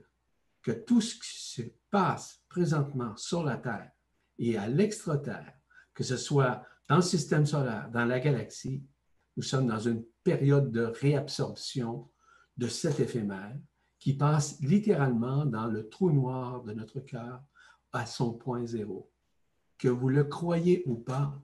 que 0.63 0.71
tout 0.71 1.01
ce 1.01 1.15
qui 1.15 1.61
se 1.61 1.61
passe 1.91 2.41
présentement 2.49 3.15
sur 3.17 3.43
la 3.43 3.57
Terre 3.57 3.91
et 4.39 4.57
à 4.57 4.67
l'extra-terre, 4.67 5.53
que 5.93 6.03
ce 6.03 6.17
soit 6.17 6.63
dans 6.89 6.95
le 6.95 7.01
système 7.01 7.45
solaire, 7.45 7.89
dans 7.91 8.05
la 8.05 8.19
galaxie, 8.19 8.83
nous 9.37 9.43
sommes 9.43 9.67
dans 9.67 9.79
une 9.79 10.03
période 10.23 10.71
de 10.71 10.81
réabsorption 10.81 12.09
de 12.57 12.67
cet 12.67 12.99
éphémère 12.99 13.55
qui 13.99 14.13
passe 14.13 14.59
littéralement 14.61 15.45
dans 15.45 15.67
le 15.67 15.87
trou 15.89 16.11
noir 16.11 16.63
de 16.63 16.73
notre 16.73 16.99
cœur 16.99 17.41
à 17.91 18.05
son 18.05 18.33
point 18.33 18.65
zéro. 18.65 19.09
Que 19.77 19.87
vous 19.87 20.09
le 20.09 20.23
croyez 20.23 20.83
ou 20.85 20.95
pas, 20.95 21.41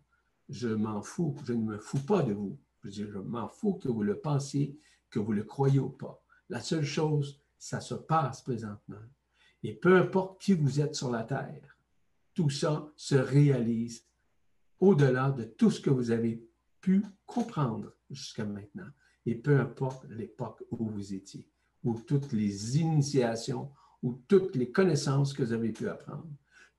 je 0.50 0.68
m'en 0.68 1.02
fous, 1.02 1.36
je 1.46 1.54
ne 1.54 1.64
me 1.64 1.78
fous 1.78 2.06
pas 2.06 2.24
de 2.24 2.34
vous. 2.34 2.60
Je, 2.84 3.04
m'en 3.04 3.48
fous 3.48 3.74
que 3.76 3.90
vous 3.90 4.04
le 4.04 4.20
pensiez, 4.20 4.78
que 5.10 5.20
vous 5.20 5.34
le 5.34 5.44
croyez 5.44 5.80
ou 5.80 5.90
pas. 5.90 6.24
La 6.50 6.62
seule 6.62 6.86
chose, 6.86 7.42
ça 7.60 7.82
se 7.82 7.94
passe 7.94 8.42
présentement. 8.42 8.96
Et 9.62 9.74
peu 9.74 9.98
importe 9.98 10.42
qui 10.42 10.54
vous 10.54 10.80
êtes 10.80 10.96
sur 10.96 11.12
la 11.12 11.24
terre, 11.24 11.78
tout 12.34 12.50
ça 12.50 12.90
se 12.96 13.16
réalise 13.16 14.06
au-delà 14.80 15.32
de 15.32 15.44
tout 15.44 15.70
ce 15.70 15.82
que 15.82 15.90
vous 15.90 16.12
avez 16.12 16.42
pu 16.80 17.06
comprendre 17.26 17.94
jusqu'à 18.10 18.46
maintenant. 18.46 18.90
Et 19.26 19.36
peu 19.36 19.60
importe 19.60 20.06
l'époque 20.10 20.64
où 20.72 20.88
vous 20.88 21.14
étiez, 21.14 21.52
ou 21.84 22.00
toutes 22.00 22.32
les 22.32 22.80
initiations, 22.80 23.70
ou 24.02 24.22
toutes 24.28 24.56
les 24.56 24.72
connaissances 24.72 25.34
que 25.34 25.44
vous 25.44 25.52
avez 25.52 25.74
pu 25.74 25.90
apprendre. 25.90 26.30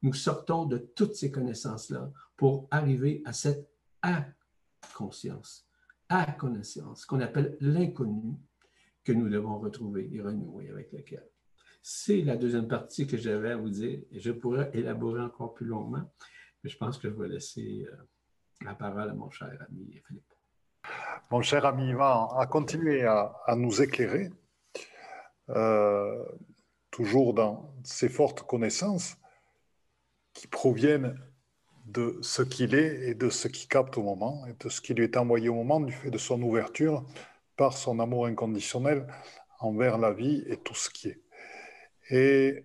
Nous 0.03 0.15
sortons 0.15 0.65
de 0.65 0.79
toutes 0.79 1.15
ces 1.15 1.31
connaissances-là 1.31 2.11
pour 2.37 2.67
arriver 2.71 3.21
à 3.27 3.35
cette 3.35 3.71
inconscience, 4.03 5.67
à 6.09 6.33
connaissance, 6.33 7.05
qu'on 7.05 7.21
appelle 7.21 7.59
l'inconnu, 7.61 8.39
que 9.05 9.13
nous 9.13 9.29
devons 9.29 9.59
retrouver 9.59 10.09
et 10.13 10.21
renouer 10.21 10.69
avec 10.71 10.93
lequel. 10.93 11.27
C'est 11.83 12.23
la 12.23 12.37
deuxième 12.37 12.69
partie 12.69 13.07
que 13.07 13.17
j'avais 13.17 13.53
à 13.53 13.57
vous 13.57 13.71
dire 13.71 14.01
et 14.11 14.21
je 14.21 14.33
pourrais 14.33 14.71
élaborer 14.75 15.23
encore 15.23 15.55
plus 15.55 15.67
longuement, 15.67 16.13
mais 16.63 16.71
je 16.71 16.77
pense 16.77 16.99
que 16.99 17.09
je 17.09 17.15
vais 17.15 17.29
laisser 17.29 17.87
euh, 17.91 17.97
la 18.65 18.75
parole 18.75 19.09
à 19.09 19.15
mon 19.15 19.31
cher 19.31 19.51
ami 19.69 20.01
Philippe. 20.07 20.35
Mon 21.31 21.43
cher 21.43 21.65
ami 21.65 21.89
Ivan 21.89 22.29
a 22.37 22.47
continué 22.47 23.05
à, 23.05 23.55
nous 23.57 23.81
éclairer, 23.81 24.31
euh, 25.51 26.25
toujours 26.91 27.35
dans 27.35 27.75
ses 27.85 28.09
fortes 28.09 28.43
connaissances 28.43 29.17
qui 30.33 30.47
proviennent 30.49 31.19
de 31.87 32.19
ce 32.21 32.43
qu'il 32.43 32.75
est 32.75 33.09
et 33.09 33.15
de 33.15 33.31
ce 33.31 33.49
qu'il 33.49 33.69
capte 33.69 33.97
au 33.97 34.03
moment, 34.03 34.47
et 34.47 34.55
de 34.59 34.69
ce 34.69 34.81
qui 34.81 34.95
lui 34.95 35.05
est 35.05 35.17
envoyé 35.17 35.49
au 35.49 35.55
moment 35.55 35.81
du 35.81 35.93
fait 35.93 36.11
de 36.11 36.19
son 36.19 36.41
ouverture 36.43 37.05
par 37.61 37.77
son 37.77 38.01
amour 38.01 38.25
inconditionnel 38.25 39.07
envers 39.59 39.99
la 39.99 40.13
vie 40.15 40.43
et 40.47 40.57
tout 40.57 40.75
ce 40.75 40.89
qui 40.89 41.09
est. 41.09 41.21
Et 42.09 42.65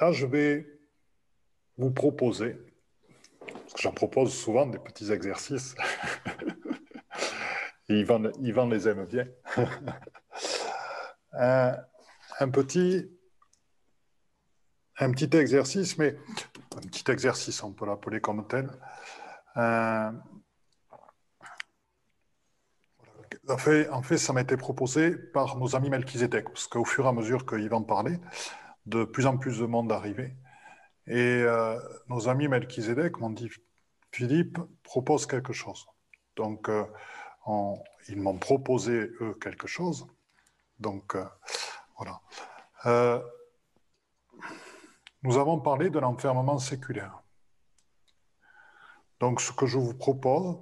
là, 0.00 0.10
je 0.10 0.26
vais 0.26 0.66
vous 1.76 1.92
proposer, 1.92 2.56
j'en 3.80 3.92
propose 3.92 4.34
souvent 4.34 4.66
des 4.66 4.80
petits 4.80 5.12
exercices, 5.12 5.76
Yvan, 7.88 8.32
Yvan 8.40 8.66
les 8.66 8.88
aime 8.88 9.06
bien, 9.06 9.28
un, 11.32 12.50
petit, 12.50 13.08
un 14.98 15.12
petit 15.12 15.36
exercice, 15.36 15.96
mais 15.98 16.16
un 16.76 16.80
petit 16.80 17.08
exercice, 17.12 17.62
on 17.62 17.72
peut 17.72 17.86
l'appeler 17.86 18.20
comme 18.20 18.44
tel. 18.48 18.72
En, 23.48 24.02
fait, 24.02 24.18
ça 24.18 24.32
m'a 24.32 24.40
été 24.40 24.56
proposé 24.56 25.16
par 25.16 25.56
nos 25.56 25.76
amis 25.76 25.90
Melchizedek, 25.90 26.46
parce 26.46 26.66
qu'au 26.66 26.84
fur 26.84 27.04
et 27.04 27.08
à 27.08 27.12
mesure 27.12 27.46
qu'ils 27.46 27.68
vont 27.68 27.82
parler, 27.82 28.18
de 28.86 29.04
plus 29.04 29.26
en 29.26 29.36
plus 29.36 29.58
de 29.58 29.66
monde 29.66 29.92
arrivait. 29.92 30.36
Et 31.06 31.42
euh, 31.42 31.78
nos 32.08 32.28
amis 32.28 32.48
Melchizedek 32.48 33.18
m'ont 33.18 33.30
dit 33.30 33.50
Philippe 34.10 34.58
propose 34.82 35.26
quelque 35.26 35.52
chose. 35.52 35.86
Donc, 36.36 36.68
euh, 36.68 36.84
ils 38.08 38.20
m'ont 38.20 38.38
proposé, 38.38 39.10
eux, 39.20 39.36
quelque 39.40 39.66
chose. 39.66 40.06
Donc, 40.78 41.16
voilà. 41.98 43.22
Nous 45.22 45.38
avons 45.38 45.58
parlé 45.58 45.88
de 45.88 45.98
l'enfermement 45.98 46.58
séculaire. 46.58 47.22
Donc 49.20 49.40
ce 49.40 49.52
que 49.52 49.64
je 49.64 49.78
vous 49.78 49.94
propose, 49.94 50.58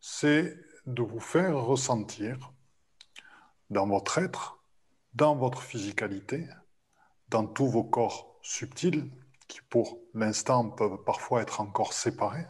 c'est 0.00 0.56
de 0.86 1.02
vous 1.02 1.20
faire 1.20 1.56
ressentir 1.56 2.52
dans 3.70 3.86
votre 3.86 4.18
être, 4.18 4.58
dans 5.14 5.34
votre 5.34 5.62
physicalité, 5.62 6.48
dans 7.28 7.46
tous 7.46 7.68
vos 7.68 7.84
corps 7.84 8.38
subtils, 8.42 9.10
qui 9.48 9.60
pour 9.68 9.98
l'instant 10.14 10.70
peuvent 10.70 11.02
parfois 11.04 11.42
être 11.42 11.60
encore 11.60 11.92
séparés, 11.92 12.46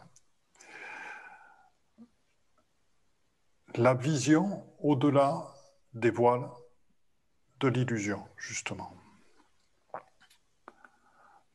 la 3.75 3.93
vision 3.93 4.65
au-delà 4.79 5.53
des 5.93 6.09
voiles 6.09 6.49
de 7.59 7.67
l'illusion, 7.67 8.23
justement. 8.37 8.93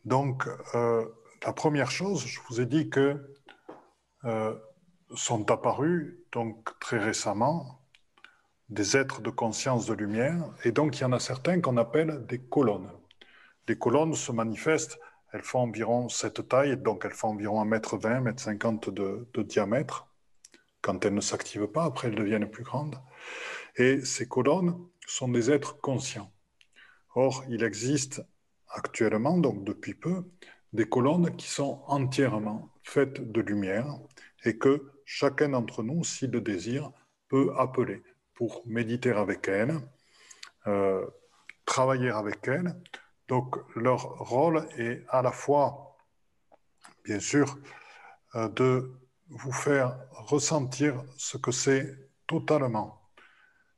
Donc, 0.05 0.49
euh, 0.74 1.09
la 1.45 1.53
première 1.53 1.91
chose, 1.91 2.26
je 2.26 2.41
vous 2.49 2.61
ai 2.61 2.66
dit 2.66 2.91
que 2.91 3.35
euh, 4.24 4.57
sont 5.15 5.51
apparus 5.51 6.19
donc 6.33 6.79
très 6.81 6.99
récemment 6.99 7.81
des 8.69 8.97
êtres 8.97 9.21
de 9.21 9.31
conscience 9.31 9.87
de 9.87 9.93
lumière, 9.93 10.51
et 10.65 10.73
donc 10.73 10.99
il 10.99 11.03
y 11.03 11.05
en 11.05 11.13
a 11.13 11.19
certains 11.19 11.61
qu'on 11.61 11.77
appelle 11.77 12.25
des 12.27 12.39
colonnes. 12.39 12.91
Les 13.69 13.77
colonnes 13.77 14.15
se 14.15 14.33
manifestent, 14.33 14.99
elles 15.33 15.43
font 15.43 15.61
environ 15.61 16.09
cette 16.09 16.49
taille, 16.49 16.77
donc 16.77 17.05
elles 17.05 17.13
font 17.13 17.29
environ 17.29 17.65
1m20, 17.65 18.35
1m50 18.35 18.91
de, 18.91 19.29
de 19.33 19.43
diamètre. 19.43 20.09
Quand 20.81 21.05
elles 21.05 21.15
ne 21.15 21.21
s'activent 21.21 21.69
pas, 21.69 21.85
après 21.85 22.09
elles 22.09 22.15
deviennent 22.15 22.51
plus 22.51 22.65
grandes. 22.65 22.97
Et 23.77 24.05
ces 24.05 24.27
colonnes 24.27 24.77
sont 25.07 25.29
des 25.29 25.51
êtres 25.51 25.79
conscients. 25.81 26.33
Or, 27.15 27.45
il 27.49 27.63
existe 27.63 28.23
actuellement, 28.69 29.37
donc 29.39 29.65
depuis 29.65 29.95
peu, 29.95 30.25
des 30.73 30.89
colonnes 30.89 31.37
qui 31.37 31.49
sont 31.49 31.83
entièrement 31.87 32.71
faites 32.83 33.31
de 33.31 33.41
lumière 33.43 33.87
et 34.45 34.57
que 34.57 34.91
chacun 35.05 35.50
d'entre 35.50 35.82
nous, 35.82 36.05
s'il 36.05 36.30
le 36.30 36.40
désire, 36.40 36.90
peut 37.28 37.53
appeler 37.57 38.03
pour 38.34 38.62
méditer 38.66 39.11
avec 39.11 39.48
elles, 39.48 39.78
euh, 40.66 41.07
travailler 41.64 42.11
avec 42.11 42.46
elles. 42.48 42.74
Donc 43.28 43.57
leur 43.76 44.03
rôle 44.18 44.66
est 44.76 45.05
à 45.09 45.22
la 45.22 45.32
fois, 45.32 45.96
bien 47.05 47.20
sûr, 47.20 47.57
euh, 48.34 48.48
de 48.48 48.92
vous 49.28 49.53
faire 49.53 49.98
ressentir 50.11 51.03
ce 51.16 51.38
que 51.38 51.53
c'est 51.53 52.11
totalement 52.26 53.00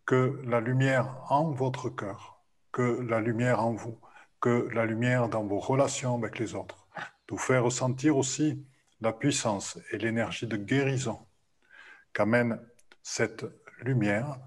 que 0.07 0.41
la 0.45 0.61
lumière 0.61 1.23
en 1.31 1.53
votre 1.53 1.89
cœur, 1.89 2.43
que 2.73 3.01
la 3.03 3.21
lumière 3.21 3.61
en 3.65 3.73
vous, 3.73 3.99
que 4.41 4.69
la 4.73 4.85
lumière 4.85 5.29
dans 5.29 5.45
vos 5.45 5.61
relations 5.61 6.17
avec 6.17 6.39
les 6.39 6.55
autres, 6.55 6.87
de 7.29 7.35
vous 7.35 7.39
faire 7.39 7.65
ressentir 7.65 8.17
aussi 8.17 8.67
la 9.05 9.13
puissance 9.13 9.79
et 9.93 9.99
l'énergie 9.99 10.47
de 10.47 10.57
guérison 10.57 11.19
qu'amène 12.15 12.59
cette 13.03 13.45
lumière, 13.83 14.39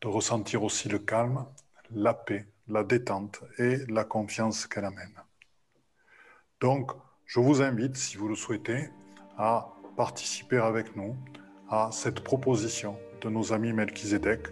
de 0.00 0.08
ressentir 0.08 0.62
aussi 0.64 0.88
le 0.88 0.98
calme, 0.98 1.44
la 1.90 2.14
paix, 2.14 2.48
la 2.66 2.82
détente 2.82 3.42
et 3.58 3.76
la 3.88 4.04
confiance 4.04 4.66
qu'elle 4.66 4.86
amène. 4.86 5.20
Donc, 6.60 6.92
je 7.26 7.40
vous 7.40 7.60
invite, 7.60 7.96
si 7.96 8.16
vous 8.16 8.28
le 8.28 8.34
souhaitez, 8.34 8.88
à 9.36 9.68
participer 9.98 10.58
avec 10.58 10.96
nous 10.96 11.14
à 11.68 11.90
cette 11.92 12.20
proposition 12.20 12.98
de 13.20 13.28
nos 13.28 13.52
amis 13.52 13.74
Melchizedek. 13.74 14.48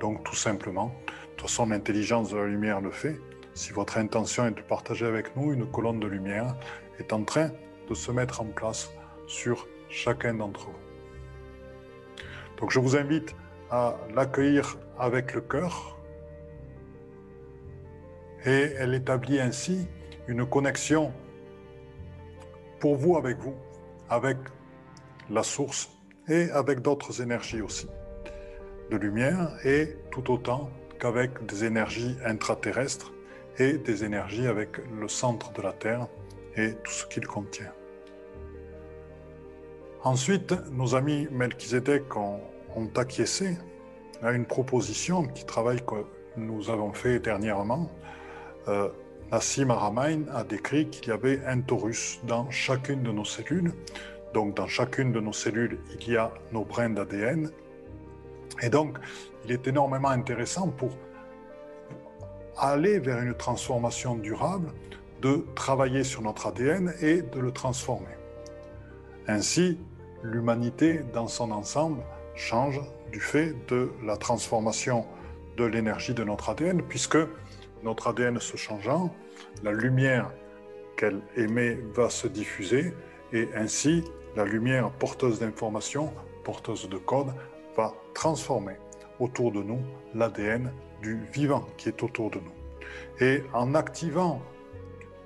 Donc, 0.00 0.22
tout 0.22 0.36
simplement, 0.36 0.94
de 1.06 1.30
toute 1.30 1.42
façon, 1.42 1.66
l'intelligence 1.66 2.30
de 2.30 2.36
la 2.36 2.46
lumière 2.46 2.80
le 2.80 2.92
fait, 2.92 3.18
si 3.54 3.72
votre 3.72 3.98
intention 3.98 4.46
est 4.46 4.52
de 4.52 4.62
partager 4.62 5.06
avec 5.06 5.34
nous, 5.34 5.52
une 5.52 5.68
colonne 5.68 5.98
de 5.98 6.06
lumière 6.06 6.54
est 7.00 7.12
en 7.12 7.24
train 7.24 7.50
de 7.88 7.94
se 7.94 8.12
mettre 8.12 8.42
en 8.42 8.46
place 8.46 8.92
sur 9.28 9.68
chacun 9.88 10.34
d'entre 10.34 10.66
vous. 10.66 10.78
Donc 12.58 12.72
je 12.72 12.80
vous 12.80 12.96
invite 12.96 13.36
à 13.70 13.96
l'accueillir 14.14 14.76
avec 14.98 15.34
le 15.34 15.42
cœur 15.42 15.96
et 18.44 18.72
elle 18.78 18.94
établit 18.94 19.40
ainsi 19.40 19.86
une 20.26 20.46
connexion 20.46 21.12
pour 22.80 22.96
vous 22.96 23.16
avec 23.16 23.38
vous, 23.38 23.54
avec 24.08 24.38
la 25.30 25.42
source 25.42 25.90
et 26.28 26.50
avec 26.50 26.80
d'autres 26.80 27.22
énergies 27.22 27.60
aussi, 27.60 27.88
de 28.90 28.96
lumière 28.96 29.50
et 29.64 29.96
tout 30.10 30.30
autant 30.32 30.70
qu'avec 30.98 31.44
des 31.46 31.64
énergies 31.64 32.16
intraterrestres 32.24 33.12
et 33.58 33.74
des 33.78 34.04
énergies 34.04 34.46
avec 34.46 34.78
le 34.98 35.08
centre 35.08 35.52
de 35.52 35.62
la 35.62 35.72
Terre 35.72 36.08
et 36.56 36.74
tout 36.74 36.92
ce 36.92 37.06
qu'il 37.06 37.26
contient. 37.26 37.72
Ensuite, 40.04 40.54
nos 40.70 40.94
amis 40.94 41.26
Melchizedek 41.30 42.16
ont, 42.16 42.40
ont 42.76 42.88
acquiescé 42.94 43.56
à 44.22 44.32
une 44.32 44.44
proposition, 44.44 45.24
un 45.24 45.26
petit 45.26 45.44
travail 45.44 45.80
que 45.84 46.04
nous 46.36 46.70
avons 46.70 46.92
fait 46.92 47.18
dernièrement. 47.18 47.90
Euh, 48.68 48.88
Nassim 49.32 49.70
Aramain 49.70 50.22
a 50.32 50.44
décrit 50.44 50.88
qu'il 50.88 51.08
y 51.08 51.10
avait 51.10 51.44
un 51.44 51.60
taurus 51.60 52.20
dans 52.24 52.48
chacune 52.50 53.02
de 53.02 53.10
nos 53.10 53.24
cellules. 53.24 53.72
Donc 54.34 54.54
dans 54.54 54.68
chacune 54.68 55.12
de 55.12 55.20
nos 55.20 55.32
cellules, 55.32 55.78
il 56.00 56.12
y 56.12 56.16
a 56.16 56.32
nos 56.52 56.64
brins 56.64 56.90
d'ADN. 56.90 57.50
Et 58.62 58.70
donc, 58.70 58.98
il 59.44 59.52
est 59.52 59.66
énormément 59.66 60.08
intéressant 60.08 60.68
pour 60.68 60.90
aller 62.56 62.98
vers 62.98 63.20
une 63.20 63.34
transformation 63.34 64.14
durable, 64.14 64.72
de 65.22 65.44
travailler 65.54 66.04
sur 66.04 66.22
notre 66.22 66.46
ADN 66.46 66.94
et 67.00 67.22
de 67.22 67.40
le 67.40 67.50
transformer. 67.50 68.16
Ainsi, 69.26 69.78
l'humanité 70.22 71.00
dans 71.12 71.28
son 71.28 71.50
ensemble 71.50 72.02
change 72.34 72.80
du 73.12 73.20
fait 73.20 73.54
de 73.68 73.90
la 74.04 74.16
transformation 74.16 75.06
de 75.56 75.64
l'énergie 75.64 76.14
de 76.14 76.24
notre 76.24 76.50
ADN, 76.50 76.82
puisque 76.82 77.18
notre 77.82 78.08
ADN 78.08 78.38
se 78.38 78.56
changeant, 78.56 79.12
la 79.62 79.72
lumière 79.72 80.30
qu'elle 80.96 81.20
émet 81.36 81.78
va 81.94 82.10
se 82.10 82.26
diffuser 82.26 82.92
et 83.32 83.48
ainsi 83.54 84.04
la 84.36 84.44
lumière 84.44 84.90
porteuse 84.90 85.40
d'informations, 85.40 86.12
porteuse 86.44 86.88
de 86.88 86.96
codes, 86.96 87.32
va 87.76 87.92
transformer 88.14 88.76
autour 89.20 89.52
de 89.52 89.62
nous 89.62 89.80
l'ADN 90.14 90.72
du 91.02 91.20
vivant 91.32 91.66
qui 91.76 91.88
est 91.88 92.02
autour 92.02 92.30
de 92.30 92.38
nous. 92.38 93.24
Et 93.24 93.42
en 93.52 93.74
activant 93.74 94.40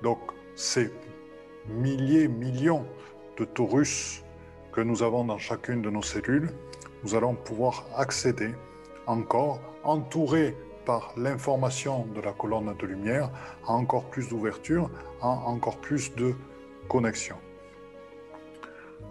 donc 0.01 0.19
ces 0.55 0.91
milliers, 1.67 2.27
millions 2.27 2.85
de 3.37 3.45
taurus 3.45 4.22
que 4.73 4.81
nous 4.81 5.03
avons 5.03 5.23
dans 5.23 5.37
chacune 5.37 5.81
de 5.81 5.89
nos 5.89 6.01
cellules, 6.01 6.49
nous 7.03 7.15
allons 7.15 7.35
pouvoir 7.35 7.85
accéder 7.95 8.51
encore, 9.05 9.61
entourés 9.83 10.57
par 10.85 11.13
l'information 11.15 12.05
de 12.07 12.19
la 12.19 12.33
colonne 12.33 12.75
de 12.77 12.85
lumière, 12.85 13.29
à 13.67 13.73
encore 13.73 14.05
plus 14.09 14.27
d'ouverture, 14.29 14.89
à 15.21 15.27
encore 15.27 15.77
plus 15.77 16.13
de 16.15 16.33
connexion. 16.89 17.35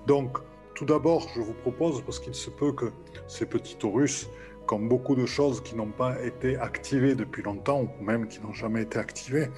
Donc, 0.06 0.38
tout 0.74 0.84
d'abord, 0.84 1.28
je 1.34 1.40
vous 1.40 1.54
propose, 1.54 2.02
parce 2.02 2.18
qu'il 2.18 2.34
se 2.34 2.50
peut 2.50 2.72
que 2.72 2.86
ces 3.28 3.46
petits 3.46 3.76
taurus, 3.76 4.28
comme 4.66 4.88
beaucoup 4.88 5.14
de 5.14 5.26
choses 5.26 5.62
qui 5.62 5.76
n'ont 5.76 5.90
pas 5.90 6.20
été 6.22 6.56
activées 6.56 7.14
depuis 7.14 7.42
longtemps, 7.42 7.82
ou 7.82 8.04
même 8.04 8.26
qui 8.26 8.40
n'ont 8.40 8.52
jamais 8.52 8.82
été 8.82 8.98
activées, 8.98 9.48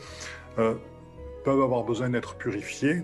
euh, 0.59 0.75
peuvent 1.45 1.63
avoir 1.63 1.83
besoin 1.83 2.11
d'être 2.11 2.37
purifiés, 2.37 3.03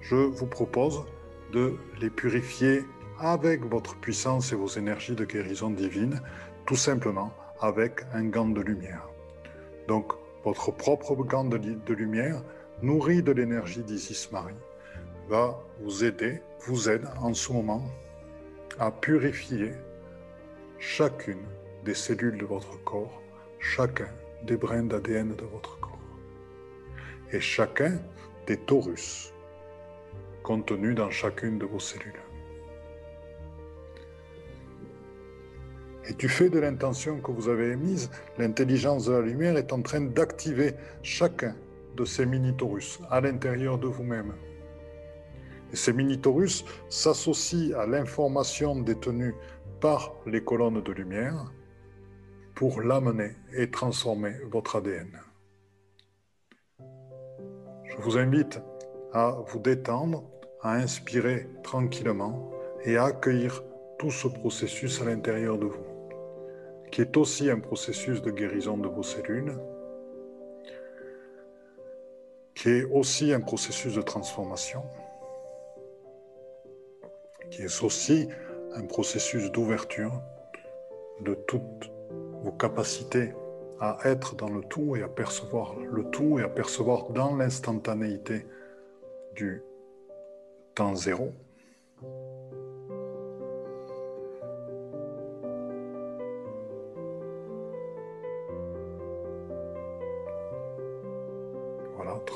je 0.00 0.16
vous 0.16 0.46
propose 0.46 1.04
de 1.52 1.74
les 2.00 2.10
purifier 2.10 2.84
avec 3.18 3.64
votre 3.64 3.96
puissance 3.96 4.52
et 4.52 4.56
vos 4.56 4.68
énergies 4.68 5.14
de 5.14 5.24
guérison 5.24 5.70
divine, 5.70 6.20
tout 6.66 6.76
simplement 6.76 7.32
avec 7.60 8.02
un 8.12 8.24
gant 8.24 8.48
de 8.48 8.60
lumière. 8.60 9.08
Donc, 9.88 10.12
votre 10.44 10.70
propre 10.70 11.14
gant 11.16 11.44
de, 11.44 11.94
lumière, 11.94 12.42
nourri 12.82 13.22
de 13.22 13.32
l'énergie 13.32 13.82
d'Isis 13.82 14.30
Marie, 14.30 14.54
va 15.28 15.58
vous 15.80 16.04
aider, 16.04 16.40
vous 16.66 16.88
aide 16.88 17.06
en 17.20 17.34
ce 17.34 17.52
moment 17.52 17.84
à 18.78 18.90
purifier 18.90 19.72
chacune 20.78 21.44
des 21.84 21.94
cellules 21.94 22.38
de 22.38 22.46
votre 22.46 22.82
corps, 22.84 23.20
chacun 23.58 24.08
des 24.44 24.56
brins 24.56 24.84
d'ADN 24.84 25.34
de 25.34 25.44
votre 25.44 25.78
corps, 25.80 25.98
et 27.32 27.40
chacun 27.40 27.98
des 28.46 28.56
taurus 28.56 29.32
contenus 30.48 30.94
dans 30.94 31.10
chacune 31.10 31.58
de 31.58 31.66
vos 31.66 31.78
cellules. 31.78 32.22
Et 36.08 36.14
du 36.14 36.26
fait 36.26 36.48
de 36.48 36.58
l'intention 36.58 37.20
que 37.20 37.30
vous 37.30 37.50
avez 37.50 37.72
émise, 37.72 38.10
l'intelligence 38.38 39.04
de 39.04 39.12
la 39.12 39.20
lumière 39.20 39.58
est 39.58 39.74
en 39.74 39.82
train 39.82 40.00
d'activer 40.00 40.72
chacun 41.02 41.54
de 41.96 42.06
ces 42.06 42.24
mini-taurus 42.24 42.98
à 43.10 43.20
l'intérieur 43.20 43.76
de 43.76 43.88
vous-même. 43.88 44.32
Et 45.70 45.76
ces 45.76 45.92
mini-taurus 45.92 46.64
s'associent 46.88 47.78
à 47.78 47.84
l'information 47.84 48.80
détenue 48.80 49.34
par 49.82 50.14
les 50.24 50.42
colonnes 50.42 50.82
de 50.82 50.92
lumière 50.92 51.52
pour 52.54 52.80
l'amener 52.80 53.32
et 53.52 53.70
transformer 53.70 54.32
votre 54.50 54.76
ADN. 54.76 55.12
Je 57.84 57.96
vous 57.98 58.16
invite 58.16 58.62
à 59.12 59.36
vous 59.46 59.58
détendre, 59.58 60.24
à 60.62 60.74
inspirer 60.74 61.48
tranquillement 61.62 62.50
et 62.84 62.96
à 62.96 63.04
accueillir 63.04 63.62
tout 63.98 64.10
ce 64.10 64.28
processus 64.28 65.00
à 65.02 65.04
l'intérieur 65.04 65.58
de 65.58 65.66
vous 65.66 65.98
qui 66.90 67.00
est 67.00 67.16
aussi 67.16 67.50
un 67.50 67.60
processus 67.60 68.22
de 68.22 68.30
guérison 68.30 68.76
de 68.76 68.88
vos 68.88 69.02
cellules, 69.02 69.54
qui 72.54 72.70
est 72.70 72.84
aussi 72.84 73.32
un 73.32 73.40
processus 73.40 73.94
de 73.94 74.02
transformation, 74.02 74.82
qui 77.50 77.62
est 77.62 77.82
aussi 77.82 78.28
un 78.74 78.84
processus 78.84 79.50
d'ouverture 79.52 80.20
de 81.20 81.34
toutes 81.34 81.90
vos 82.42 82.52
capacités 82.52 83.32
à 83.80 83.98
être 84.04 84.34
dans 84.34 84.48
le 84.48 84.62
tout 84.62 84.96
et 84.96 85.02
à 85.02 85.08
percevoir 85.08 85.76
le 85.76 86.04
tout 86.10 86.38
et 86.38 86.42
à 86.42 86.48
percevoir 86.48 87.10
dans 87.10 87.36
l'instantanéité 87.36 88.44
du 89.34 89.62
zéro. 90.94 91.32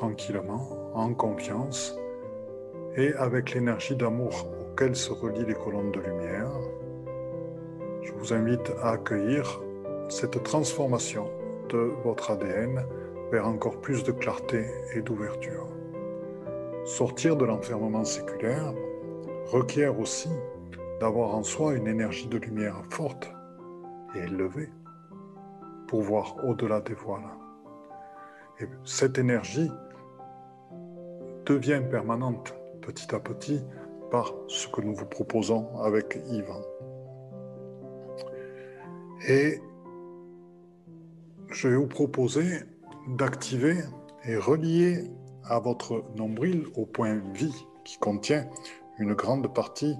tranquillement, 0.02 0.90
en 0.94 1.14
confiance 1.14 1.96
et 2.96 3.12
avec 3.14 3.52
l'énergie 3.52 3.94
d'amour 3.94 4.48
auquel 4.60 4.96
se 4.96 5.12
relient 5.12 5.44
les 5.46 5.54
colonnes 5.54 5.92
de 5.92 6.00
lumière. 6.00 6.50
Je 8.02 8.12
vous 8.12 8.32
invite 8.32 8.72
à 8.82 8.92
accueillir 8.92 9.60
cette 10.08 10.42
transformation 10.42 11.30
de 11.68 11.92
votre 12.04 12.32
ADN 12.32 12.84
vers 13.30 13.46
encore 13.46 13.80
plus 13.80 14.02
de 14.02 14.12
clarté 14.12 14.66
et 14.94 15.02
d'ouverture. 15.02 15.68
Sortir 16.84 17.36
de 17.36 17.44
l'enfermement 17.44 18.04
séculaire 18.04 18.74
requiert 19.46 19.98
aussi 20.00 20.28
d'avoir 21.00 21.34
en 21.34 21.44
soi 21.44 21.74
une 21.74 21.86
énergie 21.86 22.26
de 22.26 22.38
lumière 22.38 22.82
forte 22.90 23.30
et 24.16 24.18
élevée 24.18 24.68
pour 25.86 26.02
voir 26.02 26.36
au-delà 26.44 26.80
des 26.80 26.94
voiles. 26.94 27.30
Et 28.60 28.66
cette 28.84 29.18
énergie 29.18 29.70
devient 31.46 31.82
permanente 31.88 32.54
petit 32.80 33.14
à 33.14 33.20
petit 33.20 33.62
par 34.10 34.34
ce 34.48 34.66
que 34.66 34.80
nous 34.80 34.94
vous 34.94 35.06
proposons 35.06 35.78
avec 35.82 36.18
Yvan. 36.30 36.62
Et 39.28 39.60
je 41.48 41.68
vais 41.68 41.76
vous 41.76 41.86
proposer 41.86 42.60
d'activer 43.08 43.76
et 44.24 44.36
relier 44.36 45.04
à 45.44 45.58
votre 45.58 46.04
nombril 46.16 46.66
au 46.76 46.86
point 46.86 47.20
vie 47.34 47.66
qui 47.84 47.98
contient 47.98 48.46
une 48.98 49.14
grande 49.14 49.52
partie 49.52 49.96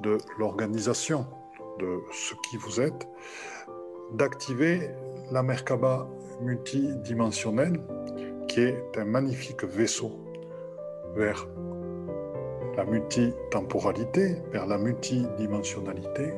de 0.00 0.18
l'organisation 0.38 1.26
de 1.78 2.00
ce 2.12 2.34
qui 2.48 2.56
vous 2.56 2.80
êtes, 2.80 3.08
d'activer 4.14 4.90
la 5.30 5.42
Merkaba 5.42 6.08
multidimensionnelle 6.40 7.80
qui 8.48 8.60
est 8.60 8.98
un 8.98 9.04
magnifique 9.04 9.64
vaisseau 9.64 10.10
vers 11.14 11.46
la 12.76 12.84
multitemporalité, 12.84 14.36
vers 14.50 14.66
la 14.66 14.78
multidimensionnalité, 14.78 16.32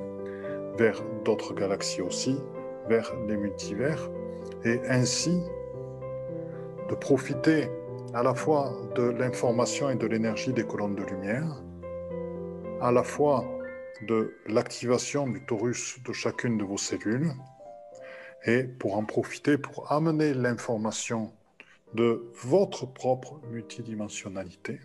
vers 0.77 1.01
d'autres 1.25 1.55
galaxies 1.55 2.03
aussi, 2.03 2.37
vers 2.89 3.13
les 3.27 3.37
multivers, 3.37 4.11
et 4.65 4.81
ainsi 4.89 5.41
de 6.89 6.95
profiter 6.95 7.69
à 8.15 8.23
la 8.23 8.33
fois 8.33 8.73
de 8.95 9.03
l'information 9.03 9.91
et 9.91 9.97
de 9.97 10.07
l'énergie 10.07 10.53
des 10.53 10.65
colonnes 10.65 10.95
de 10.95 11.03
lumière, 11.03 11.61
à 12.81 12.93
la 12.93 13.03
fois 13.03 13.45
de 14.07 14.37
l'activation 14.47 15.27
du 15.27 15.45
torus 15.45 16.01
de 16.05 16.13
chacune 16.13 16.57
de 16.57 16.63
vos 16.63 16.79
cellules, 16.79 17.33
et 18.47 18.63
pour 18.63 18.97
en 18.97 19.05
profiter 19.05 19.59
pour 19.59 19.91
amener 19.91 20.33
l'information 20.33 21.33
de 21.95 22.25
votre 22.45 22.87
propre 22.87 23.41
multidimensionnalité, 23.51 24.79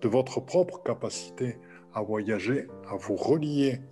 de 0.00 0.08
votre 0.08 0.40
propre 0.40 0.82
capacité 0.82 1.58
à 1.92 2.00
voyager, 2.00 2.68
à 2.88 2.96
vous 2.96 3.16
relier 3.16 3.82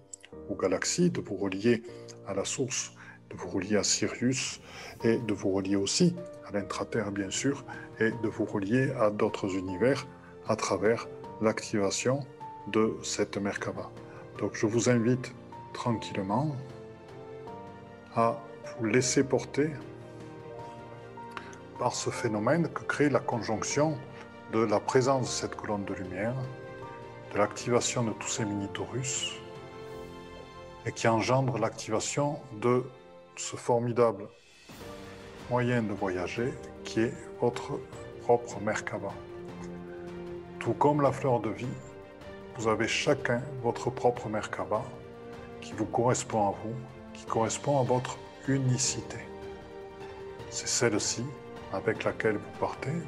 aux 0.49 0.57
galaxies, 0.57 1.11
de 1.11 1.21
vous 1.21 1.37
relier 1.37 1.83
à 2.27 2.33
la 2.33 2.47
source, 2.47 2.95
de 3.29 3.37
vous 3.37 3.49
relier 3.49 3.77
à 3.77 3.85
Sirius 3.85 4.63
et 5.05 5.19
de 5.19 5.35
vous 5.35 5.53
relier 5.53 5.77
aussi 5.77 6.17
à 6.51 6.59
l'intraterre 6.59 7.11
bien 7.13 7.31
sûr 7.31 7.65
et 7.99 8.11
de 8.11 8.29
vous 8.29 8.45
relier 8.45 8.93
à 8.99 9.11
d'autres 9.11 9.57
univers 9.57 10.07
à 10.47 10.57
travers 10.57 11.09
l'activation 11.41 12.21
de 12.69 12.97
cette 13.03 13.37
Merkaba. 13.37 13.91
Donc 14.39 14.55
je 14.55 14.67
vous 14.67 14.89
invite 14.89 15.35
tranquillement 15.73 16.55
à 18.15 18.41
vous 18.79 18.87
laisser 18.87 19.25
porter 19.25 19.71
par 21.79 21.95
ce 21.95 22.11
phénomène 22.11 22.69
que 22.69 22.83
crée 22.83 23.09
la 23.09 23.21
conjonction 23.21 23.97
de 24.53 24.61
la 24.61 24.81
présence 24.81 25.27
de 25.27 25.33
cette 25.33 25.55
colonne 25.55 25.85
de 25.85 25.95
lumière 25.95 26.35
de 27.33 27.39
l'activation 27.39 28.03
de 28.03 28.13
tous 28.13 28.29
ces 28.29 28.45
mini-taurus 28.45 29.35
et 30.87 30.93
qui 30.93 31.07
engendre 31.07 31.59
l'activation 31.59 32.41
de 32.61 32.85
ce 33.37 33.57
formidable 33.57 34.29
moyen 35.51 35.83
de 35.83 35.93
voyager 35.93 36.55
qui 36.85 37.01
est 37.01 37.15
votre 37.41 37.73
propre 38.23 38.61
Merkaba. 38.61 39.13
Tout 40.61 40.75
comme 40.75 41.03
la 41.03 41.11
fleur 41.11 41.41
de 41.41 41.51
vie, 41.51 41.77
vous 42.57 42.69
avez 42.69 42.87
chacun 42.87 43.43
votre 43.61 43.91
propre 43.91 44.29
Merkaba 44.29 44.83
qui 45.61 45.73
vous 45.73 45.87
correspond 45.87 46.51
à 46.51 46.55
vous, 46.63 46.75
qui 47.13 47.25
correspond 47.25 47.81
à 47.81 47.83
votre 47.83 48.17
unicité. 48.47 49.19
C'est 50.51 50.69
celle-ci 50.69 51.25
avec 51.73 52.05
laquelle 52.05 52.37
vous 52.37 52.59
partez. 52.61 53.01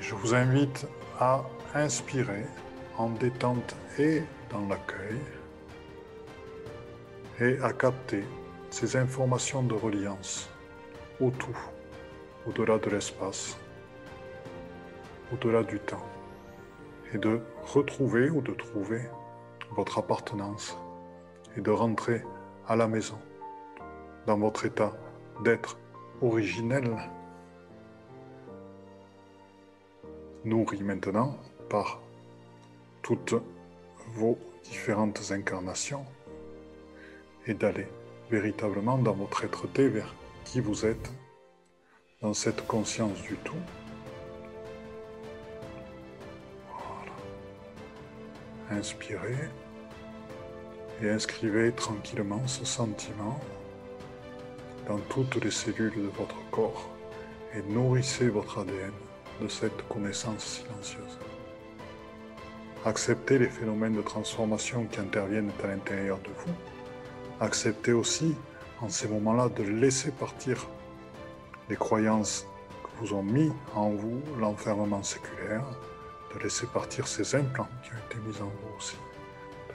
Je 0.00 0.14
vous 0.16 0.34
invite 0.34 0.88
à 1.20 1.44
inspirer 1.74 2.46
en 2.98 3.10
détente 3.10 3.76
et 3.96 4.22
dans 4.50 4.66
l'accueil 4.66 5.20
et 7.40 7.58
à 7.62 7.72
capter 7.72 8.24
ces 8.70 8.96
informations 8.96 9.62
de 9.62 9.74
reliance 9.74 10.48
au 11.20 11.30
tout, 11.30 11.58
au-delà 12.46 12.78
de 12.78 12.88
l'espace, 12.88 13.58
au-delà 15.32 15.62
du 15.62 15.78
temps, 15.80 16.06
et 17.12 17.18
de 17.18 17.40
retrouver 17.74 18.30
ou 18.30 18.40
de 18.40 18.52
trouver 18.52 19.02
votre 19.72 19.98
appartenance 19.98 20.78
et 21.56 21.60
de 21.60 21.70
rentrer 21.70 22.22
à 22.68 22.76
la 22.76 22.86
maison, 22.86 23.18
dans 24.26 24.38
votre 24.38 24.64
état 24.64 24.92
d'être 25.42 25.76
originel, 26.22 26.96
nourri 30.44 30.82
maintenant 30.82 31.36
par 31.68 32.00
toutes 33.02 33.34
vos 34.14 34.38
différentes 34.62 35.32
incarnations, 35.32 36.06
et 37.46 37.54
d'aller 37.54 37.88
véritablement 38.30 38.98
dans 38.98 39.12
votre 39.12 39.44
être-té 39.44 39.88
vers 39.88 40.14
qui 40.44 40.60
vous 40.60 40.86
êtes, 40.86 41.10
dans 42.22 42.34
cette 42.34 42.66
conscience 42.66 43.20
du 43.22 43.36
tout. 43.36 43.62
Voilà. 46.68 47.12
Inspirez 48.78 49.48
et 51.02 51.10
inscrivez 51.10 51.72
tranquillement 51.72 52.46
ce 52.46 52.64
sentiment 52.64 53.40
dans 54.86 54.98
toutes 55.08 55.42
les 55.42 55.50
cellules 55.50 55.94
de 55.96 56.10
votre 56.16 56.36
corps 56.50 56.90
et 57.54 57.62
nourrissez 57.62 58.28
votre 58.28 58.60
ADN 58.60 58.92
de 59.40 59.48
cette 59.48 59.86
connaissance 59.88 60.44
silencieuse. 60.44 61.18
Acceptez 62.84 63.38
les 63.38 63.48
phénomènes 63.48 63.94
de 63.94 64.02
transformation 64.02 64.84
qui 64.86 65.00
interviennent 65.00 65.52
à 65.62 65.66
l'intérieur 65.66 66.18
de 66.18 66.30
vous. 66.30 66.69
Acceptez 67.40 67.92
aussi 67.92 68.34
en 68.80 68.88
ces 68.88 69.08
moments-là 69.08 69.48
de 69.48 69.62
laisser 69.62 70.10
partir 70.10 70.66
les 71.68 71.76
croyances 71.76 72.46
que 72.82 72.88
vous 73.00 73.14
ont 73.14 73.22
mis 73.22 73.50
en 73.74 73.90
vous 73.90 74.20
l'enfermement 74.38 75.02
séculaire, 75.02 75.64
de 76.34 76.42
laisser 76.42 76.66
partir 76.66 77.06
ces 77.06 77.34
implants 77.34 77.68
qui 77.82 77.90
ont 77.90 78.06
été 78.10 78.18
mis 78.28 78.40
en 78.40 78.46
vous 78.46 78.76
aussi 78.76 78.96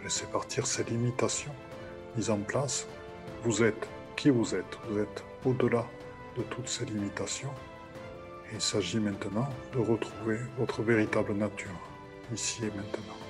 laissez 0.06 0.28
partir 0.28 0.68
ces 0.68 0.84
limitations 0.84 1.56
mises 2.16 2.30
en 2.30 2.38
place. 2.38 2.88
Vous 3.44 3.64
êtes 3.64 3.90
qui 4.16 4.30
vous 4.30 4.54
êtes. 4.54 4.78
Vous 4.88 5.00
êtes 5.00 5.24
au-delà 5.44 5.86
de 6.38 6.44
toutes 6.44 6.70
ces 6.70 6.86
limitations. 6.86 7.54
Il 8.54 8.62
s'agit 8.62 9.00
maintenant 9.00 9.50
de 9.74 9.80
retrouver 9.80 10.38
votre 10.60 10.84
véritable 10.84 11.34
nature, 11.34 11.80
ici 12.32 12.62
et 12.64 12.78
maintenant. 12.78 13.25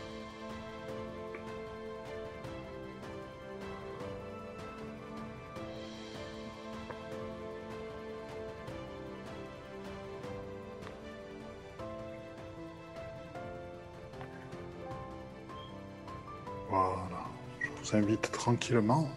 Vous 17.95 18.03
invite 18.03 18.31
tranquillement 18.31 19.07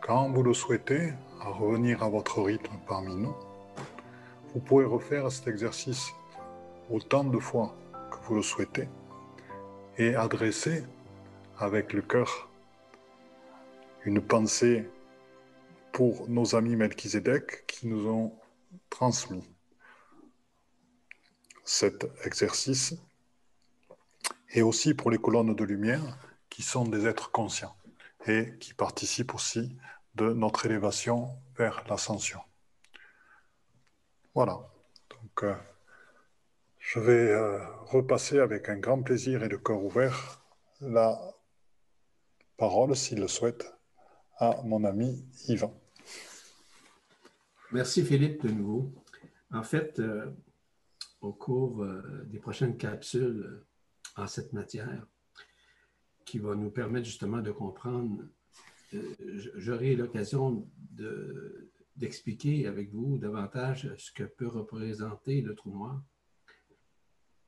quand 0.00 0.30
vous 0.30 0.42
le 0.42 0.54
souhaitez, 0.54 1.12
à 1.40 1.50
revenir 1.50 2.02
à 2.02 2.08
votre 2.08 2.42
rythme 2.42 2.74
parmi 2.86 3.14
nous. 3.14 3.34
Vous 4.52 4.60
pouvez 4.60 4.84
refaire 4.84 5.30
cet 5.30 5.48
exercice 5.48 6.08
autant 6.90 7.24
de 7.24 7.38
fois 7.38 7.74
que 8.10 8.16
vous 8.26 8.36
le 8.36 8.42
souhaitez 8.42 8.88
et 9.96 10.14
adresser 10.14 10.84
avec 11.58 11.92
le 11.92 12.02
cœur 12.02 12.48
une 14.04 14.20
pensée 14.20 14.88
pour 15.92 16.28
nos 16.28 16.54
amis 16.54 16.76
Melchizedek 16.76 17.66
qui 17.66 17.86
nous 17.86 18.06
ont 18.06 18.32
transmis 18.90 19.44
cet 21.68 22.06
exercice, 22.24 22.94
et 24.54 24.62
aussi 24.62 24.94
pour 24.94 25.10
les 25.10 25.18
colonnes 25.18 25.54
de 25.54 25.64
lumière, 25.64 26.18
qui 26.48 26.62
sont 26.62 26.86
des 26.86 27.06
êtres 27.06 27.30
conscients 27.30 27.76
et 28.26 28.54
qui 28.58 28.72
participent 28.72 29.34
aussi 29.34 29.76
de 30.14 30.32
notre 30.32 30.64
élévation 30.64 31.28
vers 31.58 31.84
l'ascension. 31.88 32.40
Voilà. 34.34 34.58
Donc, 35.10 35.42
euh, 35.42 35.54
je 36.78 37.00
vais 37.00 37.30
euh, 37.32 37.58
repasser 37.84 38.38
avec 38.38 38.70
un 38.70 38.78
grand 38.78 39.02
plaisir 39.02 39.44
et 39.44 39.48
le 39.48 39.58
cœur 39.58 39.84
ouvert 39.84 40.40
la 40.80 41.20
parole, 42.56 42.96
s'il 42.96 43.20
le 43.20 43.28
souhaite, 43.28 43.74
à 44.38 44.62
mon 44.64 44.84
ami 44.84 45.22
Yvan. 45.48 45.78
Merci 47.72 48.02
Philippe 48.02 48.46
de 48.46 48.52
nouveau. 48.52 48.90
En 49.52 49.62
fait, 49.62 50.00
euh, 50.00 50.32
au 51.20 51.32
cours 51.32 51.82
euh, 51.82 52.24
des 52.26 52.38
prochaines 52.38 52.76
capsules 52.76 53.44
euh, 53.44 53.66
en 54.16 54.26
cette 54.26 54.52
matière 54.52 55.06
qui 56.24 56.38
va 56.38 56.54
nous 56.54 56.70
permettre 56.70 57.06
justement 57.06 57.40
de 57.40 57.50
comprendre. 57.50 58.24
Euh, 58.94 59.14
j'aurai 59.56 59.96
l'occasion 59.96 60.68
d'expliquer 61.96 62.66
avec 62.66 62.90
vous 62.92 63.18
davantage 63.18 63.94
ce 63.96 64.12
que 64.12 64.24
peut 64.24 64.48
représenter 64.48 65.40
le 65.40 65.54
trou 65.54 65.70
noir, 65.70 66.02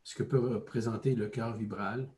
ce 0.02 0.14
que 0.14 0.22
peut 0.22 0.38
représenter 0.38 1.14
le 1.14 1.28
cœur 1.28 1.56
vibral, 1.56 2.10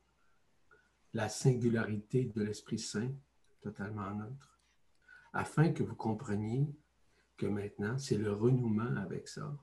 la 1.15 1.29
singularité 1.29 2.25
de 2.25 2.43
l'Esprit 2.43 2.79
Saint, 2.79 3.13
totalement 3.61 4.15
neutre, 4.15 4.61
afin 5.33 5.73
que 5.73 5.83
vous 5.83 5.97
compreniez 5.97 6.67
que 7.37 7.47
maintenant, 7.47 7.99
c'est 7.99 8.19
le 8.19 8.33
renouement 8.33 8.97
avec 8.97 9.29
ça, 9.29 9.57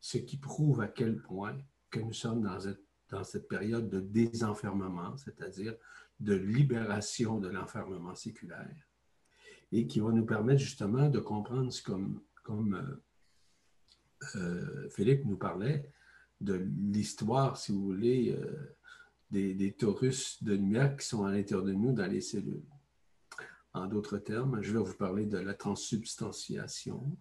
ce 0.00 0.18
qui 0.18 0.36
prouve 0.36 0.80
à 0.80 0.88
quel 0.88 1.20
point 1.20 1.56
que 1.90 2.00
nous 2.00 2.12
sommes 2.12 2.42
dans, 2.42 3.24
cette 3.24 3.48
période 3.48 3.88
de 3.88 4.00
désenfermement, 4.00 5.16
c'est-à-dire 5.16 5.74
de 6.20 6.34
libération 6.34 7.38
de 7.38 7.48
l'enfermement 7.48 8.14
séculaire, 8.14 8.74
et 9.72 9.86
qui 9.86 10.00
va 10.00 10.10
nous 10.10 10.26
permettre 10.26 10.60
justement 10.60 11.08
de 11.08 11.20
comprendre, 11.20 11.72
comme, 11.84 12.22
comme 12.42 12.74
euh, 12.74 14.36
euh, 14.36 14.88
Philippe 14.90 15.24
nous 15.24 15.36
parlait, 15.36 15.90
de 16.40 16.54
l'histoire, 16.54 17.56
si 17.56 17.72
vous 17.72 17.82
voulez, 17.82 18.32
euh, 18.32 18.76
des, 19.30 19.54
des 19.54 19.72
taurus 19.72 20.42
de 20.42 20.54
lumière 20.54 20.96
qui 20.96 21.06
sont 21.06 21.24
à 21.24 21.32
l'intérieur 21.32 21.64
de 21.64 21.72
nous 21.72 21.92
dans 21.92 22.06
les 22.06 22.20
cellules. 22.20 22.64
En 23.74 23.86
d'autres 23.86 24.18
termes, 24.18 24.62
je 24.62 24.72
vais 24.72 24.82
vous 24.82 24.96
parler 24.96 25.26
de 25.26 25.38
la 25.38 25.54
transsubstantiation, 25.54 27.16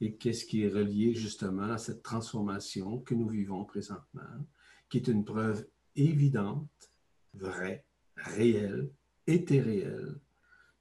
et 0.00 0.14
qu'est-ce 0.14 0.44
qui 0.44 0.62
est 0.62 0.68
relié 0.68 1.14
justement 1.14 1.70
à 1.70 1.78
cette 1.78 2.02
transformation 2.02 2.98
que 3.00 3.14
nous 3.14 3.28
vivons 3.28 3.64
présentement, 3.64 4.46
qui 4.88 4.98
est 4.98 5.08
une 5.08 5.24
preuve 5.24 5.66
évidente, 5.94 6.90
vraie, 7.34 7.84
réelle, 8.16 8.90
éthéréelle 9.26 10.18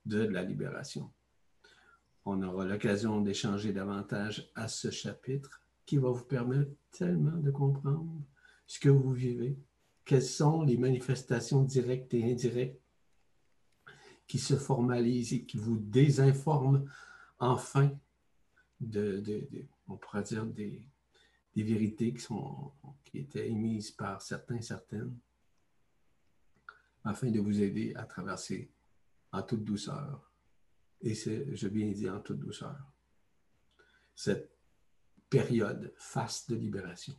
de 0.06 0.20
la 0.20 0.44
libération. 0.44 1.12
On 2.26 2.42
aura 2.44 2.66
l'occasion 2.66 3.22
d'échanger 3.22 3.74
davantage 3.74 4.50
à 4.56 4.68
ce 4.68 4.90
chapitre 4.90 5.62
qui 5.86 5.98
va 5.98 6.10
vous 6.10 6.26
permettre 6.26 6.72
tellement 6.92 7.38
de 7.38 7.52
comprendre 7.52 8.22
ce 8.68 8.80
que 8.80 8.90
vous 8.90 9.12
vivez, 9.12 9.58
quelles 10.06 10.22
sont 10.22 10.62
les 10.62 10.78
manifestations 10.78 11.64
directes 11.64 12.14
et 12.14 12.32
indirectes 12.32 12.82
qui 14.28 14.38
se 14.38 14.56
formalisent 14.56 15.34
et 15.34 15.46
qui 15.46 15.58
vous 15.58 15.78
désinforment 15.80 16.86
enfin 17.40 17.92
de, 18.80 19.50
on 19.88 19.98
pourrait 19.98 20.24
dire, 20.24 20.46
des, 20.46 20.82
vérités 21.56 22.14
qui, 22.14 23.18
étaient 23.18 23.50
émises 23.50 23.92
par 23.92 24.22
certains, 24.22 24.62
certaines, 24.62 25.18
afin 27.04 27.30
de 27.32 27.40
vous 27.40 27.62
aider 27.62 27.94
à 27.96 28.06
traverser 28.06 28.72
en 29.32 29.42
toute 29.42 29.64
douceur. 29.64 30.32
Et 31.02 31.16
c'est, 31.16 31.56
je 31.56 31.68
viens 31.68 31.92
dire, 31.92 32.16
en 32.16 32.20
toute 32.20 32.40
douceur. 32.40 32.78
cette 34.16 34.52
période 35.30 35.94
faste 35.96 36.50
de 36.50 36.56
libération. 36.56 37.16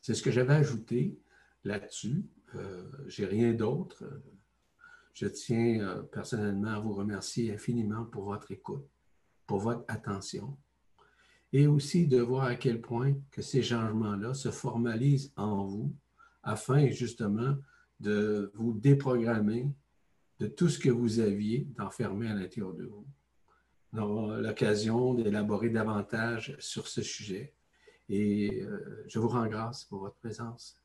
C'est 0.00 0.14
ce 0.14 0.22
que 0.22 0.30
j'avais 0.30 0.54
ajouté 0.54 1.18
là-dessus. 1.64 2.24
Euh, 2.54 2.90
J'ai 3.06 3.26
rien 3.26 3.52
d'autre. 3.52 4.04
Je 5.14 5.26
tiens 5.26 5.80
euh, 5.80 6.02
personnellement 6.02 6.68
à 6.68 6.78
vous 6.78 6.94
remercier 6.94 7.52
infiniment 7.52 8.04
pour 8.04 8.24
votre 8.24 8.52
écoute, 8.52 8.88
pour 9.48 9.58
votre 9.58 9.84
attention, 9.88 10.56
et 11.52 11.66
aussi 11.66 12.06
de 12.06 12.20
voir 12.20 12.44
à 12.44 12.54
quel 12.54 12.80
point 12.80 13.14
que 13.32 13.42
ces 13.42 13.62
changements-là 13.62 14.34
se 14.34 14.50
formalisent 14.50 15.32
en 15.36 15.64
vous 15.64 15.96
afin 16.44 16.88
justement 16.90 17.56
de 17.98 18.52
vous 18.54 18.74
déprogrammer 18.74 19.72
de 20.38 20.46
tout 20.46 20.68
ce 20.68 20.78
que 20.78 20.90
vous 20.90 21.18
aviez 21.18 21.66
d'enfermé 21.76 22.28
à 22.28 22.34
l'intérieur 22.34 22.74
de 22.74 22.84
vous. 22.84 23.06
On 23.92 23.98
aura 23.98 24.40
l'occasion 24.40 25.14
d'élaborer 25.14 25.70
davantage 25.70 26.54
sur 26.60 26.86
ce 26.86 27.02
sujet. 27.02 27.54
Et 28.10 28.62
euh, 28.62 29.04
je 29.08 29.18
vous 29.18 29.28
rends 29.28 29.46
grâce 29.46 29.84
pour 29.84 30.00
votre 30.00 30.16
présence. 30.16 30.78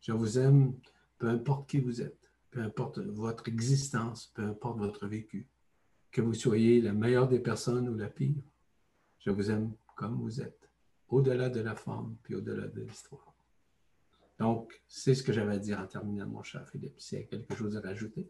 Je 0.00 0.12
vous 0.12 0.38
aime, 0.38 0.74
peu 1.18 1.28
importe 1.28 1.70
qui 1.70 1.78
vous 1.78 2.02
êtes, 2.02 2.18
peu 2.50 2.60
importe 2.60 2.98
votre 2.98 3.48
existence, 3.48 4.32
peu 4.34 4.42
importe 4.42 4.78
votre 4.78 5.06
vécu. 5.06 5.48
Que 6.12 6.20
vous 6.20 6.34
soyez 6.34 6.80
la 6.80 6.92
meilleure 6.92 7.26
des 7.26 7.40
personnes 7.40 7.88
ou 7.88 7.96
la 7.96 8.08
pire. 8.08 8.36
Je 9.18 9.30
vous 9.30 9.50
aime 9.50 9.72
comme 9.96 10.20
vous 10.20 10.40
êtes, 10.40 10.68
au-delà 11.08 11.48
de 11.48 11.60
la 11.60 11.74
forme, 11.74 12.16
puis 12.22 12.34
au-delà 12.34 12.68
de 12.68 12.82
l'histoire. 12.82 13.34
Donc, 14.38 14.82
c'est 14.88 15.14
ce 15.14 15.22
que 15.22 15.32
j'avais 15.32 15.54
à 15.54 15.58
dire 15.58 15.80
en 15.80 15.86
terminant, 15.86 16.26
mon 16.26 16.42
cher 16.42 16.68
Philippe. 16.68 17.00
S'il 17.00 17.20
y 17.20 17.22
a 17.22 17.24
quelque 17.24 17.54
chose 17.54 17.76
à 17.76 17.80
rajouter? 17.80 18.28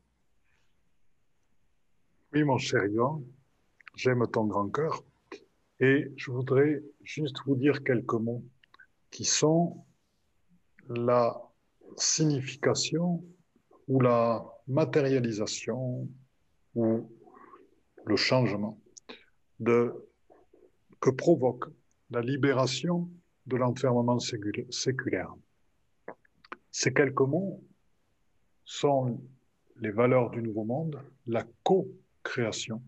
Oui, 2.33 2.45
mon 2.45 2.59
cher 2.59 2.85
Yvan, 2.87 3.23
j'aime 3.95 4.27
ton 4.29 4.47
grand 4.47 4.69
cœur. 4.69 5.03
Et 5.81 6.13
je 6.17 6.31
voudrais 6.31 6.83
juste 7.03 7.39
vous 7.45 7.57
dire 7.57 7.83
quelques 7.83 8.15
mots 8.15 8.45
qui 9.11 9.25
sont 9.25 9.85
la 10.89 11.41
signification 11.97 13.25
ou 13.89 14.01
la 14.01 14.45
matérialisation 14.69 16.09
ou 16.75 17.11
le 18.07 18.17
changement 18.17 18.81
que 19.65 21.11
provoque 21.11 21.65
la 22.11 22.21
libération 22.21 23.09
de 23.47 23.57
l'enfermement 23.57 24.19
séculaire. 24.19 25.35
Ces 26.71 26.93
quelques 26.93 27.21
mots 27.21 27.63
sont 28.65 29.21
les 29.77 29.91
valeurs 29.91 30.31
du 30.31 30.43
nouveau 30.43 30.65
monde, 30.65 31.01
la 31.27 31.45
co-création, 31.63 32.83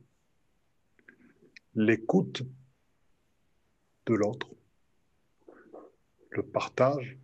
l'écoute 1.75 2.43
de 4.07 4.15
l'autre, 4.15 4.51
le 6.31 6.43
partage, 6.43 7.19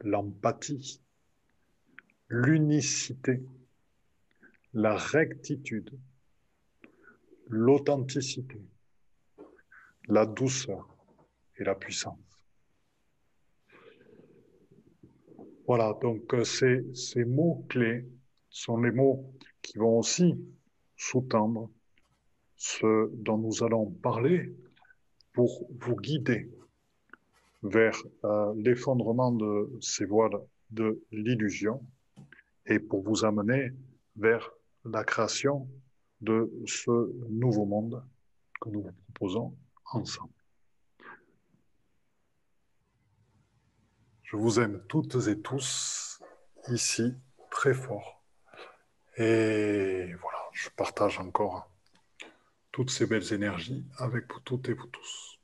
l'empathie, 0.00 1.00
l'unicité, 2.28 3.42
la 4.72 4.96
rectitude, 4.96 5.98
l'authenticité, 7.48 8.60
la 10.08 10.26
douceur 10.26 10.96
et 11.58 11.64
la 11.64 11.74
puissance. 11.74 12.18
Voilà, 15.66 15.98
donc 16.00 16.32
euh, 16.32 16.44
ces, 16.44 17.24
mots-clés 17.24 18.06
sont 18.48 18.80
les 18.80 18.92
mots 18.92 19.32
qui 19.62 19.78
vont 19.78 19.98
aussi 19.98 20.34
sous-tendre 20.96 21.70
ce 22.56 23.10
dont 23.14 23.36
nous 23.36 23.64
allons 23.64 23.90
parler 23.90 24.54
pour 25.32 25.68
vous 25.80 25.96
guider 25.96 26.48
vers 27.62 28.00
euh, 28.24 28.54
l'effondrement 28.56 29.32
de 29.32 29.68
ces 29.80 30.04
voiles 30.04 30.40
de 30.70 31.02
l'illusion 31.10 31.84
et 32.66 32.78
pour 32.78 33.02
vous 33.02 33.24
amener 33.24 33.72
vers 34.14 34.52
la 34.84 35.02
création 35.02 35.68
de 36.20 36.50
ce 36.66 37.12
nouveau 37.28 37.64
monde 37.64 38.04
que 38.60 38.68
nous 38.70 38.82
vous 38.82 38.92
proposons 38.92 39.56
ensemble. 39.92 40.32
Je 44.22 44.36
vous 44.36 44.58
aime 44.58 44.82
toutes 44.88 45.28
et 45.28 45.40
tous 45.40 46.20
ici 46.68 47.14
très 47.50 47.74
fort. 47.74 48.22
Et 49.16 50.12
voilà, 50.20 50.38
je 50.52 50.68
partage 50.70 51.20
encore 51.20 51.70
toutes 52.72 52.90
ces 52.90 53.06
belles 53.06 53.32
énergies 53.32 53.86
avec 53.98 54.30
vous 54.32 54.40
toutes 54.40 54.68
et 54.68 54.74
vous 54.74 54.88
tous. 54.88 55.38